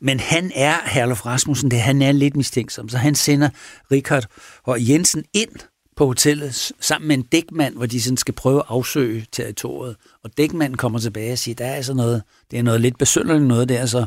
men 0.00 0.20
han 0.20 0.52
er, 0.54 0.74
Herlof 0.86 1.26
Rasmussen, 1.26 1.70
det, 1.70 1.80
han 1.80 2.02
er 2.02 2.12
lidt 2.12 2.36
mistænksom, 2.36 2.88
så 2.88 2.98
han 2.98 3.14
sender 3.14 3.48
Richard 3.92 4.26
og 4.64 4.88
Jensen 4.88 5.24
ind 5.32 5.50
på 5.96 6.06
hotellet 6.06 6.72
sammen 6.80 7.08
med 7.08 7.16
en 7.16 7.22
dækmand, 7.22 7.74
hvor 7.74 7.86
de 7.86 8.02
sådan 8.02 8.16
skal 8.16 8.34
prøve 8.34 8.58
at 8.58 8.64
afsøge 8.68 9.26
territoriet. 9.32 9.96
Og 10.24 10.30
dækmanden 10.36 10.76
kommer 10.76 10.98
tilbage 10.98 11.32
og 11.32 11.38
siger, 11.38 11.54
der 11.54 11.66
er 11.66 11.74
altså 11.74 11.94
noget, 11.94 12.22
det 12.50 12.58
er 12.58 12.62
noget 12.62 12.80
lidt 12.80 12.98
besynderligt 12.98 13.48
noget 13.48 13.68
der, 13.68 13.86
så 13.86 14.06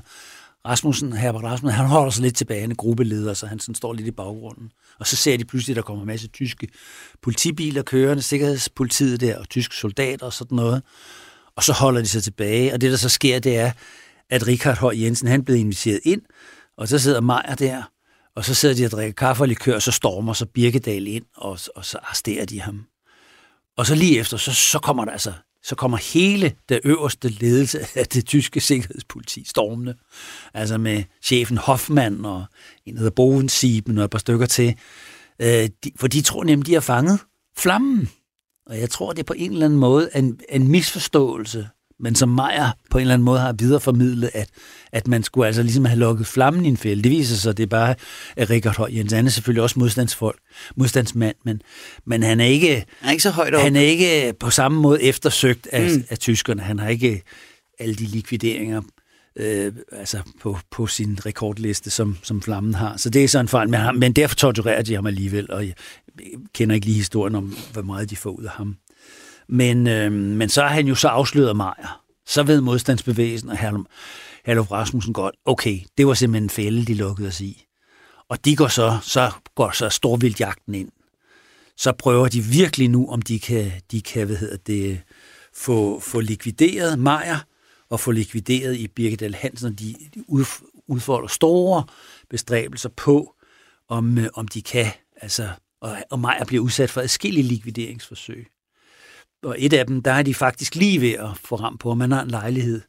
Rasmussen, 0.65 1.13
Herbert 1.13 1.43
Rasmussen, 1.43 1.77
han 1.77 1.85
holder 1.85 2.11
sig 2.11 2.23
lidt 2.23 2.35
tilbage, 2.35 2.61
han 2.61 2.71
er 2.71 2.75
gruppeleder, 2.75 3.33
så 3.33 3.47
han 3.47 3.59
sådan 3.59 3.75
står 3.75 3.93
lidt 3.93 4.07
i 4.07 4.11
baggrunden. 4.11 4.71
Og 4.99 5.07
så 5.07 5.15
ser 5.15 5.37
de 5.37 5.45
pludselig, 5.45 5.73
at 5.73 5.75
der 5.75 5.81
kommer 5.81 6.01
en 6.01 6.07
masse 6.07 6.27
tyske 6.27 6.67
politibiler 7.21 7.81
kørende, 7.81 8.23
sikkerhedspolitiet 8.23 9.21
der, 9.21 9.39
og 9.39 9.49
tyske 9.49 9.75
soldater 9.75 10.25
og 10.25 10.33
sådan 10.33 10.55
noget. 10.55 10.83
Og 11.55 11.63
så 11.63 11.73
holder 11.73 12.01
de 12.01 12.07
sig 12.07 12.23
tilbage, 12.23 12.73
og 12.73 12.81
det 12.81 12.91
der 12.91 12.97
så 12.97 13.09
sker, 13.09 13.39
det 13.39 13.57
er, 13.57 13.71
at 14.29 14.47
Richard 14.47 14.77
Høj 14.77 14.95
Jensen, 14.97 15.27
han 15.27 15.45
blev 15.45 15.57
inviteret 15.57 15.99
ind, 16.03 16.21
og 16.77 16.87
så 16.87 16.99
sidder 16.99 17.21
Majer 17.21 17.55
der, 17.55 17.83
og 18.35 18.45
så 18.45 18.53
sidder 18.53 18.75
de 18.75 18.85
og 18.85 18.91
drikker 18.91 19.13
kaffe 19.13 19.43
og 19.43 19.47
likør, 19.47 19.75
og 19.75 19.81
så 19.81 19.91
stormer 19.91 20.33
så 20.33 20.45
Birkedal 20.45 21.07
ind, 21.07 21.25
og, 21.35 21.59
og 21.75 21.85
så 21.85 21.97
arresterer 21.97 22.45
de 22.45 22.61
ham. 22.61 22.85
Og 23.77 23.85
så 23.85 23.95
lige 23.95 24.19
efter, 24.19 24.37
så, 24.37 24.53
så 24.53 24.79
kommer 24.79 25.05
der 25.05 25.11
altså 25.11 25.33
så 25.63 25.75
kommer 25.75 25.97
hele 26.13 26.55
det 26.69 26.79
øverste 26.83 27.29
ledelse 27.29 27.79
af 27.95 28.07
det 28.07 28.25
tyske 28.25 28.59
sikkerhedspoliti 28.59 29.43
stormende. 29.47 29.95
Altså 30.53 30.77
med 30.77 31.03
chefen 31.23 31.57
Hoffmann 31.57 32.25
og 32.25 32.45
en, 32.85 32.97
hedder 32.97 33.11
Bovensieben 33.11 33.97
og 33.97 34.03
et 34.03 34.11
par 34.11 34.19
stykker 34.19 34.45
til. 34.45 34.75
Øh, 35.41 35.69
de, 35.83 35.91
for 35.95 36.07
de 36.07 36.21
tror 36.21 36.43
nemlig, 36.43 36.67
de 36.67 36.73
har 36.73 36.81
fanget 36.81 37.19
flammen. 37.57 38.09
Og 38.65 38.79
jeg 38.79 38.89
tror, 38.89 39.11
det 39.11 39.19
er 39.19 39.23
på 39.23 39.33
en 39.33 39.51
eller 39.51 39.65
anden 39.65 39.79
måde 39.79 40.09
en, 40.15 40.39
en 40.49 40.67
misforståelse 40.67 41.69
men 41.99 42.15
som 42.15 42.29
Meyer 42.29 42.71
på 42.89 42.97
en 42.97 43.01
eller 43.01 43.13
anden 43.13 43.25
måde 43.25 43.39
har 43.39 43.53
videreformidlet, 43.53 44.29
at, 44.33 44.49
at 44.91 45.07
man 45.07 45.23
skulle 45.23 45.47
altså 45.47 45.63
ligesom 45.63 45.85
have 45.85 45.99
lukket 45.99 46.27
flammen 46.27 46.65
i 46.65 46.67
en 46.67 46.77
fælde. 46.77 47.03
Det 47.03 47.11
viser 47.11 47.35
sig, 47.35 47.49
at 47.49 47.57
det 47.57 47.63
er 47.63 47.67
bare 47.67 47.95
at 48.35 48.49
Richard 48.49 48.77
Høj 48.77 48.89
Jens. 48.91 49.13
Han 49.13 49.25
er 49.25 49.29
selvfølgelig 49.29 49.63
også 49.63 49.79
modstandsfolk, 49.79 50.39
modstandsmand, 50.75 51.35
men, 51.45 51.61
men 52.05 52.23
han 52.23 52.39
er 52.39 52.45
ikke, 52.45 52.85
han 52.99 53.07
er 53.07 53.11
ikke 53.11 53.23
så 53.23 53.31
højt 53.31 53.55
op. 53.55 53.61
Han 53.61 53.75
er 53.75 53.81
ikke 53.81 54.33
på 54.39 54.49
samme 54.49 54.81
måde 54.81 55.03
eftersøgt 55.03 55.67
af, 55.71 55.89
mm. 55.95 56.03
af 56.09 56.19
tyskerne. 56.19 56.61
Han 56.61 56.79
har 56.79 56.89
ikke 56.89 57.21
alle 57.79 57.95
de 57.95 58.05
likvideringer 58.05 58.81
øh, 59.35 59.73
altså 59.91 60.19
på, 60.41 60.57
på 60.71 60.87
sin 60.87 61.19
rekordliste, 61.25 61.89
som, 61.89 62.17
som 62.23 62.41
Flammen 62.41 62.73
har. 62.73 62.97
Så 62.97 63.09
det 63.09 63.23
er 63.23 63.27
sådan 63.27 63.43
en 63.43 63.47
fejl, 63.47 63.69
men, 63.69 63.81
men 63.99 64.13
derfor 64.13 64.35
torturerer 64.35 64.81
de 64.81 64.95
ham 64.95 65.05
alligevel, 65.05 65.51
og 65.51 65.65
jeg 65.65 65.73
kender 66.53 66.75
ikke 66.75 66.85
lige 66.85 66.97
historien 66.97 67.35
om, 67.35 67.57
hvor 67.73 67.81
meget 67.81 68.09
de 68.09 68.15
får 68.15 68.29
ud 68.29 68.43
af 68.43 68.51
ham. 68.51 68.75
Men, 69.49 69.87
øh, 69.87 70.11
men 70.11 70.49
så 70.49 70.61
har 70.61 70.69
han 70.69 70.87
jo 70.87 70.95
så 70.95 71.07
afsløret 71.07 71.55
Majer. 71.55 72.03
Så 72.25 72.43
ved 72.43 72.61
modstandsbevægelsen 72.61 73.49
og 73.49 73.57
Herluf 74.45 74.71
Rasmussen 74.71 75.13
godt, 75.13 75.35
okay, 75.45 75.79
det 75.97 76.07
var 76.07 76.13
simpelthen 76.13 76.43
en 76.43 76.49
fælde, 76.49 76.85
de 76.85 76.93
lukkede 76.93 77.27
os 77.27 77.41
i. 77.41 77.65
Og 78.29 78.45
de 78.45 78.55
går 78.55 78.67
så, 78.67 78.97
så 79.01 79.31
går 79.55 79.71
så 79.71 79.89
storvildjagten 79.89 80.75
ind. 80.75 80.91
Så 81.77 81.91
prøver 81.91 82.27
de 82.27 82.41
virkelig 82.41 82.89
nu, 82.89 83.09
om 83.09 83.21
de 83.21 83.39
kan, 83.39 83.71
de 83.91 84.01
kan 84.01 84.27
hvad 84.27 84.35
hedder 84.35 84.57
det, 84.57 85.01
få, 85.55 85.99
få 85.99 86.19
likvideret 86.19 86.99
Majer 86.99 87.37
og 87.89 87.99
få 87.99 88.11
likvideret 88.11 88.75
i 88.75 88.87
Birgedal 88.87 89.35
Hansen. 89.35 89.75
De, 89.75 89.95
de 90.15 90.23
udfolder 90.87 91.27
store 91.27 91.83
bestræbelser 92.29 92.89
på, 92.89 93.35
om, 93.87 94.17
øh, 94.17 94.27
om 94.33 94.47
de 94.47 94.61
kan, 94.61 94.91
altså, 95.21 95.49
og, 95.81 95.97
og 96.11 96.19
Majer 96.19 96.45
bliver 96.45 96.63
udsat 96.63 96.89
for 96.89 97.01
adskillige 97.01 97.47
likvideringsforsøg 97.47 98.47
og 99.43 99.55
et 99.57 99.73
af 99.73 99.87
dem, 99.87 100.03
der 100.03 100.11
er 100.11 100.23
de 100.23 100.33
faktisk 100.33 100.75
lige 100.75 101.01
ved 101.01 101.13
at 101.13 101.29
få 101.43 101.55
ram 101.55 101.77
på, 101.77 101.93
man 101.93 102.11
har 102.11 102.23
en 102.23 102.29
lejlighed 102.29 102.81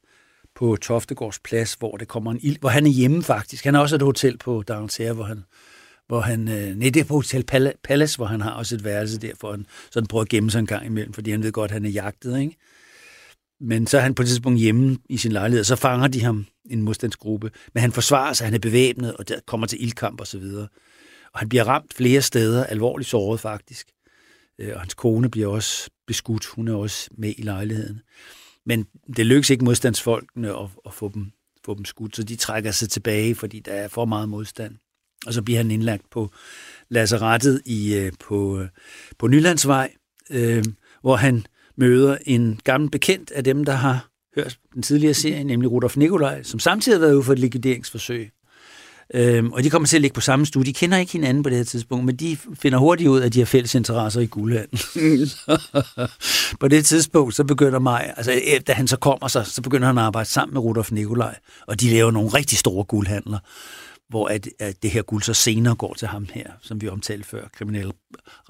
på 0.55 0.77
Toftegårds 0.77 1.39
Plads, 1.39 1.75
hvor, 1.75 1.97
det 1.97 2.09
kommer 2.09 2.31
en 2.31 2.41
ild, 2.43 2.59
hvor 2.61 2.69
han 2.69 2.87
er 2.87 2.91
hjemme 2.91 3.23
faktisk. 3.23 3.65
Han 3.65 3.75
har 3.75 3.81
også 3.81 3.97
et 3.97 4.03
hotel 4.03 4.39
på 4.39 4.63
Downtown, 4.63 5.15
hvor 5.15 5.25
han, 5.25 5.45
hvor 6.07 6.21
han, 6.21 6.49
øh, 6.49 6.77
nej, 6.77 6.91
det 6.91 7.01
er 7.01 7.05
på 7.05 7.15
Hotel 7.15 7.45
Palace, 7.85 8.17
hvor 8.17 8.27
han 8.27 8.41
har 8.41 8.51
også 8.51 8.75
et 8.75 8.85
værelse 8.85 9.19
der, 9.19 9.33
for 9.41 9.51
han 9.51 9.67
sådan 9.91 10.07
prøver 10.07 10.23
at 10.23 10.29
gemme 10.29 10.51
sig 10.51 10.59
en 10.59 10.67
gang 10.67 10.87
imellem, 10.87 11.13
fordi 11.13 11.31
han 11.31 11.43
ved 11.43 11.53
godt, 11.53 11.71
at 11.71 11.75
han 11.75 11.85
er 11.85 11.91
jagtet, 11.91 12.41
ikke? 12.41 12.57
Men 13.61 13.87
så 13.87 13.97
er 13.97 14.01
han 14.01 14.15
på 14.15 14.23
et 14.23 14.29
tidspunkt 14.29 14.61
hjemme 14.61 14.99
i 15.09 15.17
sin 15.17 15.33
lejlighed, 15.33 15.61
og 15.61 15.67
så 15.67 15.77
fanger 15.77 16.09
de 16.09 16.23
ham 16.23 16.47
en 16.71 16.83
modstandsgruppe. 16.83 17.51
Men 17.75 17.81
han 17.81 17.93
forsvarer 17.93 18.33
sig, 18.33 18.47
han 18.47 18.55
er 18.55 18.59
bevæbnet, 18.59 19.17
og 19.17 19.29
der 19.29 19.35
kommer 19.47 19.67
til 19.67 19.83
ildkamp 19.83 20.21
og 20.21 20.27
så 20.27 20.39
videre. 20.39 20.69
Og 21.33 21.39
han 21.39 21.49
bliver 21.49 21.65
ramt 21.65 21.95
flere 21.95 22.23
steder, 22.23 22.65
alvorligt 22.65 23.11
såret 23.11 23.41
faktisk. 23.41 23.89
Øh, 24.59 24.71
og 24.75 24.81
hans 24.81 24.95
kone 24.95 25.31
bliver 25.31 25.49
også 25.49 25.91
beskudt. 26.11 26.47
Hun 26.47 26.69
er 26.69 26.75
også 26.75 27.11
med 27.19 27.35
i 27.39 27.43
lejligheden. 27.43 28.01
Men 28.67 28.87
det 29.17 29.27
lykkes 29.27 29.51
ikke 29.51 29.65
modstandsfolkene 29.65 30.49
at, 30.49 30.69
at 30.87 30.95
få, 30.95 31.11
dem, 31.15 31.31
få 31.65 31.75
dem 31.75 31.85
skudt, 31.85 32.17
så 32.17 32.23
de 32.23 32.37
trækker 32.37 32.71
sig 32.71 32.89
tilbage, 32.89 33.35
fordi 33.35 33.61
der 33.61 33.73
er 33.73 33.89
for 33.89 34.05
meget 34.05 34.29
modstand. 34.29 34.75
Og 35.27 35.35
så 35.35 35.43
bliver 35.43 35.59
han 35.59 35.71
indlagt 35.71 36.11
på 36.11 36.31
lazarettet 36.89 37.63
i, 37.67 37.95
øh, 37.95 38.13
på, 38.21 38.61
øh, 38.61 38.69
på 39.19 39.27
Nylandsvej, 39.27 39.93
øh, 40.31 40.65
hvor 41.01 41.17
han 41.17 41.47
møder 41.77 42.19
en 42.27 42.61
gammel 42.65 42.91
bekendt 42.91 43.31
af 43.31 43.45
dem, 43.45 43.65
der 43.65 43.73
har 43.73 44.09
hørt 44.35 44.59
den 44.75 44.83
tidligere 44.83 45.15
serie, 45.15 45.45
nemlig 45.45 45.71
Rudolf 45.71 45.97
Nikolaj, 45.97 46.43
som 46.43 46.61
samtidig 46.61 46.99
har 46.99 47.07
været 47.07 47.15
ude 47.15 47.23
for 47.23 47.33
et 47.33 47.39
likvideringsforsøg 47.39 48.31
Øhm, 49.15 49.53
og 49.53 49.65
de 49.65 49.71
kommer 49.71 49.87
til 49.87 49.97
at 49.97 50.01
ligge 50.01 50.15
på 50.15 50.21
samme 50.21 50.47
studie. 50.47 50.67
De 50.67 50.79
kender 50.79 50.99
ikke 50.99 51.13
hinanden 51.13 51.43
på 51.43 51.51
det 51.51 51.57
her 51.57 51.65
tidspunkt, 51.65 52.05
men 52.05 52.17
de 52.17 52.37
finder 52.55 52.79
hurtigt 52.79 53.09
ud, 53.09 53.23
at 53.23 53.35
de 53.35 53.39
har 53.39 53.47
fælles 53.47 53.75
interesser 53.75 54.21
i 54.21 54.27
guldhandel. 54.27 54.81
på 56.61 56.69
det 56.69 56.87
tidspunkt, 56.87 57.35
så 57.35 57.45
begynder 57.45 57.79
mig, 57.79 58.15
altså 58.17 58.61
da 58.67 58.73
han 58.73 58.89
så 58.89 58.97
kommer 58.97 59.29
sig, 59.29 59.47
så 59.47 59.63
begynder 59.63 59.87
han 59.87 59.99
at 59.99 60.05
arbejde 60.05 60.29
sammen 60.29 60.55
med 60.55 60.63
Rudolf 60.63 60.93
Nikolaj, 60.93 61.37
og 61.67 61.81
de 61.81 61.91
laver 61.91 62.11
nogle 62.11 62.29
rigtig 62.29 62.59
store 62.59 62.85
guldhandler, 62.85 63.39
hvor 64.09 64.29
at, 64.29 64.49
at 64.59 64.83
det 64.83 64.91
her 64.91 65.03
guld 65.03 65.23
så 65.23 65.35
senere 65.35 65.75
går 65.75 65.95
til 65.95 66.09
ham 66.09 66.27
her, 66.35 66.51
som 66.63 66.81
vi 66.81 66.89
omtalte 66.89 67.29
før, 67.29 67.49
kriminel 67.57 67.93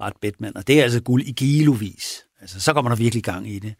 ret 0.01 0.13
Bedman. 0.21 0.57
Og 0.57 0.67
det 0.67 0.79
er 0.79 0.83
altså 0.83 1.01
guld 1.01 1.23
i 1.23 1.31
kilovis. 1.31 2.23
Altså, 2.41 2.59
så 2.59 2.73
kommer 2.73 2.89
der 2.89 2.95
virkelig 2.95 3.23
gang 3.23 3.49
i 3.49 3.59
det. 3.59 3.73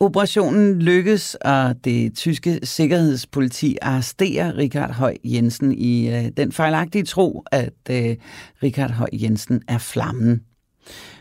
Operationen 0.00 0.82
lykkes, 0.82 1.34
og 1.34 1.84
det 1.84 2.14
tyske 2.16 2.60
sikkerhedspoliti 2.62 3.76
arresterer 3.82 4.56
Richard 4.56 4.92
Høj 4.92 5.16
Jensen 5.24 5.72
i 5.72 6.08
øh, 6.08 6.30
den 6.36 6.52
fejlagtige 6.52 7.04
tro, 7.04 7.44
at 7.52 7.72
øh, 7.90 8.16
Richard 8.62 8.90
Høj 8.90 9.08
Jensen 9.12 9.62
er 9.68 9.78
flammen. 9.78 10.40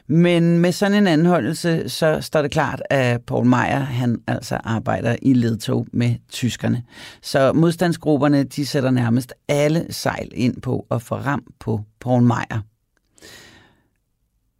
Men 0.07 0.59
med 0.59 0.71
sådan 0.71 0.97
en 0.97 1.07
anholdelse, 1.07 1.89
så 1.89 2.21
står 2.21 2.41
det 2.41 2.51
klart, 2.51 2.81
at 2.89 3.21
Paul 3.21 3.45
Meyer, 3.45 3.79
han 3.79 4.17
altså 4.27 4.57
arbejder 4.63 5.15
i 5.21 5.33
ledtog 5.33 5.87
med 5.93 6.15
tyskerne. 6.31 6.83
Så 7.21 7.53
modstandsgrupperne, 7.53 8.43
de 8.43 8.65
sætter 8.65 8.91
nærmest 8.91 9.33
alle 9.47 9.85
sejl 9.89 10.29
ind 10.33 10.61
på 10.61 10.85
at 10.91 11.01
få 11.01 11.15
ram 11.15 11.43
på 11.59 11.81
Paul 12.01 12.21
Meyer. 12.21 12.72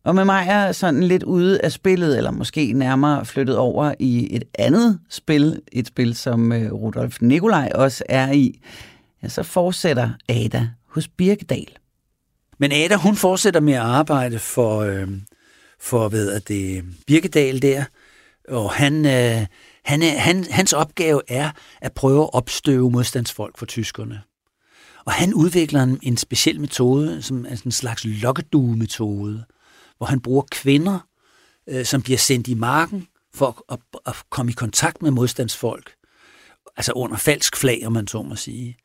Og 0.06 0.16
med 0.16 0.26
mig 0.26 0.48
er 0.50 0.72
sådan 0.72 1.04
lidt 1.04 1.24
ude 1.24 1.62
af 1.62 1.72
spillet, 1.72 2.18
eller 2.18 2.32
måske 2.32 2.74
nærmere 2.74 3.26
flyttet 3.26 3.58
over 3.58 3.94
i 4.00 4.36
et 4.36 4.44
andet 4.60 5.00
spil, 5.10 5.62
et 5.72 5.88
spil, 5.88 6.16
som 6.16 6.52
øh, 6.52 6.74
Rudolf 6.74 7.22
Nikolaj 7.22 7.72
også 7.76 8.04
er 8.10 8.32
i, 8.32 8.60
ja, 9.24 9.28
så 9.28 9.44
fortsætter 9.44 10.10
Ada 10.30 10.70
hos 10.88 11.08
Birkedal. 11.08 11.78
Men 12.58 12.72
Ada, 12.72 12.96
hun 12.96 13.16
fortsætter 13.16 13.60
med 13.60 13.74
at 13.74 13.82
arbejde 13.82 14.40
for, 14.40 14.80
øh, 14.80 15.08
for 15.80 16.10
hvad 16.10 16.40
det, 16.40 16.84
Birkedal 17.08 17.62
der, 17.62 17.84
og 18.50 18.72
han, 18.72 19.06
øh, 19.06 19.46
han 19.86 20.02
han, 20.02 20.46
hans 20.50 20.74
opgave 20.74 21.22
er 21.28 21.52
at 21.82 21.94
prøve 21.94 22.24
at 22.24 22.34
opstøve 22.34 22.92
modstandsfolk 22.92 23.58
for 23.58 23.66
tyskerne. 23.66 24.22
Og 25.06 25.12
han 25.12 25.34
udvikler 25.34 25.84
en, 25.84 26.00
en 26.02 26.18
speciel 26.18 26.60
metode, 26.60 27.22
som 27.22 27.46
er 27.50 27.62
en 27.66 27.72
slags 27.72 28.06
lokkedue-metode, 28.06 29.44
hvor 30.04 30.08
han 30.08 30.20
bruger 30.20 30.44
kvinder, 30.52 31.08
øh, 31.68 31.86
som 31.86 32.02
bliver 32.02 32.18
sendt 32.18 32.48
i 32.48 32.54
marken 32.54 33.08
for 33.34 33.64
at, 33.70 33.80
at, 33.94 34.00
at 34.06 34.16
komme 34.30 34.52
i 34.52 34.54
kontakt 34.54 35.02
med 35.02 35.12
modstandsfolk. 35.12 35.94
Altså 36.78 36.92
under 36.92 37.18
falsk 37.18 37.56
flag, 37.56 37.84
om 37.86 37.92
man 37.92 38.08
så 38.08 38.22
må 38.22 38.36
sige. 38.36 38.78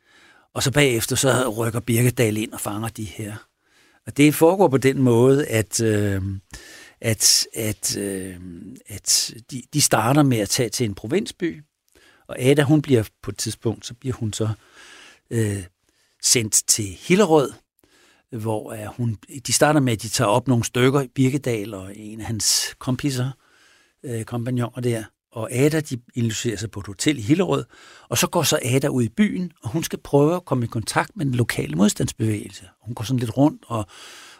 Og 0.54 0.62
så 0.62 0.70
bagefter 0.70 1.16
så 1.16 1.48
rykker 1.48 1.80
Birkedal 1.80 2.36
ind 2.36 2.52
og 2.52 2.60
fanger 2.60 2.88
de 2.88 3.04
her. 3.04 3.36
Og 4.06 4.16
det 4.16 4.34
foregår 4.34 4.68
på 4.68 4.76
den 4.76 5.02
måde, 5.02 5.46
at, 5.46 5.80
øh, 5.80 6.22
at, 7.00 7.46
at, 7.54 7.96
øh, 7.96 8.36
at 8.86 9.34
de, 9.50 9.62
de 9.72 9.80
starter 9.80 10.22
med 10.22 10.38
at 10.38 10.48
tage 10.48 10.68
til 10.68 10.86
en 10.86 10.94
provinsby, 10.94 11.62
og 12.28 12.40
Ada, 12.40 12.62
hun 12.62 12.82
bliver 12.82 13.04
på 13.22 13.30
et 13.30 13.38
tidspunkt, 13.38 13.86
så 13.86 13.94
bliver 13.94 14.14
hun 14.14 14.32
så 14.32 14.48
øh, 15.30 15.64
sendt 16.22 16.62
til 16.66 16.84
Hillerød, 16.84 17.52
hvor 18.32 18.72
er 18.72 18.88
hun, 18.88 19.18
de 19.46 19.52
starter 19.52 19.80
med, 19.80 19.92
at 19.92 20.02
de 20.02 20.08
tager 20.08 20.28
op 20.28 20.48
nogle 20.48 20.64
stykker 20.64 21.00
i 21.00 21.08
Birkedal, 21.14 21.74
og 21.74 21.96
en 21.96 22.20
af 22.20 22.26
hans 22.26 22.74
kompiser, 22.78 23.30
øh, 24.04 24.24
kompagnoner 24.24 24.80
der, 24.80 25.04
og 25.32 25.52
Ada, 25.52 25.80
de 25.80 25.98
illuserer 26.14 26.56
sig 26.56 26.70
på 26.70 26.80
et 26.80 26.86
hotel 26.86 27.18
i 27.18 27.20
Hillerød, 27.20 27.64
og 28.08 28.18
så 28.18 28.26
går 28.26 28.42
så 28.42 28.58
Ada 28.62 28.88
ud 28.88 29.02
i 29.02 29.08
byen, 29.08 29.52
og 29.62 29.70
hun 29.70 29.82
skal 29.84 29.98
prøve 29.98 30.36
at 30.36 30.44
komme 30.44 30.64
i 30.64 30.68
kontakt 30.68 31.16
med 31.16 31.26
den 31.26 31.34
lokale 31.34 31.76
modstandsbevægelse. 31.76 32.64
Hun 32.82 32.94
går 32.94 33.04
sådan 33.04 33.18
lidt 33.18 33.36
rundt 33.36 33.64
og, 33.66 33.86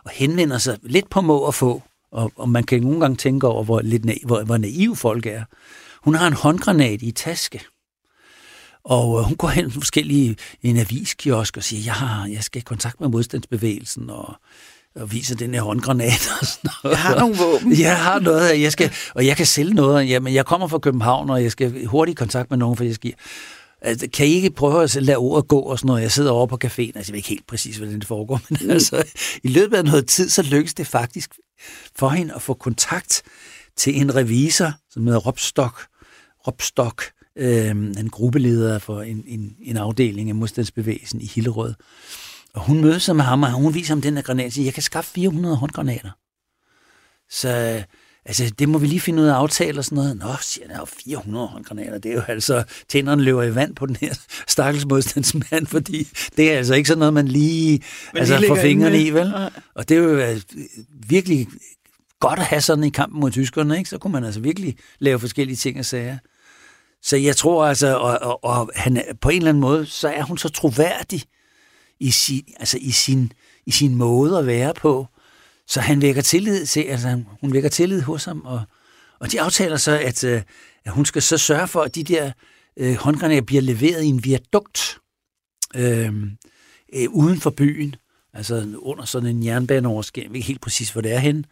og 0.05 0.11
henvender 0.11 0.59
sig 0.59 0.79
lidt 0.83 1.11
på 1.11 1.21
må 1.21 1.39
og 1.39 1.55
få, 1.55 1.83
og, 2.13 2.33
og 2.37 2.49
man 2.49 2.65
kan 2.65 2.83
nogle 2.83 3.01
gange 3.01 3.17
tænke 3.17 3.47
over, 3.47 3.65
hvor, 3.65 3.81
lidt 3.81 4.05
na, 4.05 4.15
hvor, 4.25 4.45
hvor 4.45 4.57
naiv 4.57 4.97
folk 4.97 5.27
er. 5.27 5.45
Hun 6.03 6.15
har 6.15 6.27
en 6.27 6.33
håndgranat 6.33 7.03
i 7.03 7.11
taske, 7.11 7.61
og 8.89 9.19
øh, 9.19 9.25
hun 9.25 9.37
går 9.37 9.49
hen 9.49 9.71
til 9.71 9.81
forskellige 9.81 10.37
en 10.63 10.77
aviskiosk 10.77 11.57
og 11.57 11.63
siger, 11.63 11.83
jeg, 11.85 11.95
har, 11.95 12.27
jeg 12.27 12.45
skal 12.45 12.61
i 12.61 12.65
kontakt 12.65 13.01
med 13.01 13.09
modstandsbevægelsen, 13.09 14.11
og, 14.11 14.35
og 14.95 15.13
viser 15.13 15.37
den 15.37 15.55
her 15.55 15.63
håndgranat 15.63 16.31
og 16.41 16.47
sådan 16.47 16.71
noget. 16.85 16.95
Jeg 16.97 17.03
har 17.03 17.19
nogle 17.19 17.37
våben. 17.37 17.79
Jeg 17.81 17.99
har 17.99 18.21
noget, 18.21 18.61
jeg 18.61 18.73
skal, 18.73 18.93
og 19.15 19.27
jeg 19.27 19.37
kan 19.37 19.47
sælge 19.47 19.75
noget. 19.75 20.09
Jamen, 20.09 20.35
jeg 20.35 20.47
kommer 20.47 20.69
fra 20.69 20.79
København, 20.79 21.31
og 21.31 21.43
jeg 21.43 21.53
skal 21.53 21.87
hurtigt 21.87 22.19
i 22.19 22.21
kontakt 22.21 22.51
med 22.51 22.59
nogen, 22.59 22.77
for 22.77 22.85
jeg 22.85 22.95
skal... 22.95 23.15
Altså, 23.83 24.09
kan 24.13 24.27
I 24.27 24.31
ikke 24.31 24.51
prøve 24.51 24.83
at 24.83 24.95
lade 24.95 25.17
ordet 25.17 25.49
gå 25.49 25.59
og 25.59 25.79
sådan 25.79 25.87
noget? 25.87 26.03
Jeg 26.03 26.13
sidder 26.13 26.31
over 26.31 26.47
på 26.47 26.59
caféen, 26.65 26.93
altså 26.95 26.95
jeg 26.95 27.13
ved 27.13 27.17
ikke 27.17 27.29
helt 27.29 27.47
præcis, 27.47 27.77
hvordan 27.77 27.99
det 27.99 28.07
foregår, 28.07 28.41
men 28.49 28.59
mm. 28.63 28.71
altså, 28.71 29.05
i 29.43 29.49
løbet 29.49 29.77
af 29.77 29.85
noget 29.85 30.07
tid, 30.07 30.29
så 30.29 30.43
lykkes 30.43 30.75
det 30.75 30.87
faktisk 30.87 31.31
for 31.99 32.09
hende 32.09 32.35
at 32.35 32.43
få 32.43 32.55
kontakt 32.55 33.23
til 33.77 34.01
en 34.01 34.15
revisor, 34.15 34.73
som 34.91 35.07
hedder 35.07 35.21
Robstock, 35.21 35.87
Robstock, 36.47 37.13
øh, 37.39 37.71
en 37.71 38.11
gruppeleder 38.11 38.79
for 38.79 39.03
en, 39.03 39.25
en, 39.27 39.57
en 39.63 39.77
afdeling 39.77 40.29
af 40.29 40.35
modstandsbevægelsen 40.35 41.21
i 41.21 41.27
Hillerød. 41.35 41.75
Og 42.55 42.61
hun 42.61 42.81
møder 42.81 42.99
sig 42.99 43.17
med 43.17 43.25
ham, 43.25 43.43
og 43.43 43.53
hun 43.53 43.75
viser 43.75 43.95
ham 43.95 44.03
den 44.03 44.15
her 44.15 44.23
granat 44.23 44.47
og 44.47 44.53
siger, 44.53 44.65
jeg 44.65 44.75
kan 44.75 44.83
skaffe 44.83 45.11
400 45.11 45.57
håndgranater. 45.57 46.11
Så 47.31 47.83
altså, 48.25 48.51
det 48.59 48.69
må 48.69 48.79
vi 48.79 48.87
lige 48.87 49.01
finde 49.01 49.23
ud 49.23 49.29
af 49.29 49.35
aftale 49.35 49.79
og 49.79 49.85
sådan 49.85 49.97
noget. 49.97 50.17
Nå, 50.17 50.35
siger 50.41 50.67
han, 50.69 50.87
400 50.87 51.47
håndgranater, 51.47 51.99
det 51.99 52.11
er 52.11 52.15
jo 52.15 52.23
altså, 52.29 52.65
tænderne 52.89 53.23
løber 53.23 53.43
i 53.43 53.55
vand 53.55 53.75
på 53.75 53.87
den 53.87 53.97
her 53.97 54.15
stakkels 54.49 54.87
modstandsmand, 54.87 55.67
fordi 55.67 56.09
det 56.37 56.53
er 56.53 56.57
altså 56.57 56.75
ikke 56.75 56.89
sådan 56.89 56.99
noget, 56.99 57.15
man 57.15 57.29
lige, 57.29 57.83
man 58.15 58.21
altså, 58.21 58.45
får 58.49 58.57
fingrene 58.57 59.03
i, 59.03 59.11
vel? 59.11 59.35
Og 59.75 59.89
det 59.89 59.97
er 59.97 60.01
jo 60.01 60.17
øh, 60.17 60.41
virkelig 61.09 61.47
godt 62.21 62.39
at 62.39 62.45
have 62.45 62.61
sådan 62.61 62.85
i 62.85 62.91
kampen 62.91 63.21
mod 63.21 63.31
tyskerne, 63.31 63.79
ikke? 63.79 63.91
Så 63.91 63.99
kunne 63.99 64.13
man 64.13 64.25
altså 64.25 64.41
virkelig 64.41 64.77
lave 64.99 65.19
forskellige 65.19 65.57
ting 65.57 65.79
og 65.79 65.85
sager. 65.85 66.19
Så 67.03 67.17
jeg 67.17 67.37
tror 67.37 67.67
altså, 67.67 67.97
og, 67.97 68.19
og, 68.23 68.45
og 68.45 68.71
han, 68.75 69.03
på 69.21 69.29
en 69.29 69.37
eller 69.37 69.49
anden 69.49 69.61
måde, 69.61 69.87
så 69.87 70.09
er 70.09 70.23
hun 70.23 70.39
så 70.39 70.49
troværdig 70.49 71.23
i 72.01 72.11
sin, 72.11 72.45
altså 72.57 72.79
i 72.81 72.91
sin, 72.91 73.33
i 73.67 73.71
sin 73.71 73.95
måde 73.95 74.39
at 74.39 74.47
være 74.47 74.75
på. 74.75 75.07
Så 75.67 75.81
han 75.81 76.03
vækker 76.03 76.23
tillid 76.23 76.67
til, 76.67 76.81
altså 76.81 77.23
hun 77.41 77.53
vækker 77.53 77.69
tillid 77.69 78.03
hos 78.03 78.25
ham, 78.25 78.41
og, 78.45 78.63
og 79.21 79.33
de 79.33 79.41
aftaler 79.41 79.77
så, 79.77 79.99
at, 79.99 80.25
øh, 80.25 80.43
at 80.85 80.93
hun 80.93 81.05
skal 81.05 81.23
så 81.23 81.39
sørge 81.39 81.69
for, 81.69 81.83
at 81.83 81.95
de 81.95 82.05
der 82.05 82.33
øh, 82.77 82.95
håndgranater 82.95 83.43
bliver 83.43 83.63
leveret 83.63 84.03
i 84.03 84.07
en 84.07 84.25
viadukt 84.25 84.99
øh, 85.75 86.13
øh, 86.95 87.09
uden 87.11 87.41
for 87.41 87.51
byen, 87.51 87.97
altså 88.35 88.75
under 88.79 89.05
sådan 89.05 89.37
en 89.37 89.45
jernbaneoverskæring. 89.45 90.37
Ikke 90.37 90.47
helt 90.47 90.61
præcis, 90.61 90.91
hvor 90.91 91.01
det 91.01 91.13
er 91.13 91.19
henne. 91.19 91.45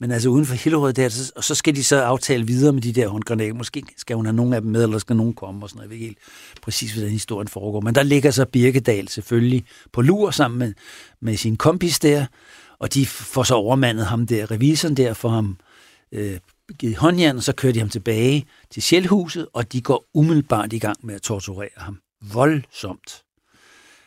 Men 0.00 0.10
altså 0.10 0.28
uden 0.28 0.46
for 0.46 0.54
Hillerød 0.54 0.92
der, 0.92 1.30
og 1.36 1.44
så 1.44 1.54
skal 1.54 1.76
de 1.76 1.84
så 1.84 2.00
aftale 2.00 2.46
videre 2.46 2.72
med 2.72 2.82
de 2.82 2.92
der 2.92 3.08
håndgranater. 3.08 3.54
Måske 3.54 3.82
skal 3.96 4.16
hun 4.16 4.26
have 4.26 4.36
nogle 4.36 4.56
af 4.56 4.62
dem 4.62 4.70
med, 4.70 4.82
eller 4.82 4.98
skal 4.98 5.16
nogen 5.16 5.34
komme 5.34 5.64
og 5.64 5.68
sådan 5.68 5.78
noget. 5.78 5.86
Jeg 5.86 5.90
ved 5.90 5.96
ikke 5.96 6.06
helt 6.06 6.18
præcis, 6.62 6.92
hvordan 6.92 7.10
historien 7.10 7.48
foregår. 7.48 7.80
Men 7.80 7.94
der 7.94 8.02
ligger 8.02 8.30
så 8.30 8.44
Birkedal 8.44 9.08
selvfølgelig 9.08 9.64
på 9.92 10.02
lur 10.02 10.30
sammen 10.30 10.58
med, 10.58 10.74
med 11.20 11.36
sin 11.36 11.56
kompis 11.56 11.98
der, 11.98 12.26
og 12.78 12.94
de 12.94 13.06
får 13.06 13.42
så 13.42 13.54
overmandet 13.54 14.06
ham 14.06 14.26
der, 14.26 14.50
revisoren 14.50 14.96
der, 14.96 15.14
for 15.14 15.28
ham 15.28 15.56
øh, 16.12 16.38
givet 16.78 16.96
håndjern, 16.96 17.36
og 17.36 17.42
så 17.42 17.52
kører 17.52 17.72
de 17.72 17.78
ham 17.78 17.88
tilbage 17.88 18.46
til 18.70 18.82
Sjælhuset, 18.82 19.46
og 19.52 19.72
de 19.72 19.80
går 19.80 20.04
umiddelbart 20.14 20.72
i 20.72 20.78
gang 20.78 20.96
med 21.02 21.14
at 21.14 21.22
torturere 21.22 21.68
ham. 21.76 21.98
Voldsomt. 22.32 23.22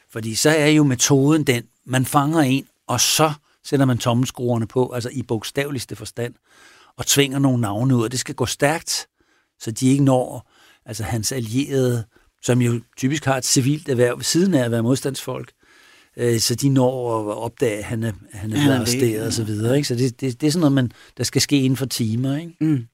Fordi 0.09 0.35
så 0.35 0.49
er 0.49 0.67
jo 0.67 0.83
metoden 0.83 1.43
den, 1.43 1.63
man 1.85 2.05
fanger 2.05 2.39
en, 2.39 2.65
og 2.87 3.01
så 3.01 3.33
sætter 3.65 3.85
man 3.85 3.97
tommelskruerne 3.97 4.67
på, 4.67 4.91
altså 4.91 5.09
i 5.13 5.23
bogstaveligste 5.23 5.95
forstand, 5.95 6.33
og 6.97 7.05
tvinger 7.05 7.39
nogle 7.39 7.61
navne 7.61 7.95
ud, 7.95 8.03
og 8.03 8.11
det 8.11 8.19
skal 8.19 8.35
gå 8.35 8.45
stærkt, 8.45 9.07
så 9.59 9.71
de 9.71 9.89
ikke 9.89 10.03
når 10.03 10.51
altså 10.85 11.03
hans 11.03 11.31
allierede, 11.31 12.03
som 12.41 12.61
jo 12.61 12.81
typisk 12.97 13.25
har 13.25 13.37
et 13.37 13.45
civilt 13.45 13.89
erhverv 13.89 14.17
ved 14.17 14.23
siden 14.23 14.53
af 14.53 14.65
at 14.65 14.71
være 14.71 14.83
modstandsfolk, 14.83 15.51
øh, 16.17 16.39
så 16.39 16.55
de 16.55 16.69
når 16.69 17.19
at 17.31 17.37
opdage, 17.37 17.77
at 17.77 17.83
han 17.83 18.03
er, 18.03 18.11
han 18.33 18.51
er 18.51 18.55
blevet 18.55 18.75
arresteret 18.75 19.27
og 19.27 19.33
så 19.33 19.43
videre. 19.43 19.75
Ikke? 19.75 19.87
Så 19.87 19.95
det, 19.95 20.21
det, 20.21 20.41
det 20.41 20.47
er 20.47 20.51
sådan 20.51 20.59
noget, 20.59 20.73
man, 20.73 20.91
der 21.17 21.23
skal 21.23 21.41
ske 21.41 21.61
inden 21.61 21.77
for 21.77 21.85
timer. 21.85 22.37
Ikke? 22.37 22.55
Mm. 22.61 22.85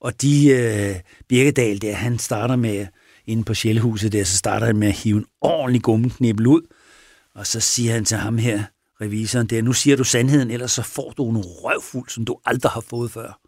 Og 0.00 0.22
de, 0.22 0.48
øh, 0.48 0.96
Birkedal 1.28 1.82
der, 1.82 1.94
han 1.94 2.18
starter 2.18 2.56
med, 2.56 2.86
inde 3.26 3.44
på 3.44 3.54
Sjælhuset 3.54 4.12
der, 4.12 4.24
så 4.24 4.36
starter 4.36 4.66
han 4.66 4.76
med 4.76 4.88
at 4.88 4.94
hive 4.94 5.18
en 5.18 5.26
ordentlig 5.40 5.82
gummiknibbel 5.82 6.46
ud, 6.46 6.60
og 7.34 7.46
så 7.46 7.60
siger 7.60 7.92
han 7.92 8.04
til 8.04 8.16
ham 8.16 8.38
her, 8.38 8.64
revisoren 9.00 9.46
der, 9.46 9.62
nu 9.62 9.72
siger 9.72 9.96
du 9.96 10.04
sandheden, 10.04 10.50
ellers 10.50 10.72
så 10.72 10.82
får 10.82 11.10
du 11.10 11.30
en 11.30 11.36
røvfuld, 11.36 12.08
som 12.08 12.24
du 12.24 12.38
aldrig 12.44 12.72
har 12.72 12.80
fået 12.80 13.10
før. 13.10 13.40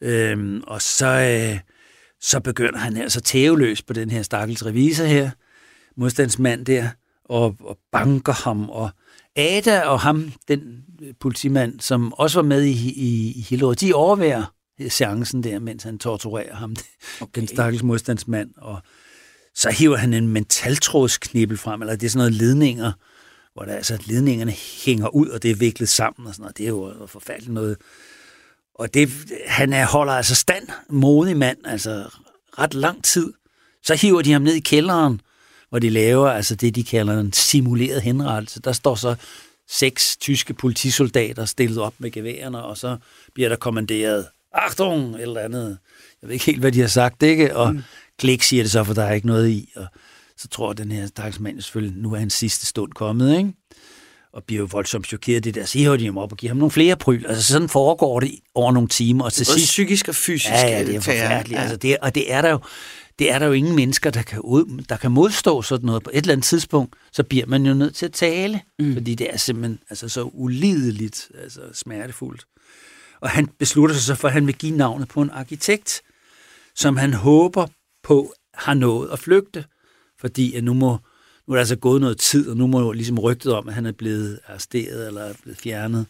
Øhm, 0.00 0.62
og 0.66 0.82
så, 0.82 1.06
øh, 1.06 1.60
så 2.20 2.40
begynder 2.40 2.78
han 2.78 2.96
altså 2.96 3.20
tæveløs 3.20 3.82
på 3.82 3.92
den 3.92 4.10
her 4.10 4.22
stakkels 4.22 4.66
revisor 4.66 5.04
her, 5.04 5.30
modstandsmand 5.96 6.66
der, 6.66 6.88
og, 7.24 7.56
og 7.60 7.78
banker 7.92 8.32
ham, 8.32 8.70
og 8.70 8.90
Ada 9.36 9.80
og 9.80 10.00
ham, 10.00 10.32
den 10.48 10.84
politimand, 11.20 11.80
som 11.80 12.12
også 12.12 12.38
var 12.38 12.48
med 12.48 12.62
i, 12.62 12.92
i, 12.92 13.32
i 13.36 13.40
Hillerød, 13.40 13.74
de 13.74 13.94
overværer 13.94 14.54
seancen 14.88 15.42
der, 15.42 15.58
mens 15.58 15.82
han 15.82 15.98
torturerer 15.98 16.54
ham, 16.54 16.76
okay. 17.20 17.40
den 17.40 17.48
stakkels 17.48 17.82
modstandsmand, 17.82 18.50
og 18.56 18.82
så 19.54 19.70
hiver 19.70 19.96
han 19.96 20.14
en 20.14 20.28
mentaltrådsknibbel 20.28 21.56
frem, 21.56 21.82
eller 21.82 21.96
det 21.96 22.06
er 22.06 22.10
sådan 22.10 22.18
noget 22.18 22.34
ledninger, 22.34 22.92
hvor 23.54 23.64
der 23.64 23.74
altså 23.74 23.98
ledningerne 24.06 24.52
hænger 24.84 25.08
ud, 25.08 25.28
og 25.28 25.42
det 25.42 25.50
er 25.50 25.54
viklet 25.54 25.88
sammen 25.88 26.26
og 26.26 26.34
sådan 26.34 26.42
noget. 26.42 26.58
Det 26.58 26.64
er 26.64 26.68
jo 26.68 27.06
forfærdeligt 27.06 27.52
noget. 27.52 27.76
Og 28.74 28.94
det, 28.94 29.10
han 29.46 29.72
er, 29.72 29.86
holder 29.86 30.12
altså 30.12 30.34
stand, 30.34 30.68
modig 30.88 31.36
mand, 31.36 31.58
altså 31.64 32.04
ret 32.58 32.74
lang 32.74 33.04
tid. 33.04 33.32
Så 33.82 33.94
hiver 33.94 34.22
de 34.22 34.32
ham 34.32 34.42
ned 34.42 34.54
i 34.54 34.60
kælderen, 34.60 35.20
hvor 35.68 35.78
de 35.78 35.90
laver 35.90 36.30
altså 36.30 36.54
det, 36.54 36.74
de 36.74 36.84
kalder 36.84 37.20
en 37.20 37.32
simuleret 37.32 38.02
henrettelse. 38.02 38.60
Der 38.60 38.72
står 38.72 38.94
så 38.94 39.14
seks 39.68 40.16
tyske 40.16 40.54
politisoldater 40.54 41.44
stillet 41.44 41.78
op 41.78 41.94
med 41.98 42.10
geværerne, 42.10 42.62
og 42.62 42.76
så 42.76 42.96
bliver 43.34 43.48
der 43.48 43.56
kommanderet, 43.56 44.26
Achtung, 44.52 45.16
eller 45.16 45.40
andet. 45.40 45.78
Jeg 46.22 46.28
ved 46.28 46.34
ikke 46.34 46.46
helt, 46.46 46.60
hvad 46.60 46.72
de 46.72 46.80
har 46.80 46.88
sagt, 46.88 47.22
ikke? 47.22 47.56
Og 47.56 47.74
mm. 47.74 47.82
klik 48.18 48.42
siger 48.42 48.62
det 48.62 48.70
så, 48.70 48.84
for 48.84 48.94
der 48.94 49.04
er 49.04 49.12
ikke 49.12 49.26
noget 49.26 49.48
i. 49.48 49.72
Og 49.76 49.86
så 50.36 50.48
tror 50.48 50.72
den 50.72 50.92
her 50.92 51.06
stakkels 51.06 51.40
mand 51.40 51.60
selvfølgelig, 51.60 52.02
nu 52.02 52.12
er 52.12 52.18
hans 52.18 52.34
sidste 52.34 52.66
stund 52.66 52.92
kommet, 52.92 53.38
ikke? 53.38 53.52
og 54.34 54.44
bliver 54.44 54.60
jo 54.60 54.68
voldsomt 54.70 55.06
chokeret 55.06 55.44
det 55.44 55.54
der. 55.54 55.64
Så 55.64 55.78
hiver 55.78 55.96
de 55.96 56.04
ham 56.04 56.18
op 56.18 56.32
og 56.32 56.38
giver 56.38 56.50
ham 56.50 56.56
nogle 56.56 56.70
flere 56.70 56.96
pryl. 56.96 57.26
Altså 57.26 57.52
sådan 57.52 57.68
foregår 57.68 58.20
det 58.20 58.30
over 58.54 58.72
nogle 58.72 58.88
timer. 58.88 59.24
Og 59.24 59.32
til 59.32 59.46
sidst, 59.46 59.66
psykisk 59.66 60.08
og 60.08 60.14
fysisk. 60.14 60.50
Ja, 60.50 60.68
ja 60.68 60.84
det 60.84 60.96
er 60.96 61.00
forfærdeligt. 61.00 61.56
Ja. 61.56 61.62
Altså, 61.62 61.76
det, 61.76 61.96
og 62.02 62.14
det 62.14 62.32
er 62.32 62.40
der 62.40 62.50
jo 62.50 62.58
det 63.18 63.32
er 63.32 63.38
der 63.38 63.46
jo 63.46 63.52
ingen 63.52 63.76
mennesker, 63.76 64.10
der 64.10 64.22
kan, 64.22 64.40
ud, 64.40 64.84
der 64.88 64.96
kan 64.96 65.10
modstå 65.10 65.62
sådan 65.62 65.86
noget. 65.86 66.02
På 66.02 66.10
et 66.12 66.18
eller 66.18 66.32
andet 66.32 66.44
tidspunkt, 66.44 66.96
så 67.12 67.22
bliver 67.22 67.46
man 67.46 67.66
jo 67.66 67.74
nødt 67.74 67.94
til 67.94 68.06
at 68.06 68.12
tale, 68.12 68.60
mm. 68.78 68.92
fordi 68.94 69.14
det 69.14 69.32
er 69.32 69.36
simpelthen 69.36 69.78
altså, 69.90 70.08
så 70.08 70.22
ulideligt, 70.22 71.28
altså 71.42 71.60
smertefuldt. 71.72 72.44
Og 73.20 73.30
han 73.30 73.46
beslutter 73.58 73.94
sig 73.94 74.04
så 74.04 74.14
for, 74.14 74.28
at 74.28 74.34
han 74.34 74.46
vil 74.46 74.54
give 74.54 74.76
navnet 74.76 75.08
på 75.08 75.22
en 75.22 75.30
arkitekt, 75.30 76.02
som 76.76 76.96
han 76.96 77.14
håber 77.14 77.66
på 78.02 78.34
har 78.54 78.74
nået 78.74 79.10
at 79.12 79.18
flygte 79.18 79.64
fordi 80.24 80.54
at 80.54 80.64
nu, 80.64 80.74
må, 80.74 80.98
nu 81.46 81.52
er 81.52 81.56
der 81.56 81.60
altså 81.60 81.76
gået 81.76 82.00
noget 82.00 82.18
tid, 82.18 82.48
og 82.48 82.56
nu 82.56 82.66
må 82.66 82.92
ligesom 82.92 83.18
rygtet 83.18 83.52
om, 83.52 83.68
at 83.68 83.74
han 83.74 83.86
er 83.86 83.92
blevet 83.92 84.40
arresteret 84.46 85.06
eller 85.06 85.22
er 85.22 85.34
blevet 85.42 85.58
fjernet, 85.58 86.06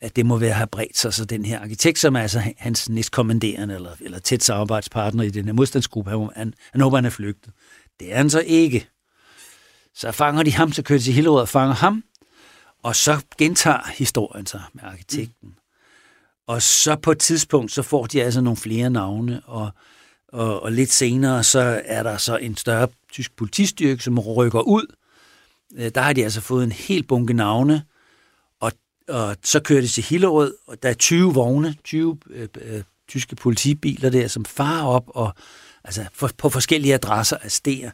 at 0.00 0.16
det 0.16 0.26
må 0.26 0.36
være 0.36 0.52
have 0.52 0.66
bredt 0.66 0.98
sig, 0.98 1.14
så 1.14 1.24
den 1.24 1.44
her 1.44 1.60
arkitekt, 1.60 1.98
som 1.98 2.16
er 2.16 2.20
altså 2.20 2.42
hans 2.56 2.88
næstkommanderende 2.88 3.74
eller, 3.74 3.90
eller 4.00 4.18
tæt 4.18 4.42
samarbejdspartner 4.42 5.24
i 5.24 5.30
den 5.30 5.44
her 5.44 5.52
modstandsgruppe, 5.52 6.10
han, 6.10 6.28
han, 6.36 6.54
han 6.72 6.80
håber, 6.80 6.96
han 6.96 7.04
er 7.04 7.10
flygtet. 7.10 7.52
Det 8.00 8.12
er 8.12 8.16
han 8.16 8.30
så 8.30 8.40
ikke. 8.40 8.88
Så 9.94 10.12
fanger 10.12 10.42
de 10.42 10.52
ham, 10.52 10.72
så 10.72 10.82
kører 10.82 10.98
de 10.98 11.04
til 11.04 11.12
Hillerød 11.12 11.40
og 11.40 11.48
fanger 11.48 11.74
ham, 11.74 12.04
og 12.82 12.96
så 12.96 13.24
gentager 13.38 13.90
historien 13.98 14.46
sig 14.46 14.62
med 14.74 14.82
arkitekten. 14.84 15.48
Mm. 15.48 15.54
Og 16.46 16.62
så 16.62 16.96
på 16.96 17.10
et 17.10 17.18
tidspunkt, 17.18 17.72
så 17.72 17.82
får 17.82 18.06
de 18.06 18.22
altså 18.22 18.40
nogle 18.40 18.56
flere 18.56 18.90
navne, 18.90 19.40
og 19.44 19.70
og, 20.28 20.62
og 20.62 20.72
lidt 20.72 20.92
senere, 20.92 21.44
så 21.44 21.82
er 21.84 22.02
der 22.02 22.16
så 22.16 22.36
en 22.36 22.56
større 22.56 22.88
tysk 23.12 23.36
politistyrke, 23.36 24.02
som 24.02 24.18
rykker 24.18 24.60
ud. 24.60 24.94
Øh, 25.76 25.90
der 25.94 26.00
har 26.00 26.12
de 26.12 26.24
altså 26.24 26.40
fået 26.40 26.64
en 26.64 26.72
helt 26.72 27.08
bunke 27.08 27.32
navne, 27.32 27.82
og, 28.60 28.72
og 29.08 29.36
så 29.44 29.60
kører 29.60 29.80
de 29.80 29.88
til 29.88 30.04
Hillerød, 30.04 30.54
og 30.66 30.82
der 30.82 30.88
er 30.88 30.94
20 30.94 31.34
vogne, 31.34 31.74
20 31.84 32.18
øh, 32.30 32.48
øh, 32.60 32.82
tyske 33.08 33.36
politibiler 33.36 34.10
der, 34.10 34.28
som 34.28 34.44
farer 34.44 34.86
op 34.86 35.04
og 35.06 35.34
altså 35.84 36.04
for, 36.12 36.30
på 36.38 36.48
forskellige 36.48 36.94
adresser 36.94 37.36
af. 37.36 37.92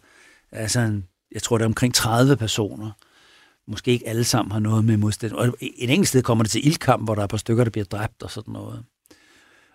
Altså, 0.53 0.81
en, 0.81 1.09
jeg 1.33 1.43
tror, 1.43 1.59
der 1.59 1.65
er 1.65 1.69
omkring 1.69 1.95
30 1.95 2.37
personer. 2.37 2.91
måske 3.67 3.91
ikke 3.91 4.09
alle 4.09 4.25
sammen 4.25 4.53
har 4.53 4.61
noget 4.61 4.85
med 4.85 4.97
modstand. 4.97 5.33
Og 5.33 5.57
et 5.61 5.91
enkelt 5.91 6.09
sted 6.09 6.23
kommer 6.23 6.45
det 6.45 6.51
til 6.51 6.67
ildkamp, 6.67 7.05
hvor 7.05 7.15
der 7.15 7.23
er 7.23 7.25
et 7.25 7.31
par 7.31 7.37
stykker, 7.37 7.65
der 7.65 7.71
bliver 7.71 7.85
dræbt 7.85 8.23
og 8.23 8.31
sådan 8.31 8.53
noget. 8.53 8.85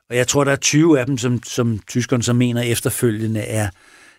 Og 0.09 0.15
jeg 0.15 0.27
tror, 0.27 0.43
der 0.43 0.51
er 0.51 0.55
20 0.55 0.99
af 0.99 1.05
dem, 1.05 1.17
som, 1.17 1.43
som 1.43 1.79
tyskerne 1.79 2.23
så 2.23 2.33
mener 2.33 2.61
efterfølgende 2.61 3.39
er, 3.39 3.69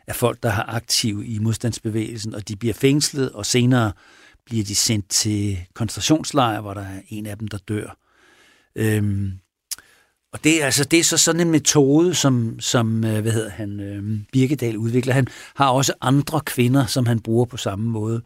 er 0.07 0.13
folk, 0.13 0.43
der 0.43 0.49
har 0.49 0.65
aktiv 0.65 1.23
i 1.27 1.39
modstandsbevægelsen, 1.39 2.35
og 2.35 2.49
de 2.49 2.57
bliver 2.57 2.75
fængslet, 2.75 3.33
og 3.33 3.47
senere 3.47 3.93
bliver 4.45 4.65
de 4.65 4.75
sendt 4.75 5.09
til 5.09 5.59
koncentrationslejre, 5.75 6.61
hvor 6.61 6.75
der 6.75 6.81
er 6.81 7.01
en 7.09 7.27
af 7.27 7.39
dem, 7.39 7.49
der 7.49 7.59
dør. 7.59 7.97
Øhm, 8.77 9.33
og 10.33 10.45
det 10.45 10.63
er, 10.63 10.65
altså, 10.65 10.85
det 10.85 10.99
er 10.99 11.05
så 11.05 11.17
sådan 11.17 11.41
en 11.41 11.51
metode, 11.51 12.15
som, 12.15 12.61
som 12.61 13.05
øh, 13.05 13.21
hvad 13.21 13.33
hedder 13.33 13.51
han, 13.51 13.81
øhm, 13.81 14.25
Birkedal 14.33 14.77
udvikler. 14.77 15.15
Han 15.15 15.27
har 15.55 15.69
også 15.69 15.93
andre 16.01 16.41
kvinder, 16.41 16.87
som 16.87 17.07
han 17.07 17.21
bruger 17.21 17.45
på 17.45 17.57
samme 17.57 17.91
måde. 17.91 18.23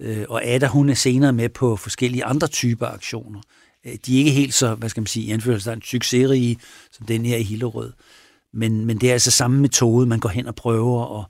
Øh, 0.00 0.24
og 0.28 0.44
Ada, 0.44 0.66
hun 0.66 0.88
er 0.88 0.94
senere 0.94 1.32
med 1.32 1.48
på 1.48 1.76
forskellige 1.76 2.24
andre 2.24 2.46
typer 2.46 2.86
aktioner. 2.86 3.40
Øh, 3.86 3.92
de 4.06 4.14
er 4.14 4.18
ikke 4.18 4.30
helt 4.30 4.54
så, 4.54 4.74
hvad 4.74 4.88
skal 4.88 5.00
man 5.00 5.06
sige, 5.06 5.32
anførselstegn 5.32 5.82
succesrige, 5.82 6.58
som 6.92 7.06
den 7.06 7.26
her 7.26 7.36
i 7.36 7.42
Hillerød. 7.42 7.92
Men, 8.52 8.86
men 8.86 8.98
det 8.98 9.08
er 9.08 9.12
altså 9.12 9.30
samme 9.30 9.60
metode, 9.60 10.06
man 10.06 10.20
går 10.20 10.28
hen 10.28 10.46
og 10.46 10.54
prøver 10.54 11.20
at, 11.20 11.26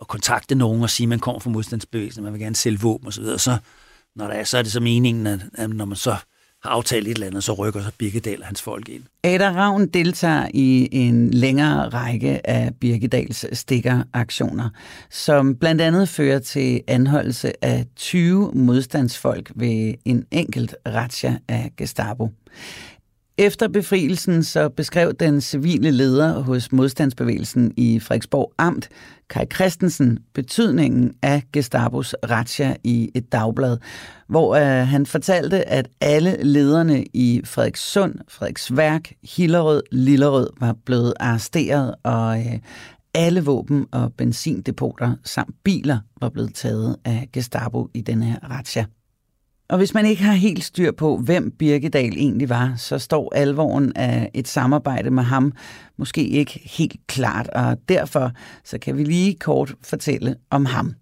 at 0.00 0.08
kontakte 0.08 0.54
nogen 0.54 0.82
og 0.82 0.90
sige, 0.90 1.04
at 1.04 1.08
man 1.08 1.18
kommer 1.18 1.40
fra 1.40 1.50
modstandsbevægelsen, 1.50 2.24
man 2.24 2.32
vil 2.32 2.40
gerne 2.40 2.56
sælge 2.56 2.80
våben 2.80 3.08
osv. 3.08 3.24
Så, 3.24 3.38
så 3.38 3.56
når 4.16 4.26
der 4.26 4.34
er, 4.34 4.44
så 4.44 4.58
er 4.58 4.62
det 4.62 4.72
så 4.72 4.80
meningen, 4.80 5.26
at, 5.26 5.40
at 5.54 5.70
når 5.70 5.84
man 5.84 5.96
så 5.96 6.16
har 6.64 6.70
aftalt 6.70 7.08
et 7.08 7.14
eller 7.14 7.26
andet, 7.26 7.44
så 7.44 7.52
rykker 7.52 7.82
så 7.82 7.90
Birkedal 7.98 8.40
og 8.40 8.46
hans 8.46 8.62
folk 8.62 8.88
ind. 8.88 9.02
Ada 9.24 9.52
Ravn 9.52 9.86
deltager 9.86 10.48
i 10.54 10.88
en 10.92 11.30
længere 11.30 11.88
række 11.88 12.50
af 12.50 12.74
Birkedals 12.80 13.58
stikkeraktioner, 13.58 14.68
som 15.10 15.54
blandt 15.54 15.80
andet 15.80 16.08
fører 16.08 16.38
til 16.38 16.80
anholdelse 16.88 17.64
af 17.64 17.84
20 17.96 18.50
modstandsfolk 18.54 19.52
ved 19.54 19.94
en 20.04 20.26
enkelt 20.30 20.76
razzia 20.88 21.38
af 21.48 21.70
Gestapo. 21.76 22.30
Efter 23.38 23.68
befrielsen 23.68 24.42
så 24.42 24.68
beskrev 24.68 25.14
den 25.14 25.40
civile 25.40 25.90
leder 25.90 26.40
hos 26.40 26.72
modstandsbevægelsen 26.72 27.72
i 27.76 28.00
Frederiksborg 28.00 28.52
Amt, 28.58 28.88
Kai 29.30 29.46
Christensen, 29.54 30.18
betydningen 30.34 31.14
af 31.22 31.42
Gestapos 31.52 32.14
razzia 32.30 32.76
i 32.84 33.10
et 33.14 33.32
dagblad, 33.32 33.78
hvor 34.28 34.56
øh, 34.56 34.88
han 34.88 35.06
fortalte, 35.06 35.68
at 35.68 35.88
alle 36.00 36.42
lederne 36.42 37.04
i 37.12 37.40
Frederikssund, 37.44 38.14
Frederiksværk, 38.28 39.12
Hillerød, 39.36 39.82
Lillerød 39.92 40.48
var 40.60 40.76
blevet 40.84 41.14
arresteret, 41.20 41.94
og 42.02 42.38
øh, 42.38 42.58
alle 43.14 43.44
våben 43.44 43.86
og 43.92 44.12
benzindepoter 44.12 45.14
samt 45.24 45.54
biler 45.64 45.98
var 46.20 46.28
blevet 46.28 46.54
taget 46.54 46.96
af 47.04 47.28
Gestapo 47.32 47.88
i 47.94 48.00
denne 48.00 48.24
her 48.24 48.38
razzia. 48.50 48.84
Og 49.68 49.78
hvis 49.78 49.94
man 49.94 50.06
ikke 50.06 50.22
har 50.22 50.32
helt 50.32 50.64
styr 50.64 50.92
på, 50.92 51.16
hvem 51.16 51.50
Birkedal 51.50 52.12
egentlig 52.16 52.48
var, 52.48 52.74
så 52.76 52.98
står 52.98 53.34
alvoren 53.34 53.92
af 53.96 54.30
et 54.34 54.48
samarbejde 54.48 55.10
med 55.10 55.22
ham 55.22 55.52
måske 55.96 56.28
ikke 56.28 56.60
helt 56.64 56.96
klart, 57.06 57.48
og 57.48 57.76
derfor 57.88 58.30
så 58.64 58.78
kan 58.78 58.96
vi 58.98 59.04
lige 59.04 59.34
kort 59.34 59.74
fortælle 59.82 60.36
om 60.50 60.66
ham. 60.66 60.94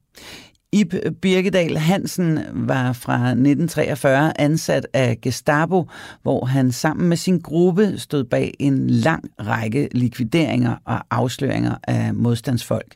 Ib 0.74 0.94
Birkedal 1.22 1.76
Hansen 1.76 2.38
var 2.52 2.92
fra 2.92 3.14
1943 3.14 4.40
ansat 4.40 4.86
af 4.92 5.18
Gestapo, 5.22 5.88
hvor 6.22 6.44
han 6.44 6.72
sammen 6.72 7.08
med 7.08 7.16
sin 7.16 7.40
gruppe 7.40 7.98
stod 7.98 8.24
bag 8.24 8.54
en 8.58 8.90
lang 8.90 9.24
række 9.40 9.88
likvideringer 9.92 10.76
og 10.84 11.00
afsløringer 11.10 11.74
af 11.82 12.14
modstandsfolk. 12.14 12.94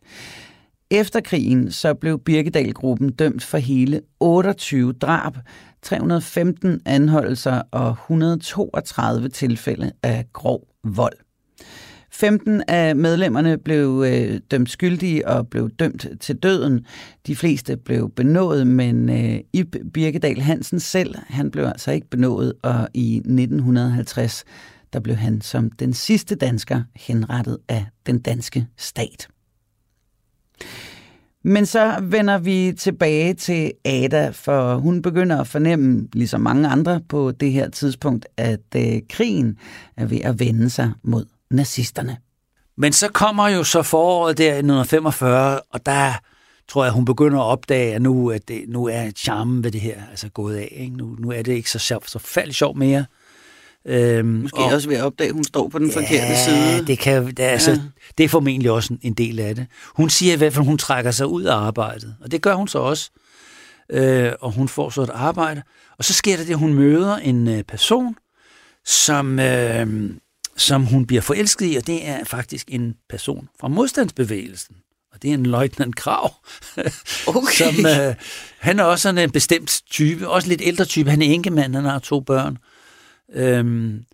Efter 0.91 1.21
krigen 1.21 1.71
så 1.71 1.95
blev 1.95 2.19
Birkedal-gruppen 2.19 3.13
dømt 3.13 3.43
for 3.43 3.59
hele 3.59 4.01
28 4.21 4.93
drab, 4.93 5.37
315 5.83 6.81
anholdelser 6.85 7.63
og 7.71 7.91
132 7.91 9.29
tilfælde 9.29 9.93
af 10.03 10.27
grov 10.33 10.69
vold. 10.85 11.17
15 12.11 12.63
af 12.69 12.97
medlemmerne 12.97 13.59
blev 13.59 14.05
øh, 14.07 14.41
dømt 14.51 14.71
skyldige 14.71 15.29
og 15.29 15.49
blev 15.49 15.71
dømt 15.71 16.07
til 16.21 16.37
døden. 16.37 16.87
De 17.27 17.37
fleste 17.37 17.77
blev 17.77 18.11
benådet, 18.11 18.67
men 18.67 19.09
øh, 19.09 19.41
Ib 19.53 19.77
Birkedal 19.95 20.41
Hansen 20.41 20.81
selv, 20.81 21.15
han 21.27 21.51
blev 21.51 21.65
altså 21.65 21.91
ikke 21.93 22.11
benådet, 22.11 22.53
og 22.63 22.89
i 22.95 23.17
1950 23.17 24.45
der 24.93 25.01
blev 25.01 25.17
han 25.17 25.41
som 25.41 25.71
den 25.71 25.93
sidste 25.93 26.35
dansker 26.35 26.83
henrettet 26.97 27.59
af 27.69 27.87
den 28.07 28.19
danske 28.19 28.67
stat. 28.77 29.29
Men 31.49 31.67
så 31.67 31.99
vender 32.03 32.39
vi 32.39 32.73
tilbage 32.79 33.35
til 33.35 33.73
Ada, 33.85 34.31
for 34.31 34.77
hun 34.77 35.03
begynder 35.03 35.41
at 35.41 35.47
fornemme, 35.47 36.09
ligesom 36.13 36.41
mange 36.41 36.69
andre 36.69 37.01
på 37.09 37.31
det 37.31 37.53
her 37.53 37.71
tidspunkt, 37.71 38.27
at 38.37 38.61
øh, 38.77 39.01
krigen 39.11 39.59
er 39.97 40.07
ved 40.07 40.21
at 40.21 40.41
vende 40.41 40.71
sig 40.71 40.93
mod 41.03 41.25
nazisterne. 41.51 42.17
Men 42.77 42.93
så 42.93 43.09
kommer 43.09 43.49
jo 43.49 43.65
så 43.65 43.83
foråret 43.83 44.39
der 44.39 44.45
i 44.45 44.49
1945, 44.49 45.61
og 45.71 45.87
der 45.87 46.13
tror 46.69 46.85
jeg, 46.85 46.93
hun 46.93 47.05
begynder 47.05 47.39
at 47.39 47.45
opdage, 47.45 47.95
at 47.95 48.03
nu, 48.03 48.31
at 48.31 48.49
det, 48.49 48.65
nu 48.69 48.85
er 48.85 49.11
charmen 49.17 49.65
ved 49.65 49.71
det 49.71 49.81
her 49.81 50.01
altså 50.11 50.29
gået 50.29 50.57
af. 50.57 50.69
Ikke? 50.77 50.97
Nu, 50.97 51.17
nu 51.19 51.33
er 51.33 51.43
det 51.43 51.53
ikke 51.53 51.71
så, 51.71 52.01
så 52.07 52.19
færdigt 52.19 52.57
sjovt 52.57 52.77
mere. 52.77 53.05
Øhm, 53.89 54.29
Måske 54.29 54.59
og, 54.59 54.73
også 54.73 54.89
ved 54.89 54.97
at 54.97 55.05
opdage, 55.05 55.29
at 55.29 55.35
hun 55.35 55.45
står 55.45 55.69
på 55.69 55.79
den 55.79 55.91
ja, 55.91 55.97
forkerte 55.97 56.37
side. 56.45 56.87
Det, 56.87 56.99
kan, 56.99 57.27
det, 57.27 57.41
altså, 57.41 57.71
ja. 57.71 57.81
det 58.19 58.25
er 58.25 58.29
formentlig 58.29 58.71
også 58.71 58.93
en, 58.93 59.01
en 59.03 59.15
del 59.15 59.41
af 59.41 59.55
det. 59.55 59.67
Hun 59.97 60.11
siger 60.11 60.33
i 60.35 60.37
hvert 60.37 60.53
fald, 60.53 60.63
at 60.63 60.67
hun 60.67 60.79
trækker 60.79 61.11
sig 61.11 61.27
ud 61.27 61.43
af 61.43 61.55
arbejdet, 61.55 62.17
og 62.21 62.31
det 62.31 62.43
gør 62.43 62.55
hun 62.55 62.69
så 62.69 62.79
også. 62.79 63.11
Øh, 63.91 64.33
og 64.41 64.53
hun 64.53 64.69
får 64.69 64.91
så 64.91 65.03
et 65.03 65.11
arbejde. 65.11 65.63
Og 65.99 66.05
så 66.05 66.13
sker 66.13 66.37
der 66.37 66.45
det, 66.45 66.53
at 66.53 66.59
hun 66.59 66.75
møder 66.75 67.17
en 67.17 67.49
øh, 67.49 67.63
person, 67.63 68.17
som, 68.85 69.39
øh, 69.39 70.11
som 70.57 70.85
hun 70.85 71.07
bliver 71.07 71.23
forelsket 71.23 71.73
i, 71.73 71.77
og 71.77 71.87
det 71.87 72.09
er 72.09 72.25
faktisk 72.25 72.67
en 72.71 72.95
person 73.09 73.49
fra 73.61 73.69
modstandsbevægelsen. 73.69 74.77
Og 75.13 75.23
det 75.23 75.31
er 75.31 75.35
en 75.35 75.47
løjtnant 75.47 75.97
Krav, 75.97 76.35
okay. 77.27 77.53
som, 77.55 77.87
øh, 77.87 78.15
han 78.59 78.79
er 78.79 78.85
også 78.85 79.03
sådan 79.03 79.19
en 79.19 79.31
bestemt 79.31 79.83
type, 79.91 80.29
også 80.29 80.49
lidt 80.49 80.63
ældre 80.65 80.85
type. 80.85 81.11
Han 81.11 81.23
er 81.23 81.27
enkemand, 81.27 81.75
han 81.75 81.85
har 81.85 81.99
to 81.99 82.21
børn. 82.21 82.59
Øhm, 83.35 84.05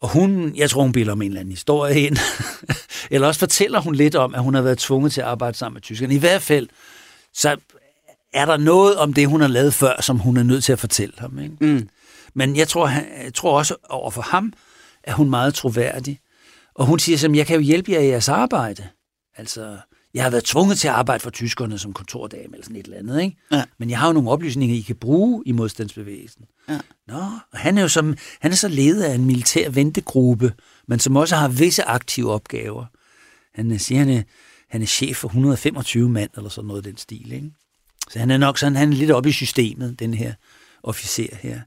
og 0.00 0.08
hun, 0.08 0.56
jeg 0.56 0.70
tror, 0.70 0.82
hun 0.82 0.92
bilder 0.92 1.12
om 1.12 1.22
en 1.22 1.28
eller 1.28 1.40
anden 1.40 1.52
historie 1.52 2.00
ind. 2.00 2.16
eller 3.10 3.26
også 3.26 3.38
fortæller 3.38 3.80
hun 3.80 3.94
lidt 3.94 4.14
om, 4.14 4.34
at 4.34 4.42
hun 4.42 4.54
har 4.54 4.62
været 4.62 4.78
tvunget 4.78 5.12
til 5.12 5.20
at 5.20 5.26
arbejde 5.26 5.56
sammen 5.56 5.74
med 5.74 5.82
tyskerne. 5.82 6.14
I 6.14 6.18
hvert 6.18 6.42
fald, 6.42 6.68
så 7.34 7.56
er 8.32 8.44
der 8.44 8.56
noget 8.56 8.96
om 8.96 9.12
det, 9.12 9.28
hun 9.28 9.40
har 9.40 9.48
lavet 9.48 9.74
før, 9.74 10.00
som 10.00 10.18
hun 10.18 10.36
er 10.36 10.42
nødt 10.42 10.64
til 10.64 10.72
at 10.72 10.78
fortælle 10.78 11.14
ham. 11.18 11.38
Ikke? 11.38 11.56
Mm. 11.60 11.88
Men 12.34 12.56
jeg 12.56 12.68
tror, 12.68 12.88
jeg 13.24 13.34
tror 13.34 13.58
også 13.58 13.76
over 13.88 14.10
for 14.10 14.22
ham, 14.22 14.52
er 15.04 15.12
hun 15.12 15.30
meget 15.30 15.54
troværdig. 15.54 16.20
Og 16.74 16.86
hun 16.86 16.98
siger, 16.98 17.28
at 17.28 17.36
jeg 17.36 17.46
kan 17.46 17.56
jo 17.56 17.62
hjælpe 17.62 17.92
jer 17.92 18.00
i 18.00 18.08
jeres 18.08 18.28
arbejde. 18.28 18.88
Altså, 19.36 19.76
jeg 20.16 20.24
har 20.24 20.30
været 20.30 20.44
tvunget 20.44 20.78
til 20.78 20.88
at 20.88 20.94
arbejde 20.94 21.22
for 21.22 21.30
tyskerne 21.30 21.78
som 21.78 21.92
kontordame 21.92 22.54
eller 22.54 22.62
sådan 22.62 22.76
et 22.76 22.84
eller 22.84 22.98
andet, 22.98 23.22
ikke? 23.22 23.36
Ja. 23.52 23.64
Men 23.78 23.90
jeg 23.90 23.98
har 23.98 24.06
jo 24.06 24.12
nogle 24.12 24.30
oplysninger, 24.30 24.76
I 24.76 24.80
kan 24.80 24.96
bruge 24.96 25.42
i 25.46 25.52
modstandsbevægelsen. 25.52 26.44
Ja. 26.68 26.78
Nå, 27.08 27.18
og 27.52 27.58
han 27.58 27.78
er 27.78 27.82
jo 27.82 27.88
som, 27.88 28.16
han 28.40 28.52
er 28.52 28.56
så 28.56 28.68
leder 28.68 29.08
af 29.08 29.14
en 29.14 29.24
militær 29.24 29.70
ventegruppe, 29.70 30.52
men 30.88 30.98
som 30.98 31.16
også 31.16 31.36
har 31.36 31.48
visse 31.48 31.82
aktive 31.82 32.32
opgaver. 32.32 32.84
Han 33.54 33.78
siger, 33.78 33.98
han 33.98 34.08
er, 34.08 34.22
han 34.70 34.82
er 34.82 34.86
chef 34.86 35.16
for 35.16 35.28
125 35.28 36.08
mand, 36.08 36.30
eller 36.36 36.50
sådan 36.50 36.68
noget 36.68 36.84
den 36.84 36.96
stil, 36.96 37.32
ikke? 37.32 37.50
Så 38.10 38.18
han 38.18 38.30
er 38.30 38.38
nok 38.38 38.58
sådan, 38.58 38.76
han 38.76 38.92
er 38.92 38.96
lidt 38.96 39.10
oppe 39.10 39.28
i 39.28 39.32
systemet, 39.32 39.98
den 39.98 40.14
her 40.14 40.34
officer 40.82 41.36
her. 41.40 41.60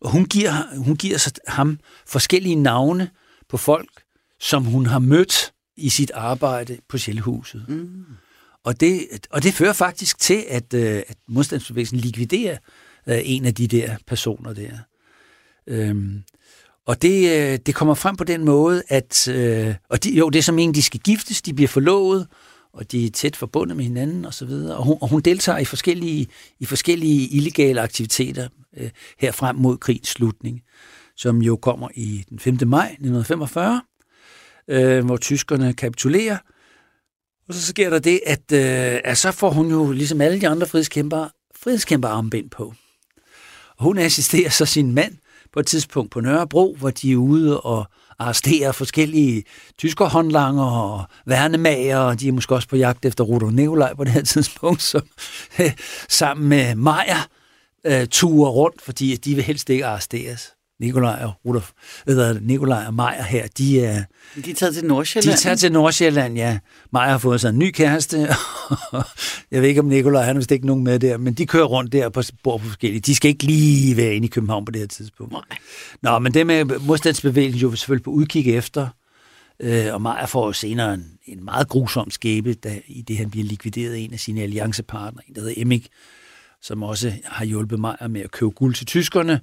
Og 0.00 0.10
hun 0.10 0.24
giver, 0.24 0.76
hun 0.76 0.96
giver 0.96 1.32
ham 1.48 1.78
forskellige 2.06 2.54
navne 2.54 3.10
på 3.48 3.56
folk, 3.56 4.02
som 4.40 4.64
hun 4.64 4.86
har 4.86 4.98
mødt 4.98 5.52
i 5.76 5.88
sit 5.88 6.10
arbejde 6.14 6.78
på 6.88 6.98
Sjælhuset. 6.98 7.64
Mm. 7.68 8.04
Og, 8.64 8.80
det, 8.80 9.06
og 9.30 9.42
det 9.42 9.54
fører 9.54 9.72
faktisk 9.72 10.18
til, 10.18 10.44
at, 10.48 10.74
øh, 10.74 11.02
at 11.08 11.16
modstandsbevægelsen 11.28 11.98
likviderer 11.98 12.56
øh, 13.08 13.20
en 13.24 13.44
af 13.44 13.54
de 13.54 13.66
der 13.66 13.96
personer 14.06 14.52
der. 14.52 14.78
Øhm, 15.66 16.22
og 16.86 17.02
det, 17.02 17.30
øh, 17.30 17.58
det 17.66 17.74
kommer 17.74 17.94
frem 17.94 18.16
på 18.16 18.24
den 18.24 18.44
måde, 18.44 18.82
at 18.88 19.28
øh, 19.28 19.74
og 19.88 20.04
de, 20.04 20.10
jo, 20.10 20.28
det 20.28 20.38
er 20.38 20.42
som 20.42 20.58
en, 20.58 20.74
de 20.74 20.82
skal 20.82 21.00
giftes, 21.00 21.42
de 21.42 21.54
bliver 21.54 21.68
forlovet, 21.68 22.26
og 22.72 22.92
de 22.92 23.06
er 23.06 23.10
tæt 23.10 23.36
forbundet 23.36 23.76
med 23.76 23.84
hinanden 23.84 24.24
og 24.24 24.34
så 24.34 24.46
videre. 24.46 24.76
Og 24.76 24.84
hun, 24.84 24.98
og 25.00 25.08
hun 25.08 25.20
deltager 25.20 25.58
i 25.58 25.64
forskellige, 25.64 26.26
i 26.60 26.64
forskellige 26.64 27.28
illegale 27.28 27.80
aktiviteter 27.80 28.48
øh, 28.76 28.90
her 29.18 29.32
frem 29.32 29.56
mod 29.56 29.78
krigens 29.78 30.08
slutning, 30.08 30.62
som 31.16 31.42
jo 31.42 31.56
kommer 31.56 31.88
i 31.94 32.24
den 32.30 32.38
5. 32.38 32.58
maj 32.66 32.86
1945 32.86 33.80
øh, 34.68 35.04
hvor 35.04 35.16
tyskerne 35.16 35.72
kapitulerer. 35.72 36.38
Og 37.48 37.54
så 37.54 37.66
sker 37.66 37.90
der 37.90 37.98
det, 37.98 38.20
at, 38.26 38.52
øh, 38.52 39.00
at 39.04 39.18
så 39.18 39.30
får 39.32 39.50
hun 39.50 39.70
jo, 39.70 39.92
ligesom 39.92 40.20
alle 40.20 40.40
de 40.40 40.48
andre 40.48 40.66
frihedskæmpere, 40.66 41.30
frihedskæmperarmbind 41.62 42.50
på. 42.50 42.74
Og 43.76 43.84
hun 43.84 43.98
assisterer 43.98 44.50
så 44.50 44.66
sin 44.66 44.92
mand 44.92 45.16
på 45.52 45.60
et 45.60 45.66
tidspunkt 45.66 46.10
på 46.10 46.20
Nørrebro, 46.20 46.76
hvor 46.78 46.90
de 46.90 47.12
er 47.12 47.16
ude 47.16 47.60
og 47.60 47.86
arresterer 48.18 48.72
forskellige 48.72 49.44
tysker 49.78 50.04
håndlanger 50.04 50.64
og 50.64 51.04
værnemager, 51.26 51.98
og 51.98 52.20
de 52.20 52.28
er 52.28 52.32
måske 52.32 52.54
også 52.54 52.68
på 52.68 52.76
jagt 52.76 53.04
efter 53.04 53.24
Rudolf 53.24 53.52
Nikolaj 53.52 53.94
på 53.94 54.04
det 54.04 54.12
her 54.12 54.22
tidspunkt, 54.22 54.82
som, 54.82 55.02
sammen 56.08 56.48
med 56.48 56.74
Meier 56.74 57.28
øh, 57.86 58.06
turer 58.06 58.50
rundt, 58.50 58.82
fordi 58.82 59.16
de 59.16 59.34
vil 59.34 59.44
helst 59.44 59.70
ikke 59.70 59.86
arresteres. 59.86 60.54
Nikolaj 60.82 61.24
og 61.24 61.32
Rudolf, 61.44 61.70
eller 62.06 62.40
Nikolaj 62.40 62.84
og 62.86 62.94
Maja 62.94 63.22
her, 63.22 63.46
de 63.58 63.84
er... 63.84 64.02
De 64.44 64.50
er 64.50 64.54
taget 64.54 64.74
til 64.74 64.84
Nordsjælland? 64.84 65.30
De 65.30 65.32
er 65.32 65.42
taget 65.42 65.58
til 65.58 65.72
Nordsjælland, 65.72 66.36
ja. 66.36 66.58
Maja 66.92 67.10
har 67.10 67.18
fået 67.18 67.40
sig 67.40 67.48
en 67.48 67.58
ny 67.58 67.70
kæreste. 67.70 68.18
jeg 69.50 69.62
ved 69.62 69.68
ikke, 69.68 69.80
om 69.80 69.86
Nikolaj 69.86 70.24
han 70.24 70.36
har 70.36 70.46
ikke 70.52 70.66
nogen 70.66 70.84
med 70.84 70.98
der, 70.98 71.16
men 71.16 71.34
de 71.34 71.46
kører 71.46 71.64
rundt 71.64 71.92
der 71.92 72.08
på, 72.08 72.22
bor 72.42 72.58
på 72.58 72.64
forskellige. 72.64 73.00
De 73.00 73.14
skal 73.14 73.28
ikke 73.28 73.44
lige 73.44 73.96
være 73.96 74.14
inde 74.14 74.26
i 74.26 74.30
København 74.30 74.64
på 74.64 74.72
det 74.72 74.80
her 74.80 74.86
tidspunkt. 74.86 75.32
Nej. 75.32 75.42
Nå, 76.02 76.18
men 76.18 76.34
det 76.34 76.46
med 76.46 76.64
modstandsbevægelsen 76.64 77.60
jo 77.60 77.76
selvfølgelig 77.76 78.04
på 78.04 78.10
udkig 78.10 78.56
efter, 78.56 78.88
øh, 79.60 79.94
og 79.94 80.02
Maja 80.02 80.24
får 80.24 80.46
jo 80.46 80.52
senere 80.52 80.94
en, 80.94 81.04
en 81.26 81.44
meget 81.44 81.68
grusom 81.68 82.10
skæbe, 82.10 82.54
da 82.54 82.80
i 82.86 83.02
det 83.02 83.16
han 83.16 83.30
bliver 83.30 83.46
likvideret 83.46 84.04
en 84.04 84.12
af 84.12 84.20
sine 84.20 84.42
alliancepartnere, 84.42 85.24
en 85.28 85.34
der 85.34 85.40
hedder 85.40 85.54
Emmik, 85.56 85.88
som 86.62 86.82
også 86.82 87.12
har 87.24 87.44
hjulpet 87.44 87.80
Maja 87.80 88.08
med 88.08 88.20
at 88.20 88.30
købe 88.30 88.50
guld 88.50 88.74
til 88.74 88.86
tyskerne. 88.86 89.40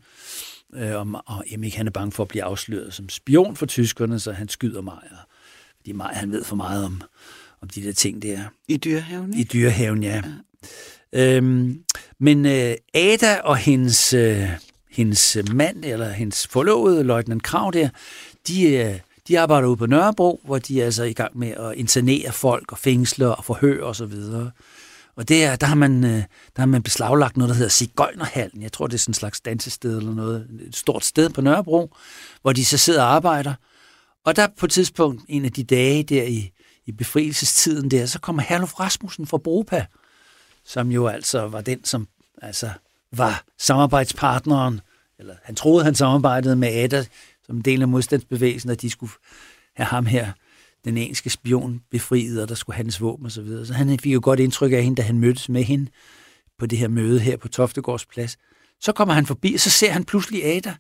Øh, 0.75 0.95
og, 0.95 1.23
og 1.25 1.43
Emmik 1.47 1.75
han 1.75 1.87
er 1.87 1.91
bange 1.91 2.11
for 2.11 2.23
at 2.23 2.27
blive 2.27 2.43
afsløret 2.43 2.93
som 2.93 3.09
spion 3.09 3.55
for 3.55 3.65
tyskerne, 3.65 4.19
så 4.19 4.31
han 4.31 4.49
skyder 4.49 4.81
Maja. 4.81 4.97
Fordi 5.77 5.91
Maja 5.91 6.13
han 6.13 6.31
ved 6.31 6.43
for 6.43 6.55
meget 6.55 6.85
om, 6.85 7.01
om 7.61 7.67
de 7.67 7.83
der 7.83 7.91
ting 7.91 8.21
der. 8.21 8.39
I 8.67 8.77
dyrehaven? 8.77 9.33
I 9.33 9.43
dyrehaven, 9.43 10.03
ja. 10.03 10.21
ja. 11.13 11.35
Øhm, 11.35 11.83
men 12.19 12.45
øh, 12.45 12.75
Ada 12.93 13.39
og 13.43 13.57
hendes, 13.57 14.13
øh, 14.13 14.49
hendes 14.91 15.37
mand, 15.53 15.85
eller 15.85 16.09
hendes 16.09 16.47
forlovede, 16.47 17.03
løjtnant 17.03 17.43
Krav 17.43 17.71
der, 17.73 17.89
de, 18.47 18.73
øh, 18.73 18.99
de 19.27 19.39
arbejder 19.39 19.67
ude 19.67 19.77
på 19.77 19.85
Nørrebro, 19.85 20.41
hvor 20.43 20.57
de 20.57 20.81
er 20.81 20.85
altså 20.85 21.03
i 21.03 21.13
gang 21.13 21.37
med 21.37 21.47
at 21.49 21.73
internere 21.75 22.31
folk 22.31 22.71
og 22.71 22.77
fængsle 22.77 23.35
og 23.35 23.45
forhøre 23.45 23.83
osv. 23.83 24.03
Og, 24.03 24.11
så 24.11 24.49
og 25.19 25.27
det 25.27 25.43
er, 25.43 25.55
der, 25.55 25.67
har 25.67 25.75
man, 25.75 26.03
øh, 26.03 26.23
der 26.55 26.59
har 26.59 26.65
man 26.65 26.83
beslaglagt 26.83 27.37
noget, 27.37 27.49
der 27.49 27.55
hedder 27.55 27.69
Sigøjnerhallen. 27.69 28.61
Jeg 28.61 28.71
tror, 28.71 28.87
det 28.87 28.93
er 28.93 28.97
sådan 28.97 29.09
en 29.09 29.13
slags 29.13 29.41
dansested 29.41 29.97
eller 29.97 30.13
noget. 30.13 30.47
Et 30.67 30.75
stort 30.75 31.05
sted 31.05 31.29
på 31.29 31.41
Nørrebro, 31.41 31.95
hvor 32.41 32.53
de 32.53 32.65
så 32.65 32.77
sidder 32.77 33.03
og 33.03 33.13
arbejder. 33.13 33.53
Og 34.25 34.35
der 34.35 34.47
på 34.57 34.65
et 34.65 34.71
tidspunkt, 34.71 35.21
en 35.27 35.45
af 35.45 35.51
de 35.51 35.63
dage 35.63 36.03
der 36.03 36.23
i, 36.23 36.51
i 36.85 36.91
befrielsestiden 36.91 37.91
der, 37.91 38.05
så 38.05 38.19
kommer 38.19 38.43
Herluf 38.43 38.79
Rasmussen 38.79 39.27
fra 39.27 39.37
Bropa, 39.37 39.85
som 40.65 40.91
jo 40.91 41.07
altså 41.07 41.47
var 41.47 41.61
den, 41.61 41.85
som 41.85 42.07
altså 42.41 42.69
var 43.11 43.43
samarbejdspartneren, 43.57 44.81
eller 45.19 45.35
han 45.43 45.55
troede, 45.55 45.83
han 45.83 45.95
samarbejdede 45.95 46.55
med 46.55 46.67
Ada 46.67 47.05
som 47.45 47.55
en 47.55 47.61
del 47.61 47.81
af 47.81 47.87
modstandsbevægelsen, 47.87 48.69
at 48.69 48.81
de 48.81 48.89
skulle 48.89 49.11
have 49.75 49.87
ham 49.87 50.05
her 50.05 50.31
den 50.85 50.97
engelske 50.97 51.29
spion 51.29 51.81
befriet, 51.91 52.41
og 52.41 52.49
der 52.49 52.55
skulle 52.55 52.75
hans 52.75 53.01
våben 53.01 53.25
og 53.25 53.31
så 53.31 53.41
videre. 53.41 53.65
Så 53.65 53.73
han 53.73 53.99
fik 53.99 54.13
jo 54.13 54.19
godt 54.23 54.39
indtryk 54.39 54.71
af 54.71 54.83
hende, 54.83 54.95
da 54.95 55.01
han 55.01 55.19
mødtes 55.19 55.49
med 55.49 55.63
hende 55.63 55.91
på 56.59 56.65
det 56.65 56.77
her 56.77 56.87
møde 56.87 57.19
her 57.19 57.37
på 57.37 57.47
Toftegårds 57.47 58.05
plads. 58.05 58.37
Så 58.81 58.91
kommer 58.91 59.13
han 59.13 59.25
forbi, 59.25 59.53
og 59.53 59.59
så 59.59 59.69
ser 59.69 59.91
han 59.91 60.03
pludselig 60.03 60.45
Ada 60.45 60.73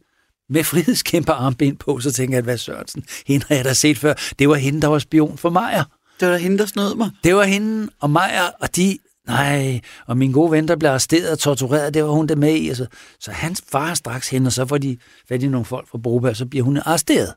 med 0.49 0.63
frihedskæmper 0.63 1.33
armbind 1.33 1.77
på, 1.77 1.99
så 1.99 2.11
tænker 2.11 2.37
jeg, 2.37 2.43
hvad 2.43 2.57
Sørensen, 2.57 3.03
hende 3.27 3.45
har 3.47 3.55
jeg 3.55 3.65
da 3.65 3.73
set 3.73 3.97
før. 3.97 4.13
Det 4.39 4.49
var 4.49 4.55
hende, 4.55 4.81
der 4.81 4.87
var 4.87 4.99
spion 4.99 5.37
for 5.37 5.49
Majer. 5.49 5.83
Det 6.19 6.27
var 6.27 6.37
hende, 6.37 6.57
der 6.57 6.65
snød 6.65 6.95
mig. 6.95 7.11
Det 7.23 7.35
var 7.35 7.43
hende 7.43 7.89
og 7.99 8.09
Majer, 8.09 8.49
og 8.59 8.75
de, 8.75 8.97
nej, 9.27 9.81
og 10.07 10.17
min 10.17 10.31
gode 10.31 10.51
ven, 10.51 10.67
der 10.67 10.75
blev 10.75 10.89
arresteret 10.89 11.29
og 11.29 11.39
tortureret, 11.39 11.93
det 11.93 12.03
var 12.03 12.09
hun 12.09 12.27
der 12.27 12.35
med 12.35 12.55
i. 12.55 12.67
Altså. 12.67 12.85
Så 13.19 13.31
hans 13.31 13.63
far 13.71 13.93
straks 13.93 14.29
hen, 14.29 14.45
og 14.45 14.51
så 14.51 14.65
får 14.65 14.77
de 14.77 14.97
fat 15.27 15.43
i 15.43 15.47
nogle 15.47 15.65
folk 15.65 15.87
fra 15.87 15.97
Broberg, 15.97 16.35
så 16.35 16.45
bliver 16.45 16.63
hun 16.63 16.77
arresteret 16.77 17.33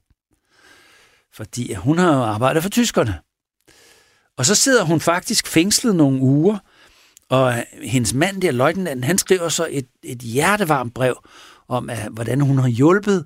fordi 1.35 1.75
hun 1.75 1.99
har 1.99 2.25
arbejdet 2.25 2.63
for 2.63 2.71
tyskerne. 2.71 3.19
Og 4.39 4.47
så 4.47 4.55
sidder 4.55 4.85
hun 4.85 5.01
faktisk 5.01 5.47
fængslet 5.47 5.97
nogle 5.97 6.21
uger, 6.21 6.59
og 7.29 7.55
øh, 7.59 7.63
hendes 7.83 8.15
mand 8.15 8.43
der, 8.43 8.51
løjtnanten, 8.51 9.05
han 9.05 9.19
skriver 9.19 9.49
så 9.49 9.67
et, 9.71 9.87
et 10.03 10.19
hjertevarmt 10.19 10.95
brev 10.95 11.25
om, 11.69 11.91
at, 11.91 12.09
hvordan 12.13 12.41
hun 12.41 12.59
har 12.59 12.69
hjulpet 12.69 13.25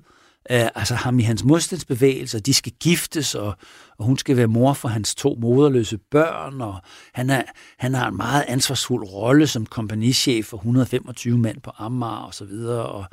øh, 0.51 0.67
altså 0.75 0.95
ham 0.95 1.19
i 1.19 1.23
hans 1.23 1.43
modstandsbevægelser. 1.43 2.39
De 2.39 2.53
skal 2.53 2.71
giftes, 2.79 3.35
og, 3.35 3.55
og 3.97 4.05
hun 4.05 4.17
skal 4.17 4.37
være 4.37 4.47
mor 4.47 4.73
for 4.73 4.87
hans 4.87 5.15
to 5.15 5.37
moderløse 5.41 5.97
børn, 6.11 6.61
og 6.61 6.79
han, 7.13 7.29
er, 7.29 7.41
han 7.77 7.93
har 7.93 8.07
en 8.07 8.17
meget 8.17 8.45
ansvarsfuld 8.47 9.07
rolle 9.07 9.47
som 9.47 9.65
kompagnichef 9.65 10.45
for 10.45 10.57
125 10.57 11.37
mand 11.37 11.61
på 11.61 11.71
Amager 11.77 12.11
og 12.11 12.33
så 12.33 12.45
videre, 12.45 12.85
og 12.85 13.05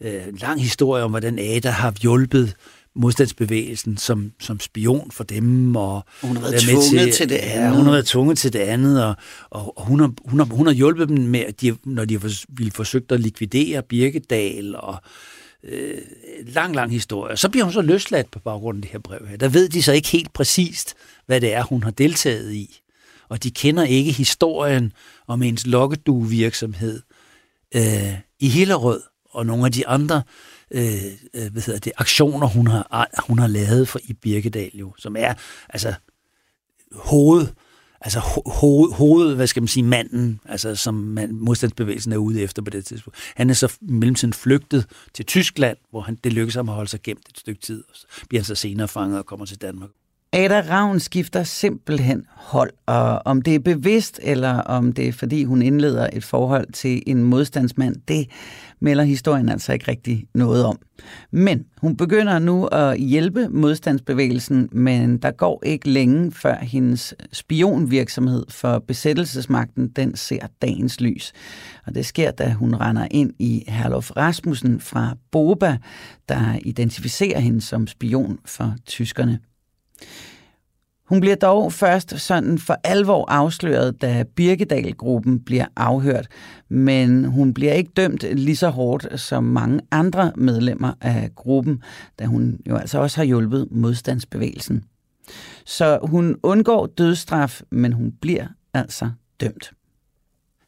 øh, 0.00 0.28
en 0.28 0.36
lang 0.36 0.60
historie 0.62 1.04
om, 1.04 1.10
hvordan 1.10 1.38
Ada 1.38 1.70
har 1.70 1.94
hjulpet 2.00 2.56
modstandsbevægelsen 2.96 3.96
som, 3.96 4.32
som 4.40 4.60
spion 4.60 5.10
for 5.10 5.24
dem. 5.24 5.76
Og 5.76 6.04
hun 6.22 6.36
har 6.36 6.42
været 6.42 6.60
tvunget 6.62 6.90
til, 6.90 7.12
til 7.12 7.28
det 7.28 7.36
andet. 7.36 7.64
Ja, 7.64 7.74
hun 7.74 7.84
har 7.84 7.92
været 7.92 8.06
tvunget 8.06 8.38
til 8.38 8.52
det 8.52 8.58
andet, 8.58 9.04
og, 9.04 9.14
og, 9.50 9.78
og 9.78 9.86
hun, 9.86 10.00
har, 10.00 10.12
hun, 10.24 10.38
har, 10.38 10.46
hun 10.46 10.66
har 10.66 10.74
hjulpet 10.74 11.08
dem 11.08 11.18
med, 11.18 11.40
at 11.40 11.60
de, 11.60 11.76
når 11.84 12.04
de 12.04 12.20
ville 12.48 12.72
forsøgt 12.72 13.12
at 13.12 13.20
likvidere 13.20 13.82
Birkedal, 13.82 14.76
og 14.76 14.96
øh, 15.64 15.98
lang, 16.46 16.74
lang 16.74 16.92
historie. 16.92 17.36
Så 17.36 17.48
bliver 17.48 17.64
hun 17.64 17.72
så 17.72 17.82
løsladt 17.82 18.30
på 18.30 18.38
baggrund 18.38 18.78
af 18.78 18.82
det 18.82 18.90
her 18.90 18.98
brev 18.98 19.26
her. 19.28 19.36
Der 19.36 19.48
ved 19.48 19.68
de 19.68 19.82
så 19.82 19.92
ikke 19.92 20.08
helt 20.08 20.32
præcist, 20.32 20.94
hvad 21.26 21.40
det 21.40 21.54
er, 21.54 21.62
hun 21.62 21.82
har 21.82 21.90
deltaget 21.90 22.52
i. 22.52 22.80
Og 23.28 23.42
de 23.42 23.50
kender 23.50 23.84
ikke 23.84 24.12
historien 24.12 24.92
om 25.26 25.42
ens 25.42 25.66
lokkeduevirksomhed 25.66 27.02
øh, 27.74 28.14
i 28.40 28.48
Hillerød 28.48 29.02
og 29.30 29.46
nogle 29.46 29.66
af 29.66 29.72
de 29.72 29.86
andre 29.86 30.16
øh, 30.16 30.22
Øh, 30.70 31.04
øh, 31.34 31.52
hvad 31.52 31.62
hedder 31.62 31.80
det, 31.80 31.92
aktioner, 31.96 32.46
hun 32.46 32.66
har, 32.66 33.22
hun 33.26 33.38
har 33.38 33.46
lavet 33.46 33.88
for 33.88 34.00
i 34.02 34.12
Birkedal, 34.12 34.70
jo, 34.74 34.94
som 34.98 35.16
er 35.18 35.34
altså 35.68 35.94
hoved, 36.92 37.46
altså 38.00 38.20
hoved, 38.46 38.92
hoved, 38.92 39.34
hvad 39.34 39.46
skal 39.46 39.62
man 39.62 39.68
sige, 39.68 39.82
manden, 39.82 40.40
altså 40.44 40.74
som 40.74 40.94
man, 40.94 41.34
modstandsbevægelsen 41.34 42.12
er 42.12 42.16
ude 42.16 42.42
efter 42.42 42.62
på 42.62 42.70
det 42.70 42.84
tidspunkt. 42.84 43.18
Han 43.34 43.50
er 43.50 43.54
så 43.54 43.76
mellemtiden 43.80 44.32
flygtet 44.32 44.86
til 45.14 45.26
Tyskland, 45.26 45.76
hvor 45.90 46.00
han, 46.00 46.18
det 46.24 46.32
lykkedes 46.32 46.54
ham 46.54 46.68
at 46.68 46.74
holde 46.74 46.90
sig 46.90 47.02
gemt 47.02 47.28
et 47.28 47.38
stykke 47.38 47.60
tid, 47.60 47.84
og 47.88 47.96
så 47.96 48.06
bliver 48.28 48.40
han 48.40 48.46
så 48.46 48.54
senere 48.54 48.88
fanget 48.88 49.18
og 49.18 49.26
kommer 49.26 49.46
til 49.46 49.60
Danmark. 49.60 49.90
Ada 50.32 50.60
Ravn 50.60 51.00
skifter 51.00 51.42
simpelthen 51.42 52.26
hold, 52.30 52.70
og 52.86 53.22
om 53.24 53.42
det 53.42 53.54
er 53.54 53.58
bevidst, 53.58 54.20
eller 54.22 54.58
om 54.58 54.92
det 54.92 55.08
er 55.08 55.12
fordi 55.12 55.44
hun 55.44 55.62
indleder 55.62 56.08
et 56.12 56.24
forhold 56.24 56.72
til 56.72 57.02
en 57.06 57.22
modstandsmand, 57.22 57.96
det 58.08 58.26
melder 58.80 59.04
historien 59.04 59.48
altså 59.48 59.72
ikke 59.72 59.88
rigtig 59.88 60.26
noget 60.34 60.64
om. 60.64 60.78
Men 61.30 61.64
hun 61.80 61.96
begynder 61.96 62.38
nu 62.38 62.66
at 62.66 62.98
hjælpe 62.98 63.48
modstandsbevægelsen, 63.48 64.68
men 64.72 65.18
der 65.18 65.30
går 65.30 65.62
ikke 65.66 65.88
længe 65.88 66.32
før 66.32 66.56
hendes 66.56 67.14
spionvirksomhed 67.32 68.44
for 68.48 68.78
besættelsesmagten, 68.78 69.88
den 69.88 70.16
ser 70.16 70.46
dagens 70.62 71.00
lys. 71.00 71.32
Og 71.86 71.94
det 71.94 72.06
sker, 72.06 72.30
da 72.30 72.52
hun 72.52 72.74
render 72.74 73.08
ind 73.10 73.32
i 73.38 73.64
Herlof 73.68 74.10
Rasmussen 74.10 74.80
fra 74.80 75.16
Boba, 75.32 75.78
der 76.28 76.58
identificerer 76.62 77.40
hende 77.40 77.60
som 77.60 77.86
spion 77.86 78.38
for 78.44 78.74
tyskerne. 78.86 79.38
Hun 81.08 81.20
bliver 81.20 81.36
dog 81.36 81.72
først 81.72 82.20
sådan 82.20 82.58
for 82.58 82.76
alvor 82.84 83.30
afsløret, 83.30 84.02
da 84.02 84.24
Birkedal-gruppen 84.36 85.40
bliver 85.40 85.66
afhørt, 85.76 86.26
men 86.68 87.24
hun 87.24 87.54
bliver 87.54 87.72
ikke 87.72 87.92
dømt 87.96 88.24
lige 88.32 88.56
så 88.56 88.68
hårdt 88.68 89.20
som 89.20 89.44
mange 89.44 89.80
andre 89.90 90.32
medlemmer 90.36 90.92
af 91.00 91.30
gruppen, 91.34 91.82
da 92.18 92.24
hun 92.24 92.58
jo 92.68 92.76
altså 92.76 92.98
også 92.98 93.16
har 93.16 93.24
hjulpet 93.24 93.68
modstandsbevægelsen. 93.70 94.84
Så 95.64 95.98
hun 96.02 96.36
undgår 96.42 96.86
dødsstraf, 96.86 97.60
men 97.70 97.92
hun 97.92 98.12
bliver 98.20 98.46
altså 98.74 99.10
dømt 99.40 99.72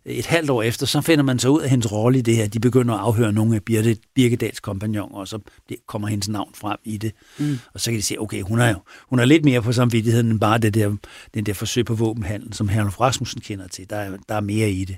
et 0.09 0.27
halvt 0.27 0.51
år 0.51 0.63
efter, 0.63 0.87
så 0.87 1.01
finder 1.01 1.25
man 1.25 1.39
så 1.39 1.49
ud 1.49 1.61
af 1.61 1.71
hendes 1.71 1.93
rolle 1.93 2.19
i 2.19 2.23
det 2.23 2.37
her. 2.37 2.49
De 2.49 2.61
begynder 2.61 2.95
at 2.95 3.01
afhøre 3.01 3.33
nogle 3.33 3.57
af 3.57 3.63
Birte, 3.63 3.97
Birkedals 4.15 4.61
kompagnoner, 4.61 5.17
og 5.17 5.29
så 5.29 5.39
kommer 5.87 6.09
hendes 6.09 6.29
navn 6.29 6.55
frem 6.55 6.79
i 6.85 6.97
det. 6.97 7.13
Mm. 7.39 7.59
Og 7.75 7.81
så 7.81 7.91
kan 7.91 7.99
de 7.99 8.03
se, 8.03 8.17
okay, 8.19 8.43
hun 8.43 8.59
er, 8.59 8.75
hun 9.09 9.19
er 9.19 9.25
lidt 9.25 9.45
mere 9.45 9.63
på 9.63 9.73
samvittigheden 9.73 10.31
end 10.31 10.41
bare 10.41 10.59
det 10.59 10.75
der, 10.75 10.97
den 11.35 11.47
der 11.47 11.55
forsøg 11.55 11.85
på 11.85 11.95
våbenhandel, 11.95 12.55
som 12.55 12.69
Herluf 12.69 13.01
Rasmussen 13.01 13.41
kender 13.41 13.69
til. 13.69 13.91
Der 13.91 13.97
er, 13.97 14.17
der 14.29 14.35
er 14.35 14.41
mere 14.41 14.71
i 14.71 14.85
det. 14.85 14.97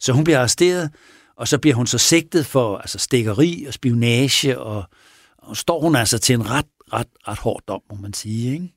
Så 0.00 0.12
hun 0.12 0.24
bliver 0.24 0.38
arresteret, 0.38 0.90
og 1.36 1.48
så 1.48 1.58
bliver 1.58 1.74
hun 1.74 1.86
så 1.86 1.98
sigtet 1.98 2.46
for 2.46 2.78
altså 2.78 2.98
stikkeri 2.98 3.64
og 3.68 3.74
spionage, 3.74 4.58
og, 4.58 4.84
og 5.38 5.56
står 5.56 5.80
hun 5.80 5.96
altså 5.96 6.18
til 6.18 6.34
en 6.34 6.50
ret, 6.50 6.66
ret, 6.92 7.08
ret 7.28 7.38
hård 7.38 7.62
dom, 7.68 7.80
må 7.90 7.96
man 7.96 8.12
sige. 8.12 8.52
Ikke? 8.52 8.74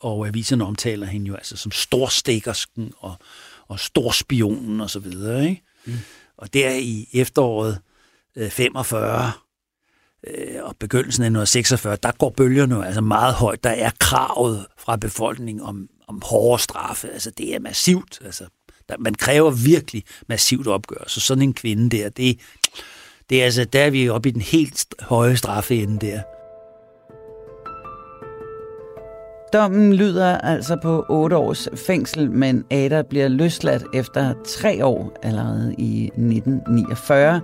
Og 0.00 0.26
aviserne 0.26 0.64
omtaler 0.64 1.06
hende 1.06 1.26
jo 1.26 1.34
altså 1.34 1.56
som 1.56 1.72
storstikkersken 1.72 2.92
og 2.98 3.14
og 3.72 3.80
storspionen 3.80 4.80
og 4.80 4.90
så 4.90 4.98
videre. 4.98 5.48
Ikke? 5.48 5.62
Mm. 5.84 5.92
Og 6.36 6.54
der 6.54 6.70
i 6.70 7.08
efteråret 7.12 7.78
øh, 8.36 8.50
45 8.50 9.32
øh, 10.26 10.62
og 10.62 10.76
begyndelsen 10.76 11.22
af 11.22 11.26
1946, 11.26 11.96
der 11.96 12.12
går 12.12 12.30
bølgerne 12.30 12.86
altså 12.86 13.00
meget 13.00 13.34
højt. 13.34 13.64
Der 13.64 13.70
er 13.70 13.90
kravet 14.00 14.66
fra 14.78 14.96
befolkningen 14.96 15.64
om, 15.64 15.88
om 16.08 16.22
hårde 16.24 16.62
straffe. 16.62 17.10
Altså 17.10 17.30
det 17.30 17.54
er 17.54 17.60
massivt. 17.60 18.20
Altså, 18.24 18.44
der, 18.88 18.98
man 18.98 19.14
kræver 19.14 19.50
virkelig 19.50 20.04
massivt 20.28 20.66
opgør. 20.66 21.04
Så 21.06 21.20
sådan 21.20 21.42
en 21.42 21.54
kvinde 21.54 21.96
der, 21.96 22.08
det, 22.08 22.40
det 23.30 23.40
er 23.40 23.44
altså, 23.44 23.64
der 23.64 23.84
er 23.84 23.90
vi 23.90 24.08
oppe 24.08 24.28
i 24.28 24.32
den 24.32 24.42
helt 24.42 24.86
høje 25.00 25.36
straffe 25.36 25.82
ende 25.82 26.06
der. 26.06 26.22
Dommen 29.52 29.92
lyder 29.92 30.38
altså 30.38 30.76
på 30.82 31.04
8 31.08 31.36
års 31.36 31.68
fængsel, 31.86 32.30
men 32.30 32.64
Ada 32.70 33.02
bliver 33.02 33.28
løsladt 33.28 33.84
efter 33.94 34.32
tre 34.46 34.84
år 34.86 35.12
allerede 35.22 35.74
i 35.78 36.04
1949, 36.04 37.40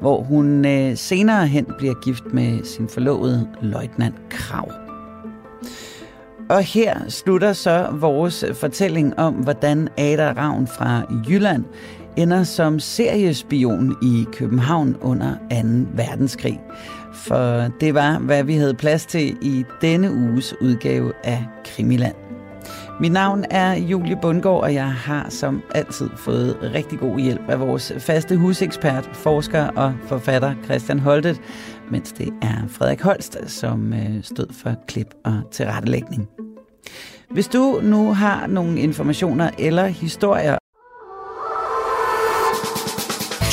hvor 0.00 0.22
hun 0.22 0.64
øh, 0.64 0.96
senere 0.96 1.46
hen 1.46 1.66
bliver 1.78 1.94
gift 1.94 2.24
med 2.32 2.64
sin 2.64 2.88
forlovede 2.88 3.48
løjtnant 3.62 4.14
Krav. 4.30 4.70
Og 6.50 6.62
her 6.62 7.08
slutter 7.08 7.52
så 7.52 7.88
vores 7.92 8.44
fortælling 8.54 9.18
om, 9.18 9.34
hvordan 9.34 9.88
Ada 9.98 10.32
Ravn 10.32 10.66
fra 10.66 11.02
Jylland 11.28 11.64
ender 12.16 12.42
som 12.42 12.80
seriespion 12.80 13.96
i 14.02 14.24
København 14.32 14.96
under 15.00 15.32
2. 15.32 15.36
verdenskrig. 15.94 16.60
For 17.26 17.68
det 17.80 17.94
var, 17.94 18.18
hvad 18.18 18.44
vi 18.44 18.54
havde 18.54 18.74
plads 18.74 19.06
til 19.06 19.36
i 19.42 19.64
denne 19.80 20.12
uges 20.12 20.54
udgave 20.60 21.12
af 21.24 21.44
Krimiland. 21.64 22.14
Mit 23.00 23.12
navn 23.12 23.44
er 23.50 23.74
Julie 23.74 24.18
Bundgaard, 24.22 24.62
og 24.62 24.74
jeg 24.74 24.92
har 24.92 25.26
som 25.28 25.62
altid 25.74 26.10
fået 26.16 26.58
rigtig 26.74 26.98
god 26.98 27.20
hjælp 27.20 27.48
af 27.48 27.60
vores 27.60 27.92
faste 27.98 28.36
husekspert, 28.36 29.10
forsker 29.12 29.68
og 29.68 29.94
forfatter 30.06 30.54
Christian 30.64 30.98
Holtet, 30.98 31.40
mens 31.90 32.12
det 32.12 32.28
er 32.42 32.68
Frederik 32.68 33.00
Holst, 33.00 33.38
som 33.46 33.92
øh, 33.92 34.22
stod 34.22 34.46
for 34.62 34.74
klip 34.88 35.14
og 35.24 35.42
tilrettelægning. 35.50 36.28
Hvis 37.30 37.48
du 37.48 37.80
nu 37.82 38.14
har 38.14 38.46
nogle 38.46 38.80
informationer 38.80 39.50
eller 39.58 39.86
historier... 39.86 40.58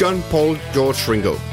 John 0.01 0.23
Paul 0.31 0.57
George 0.73 1.11
Ringo 1.11 1.52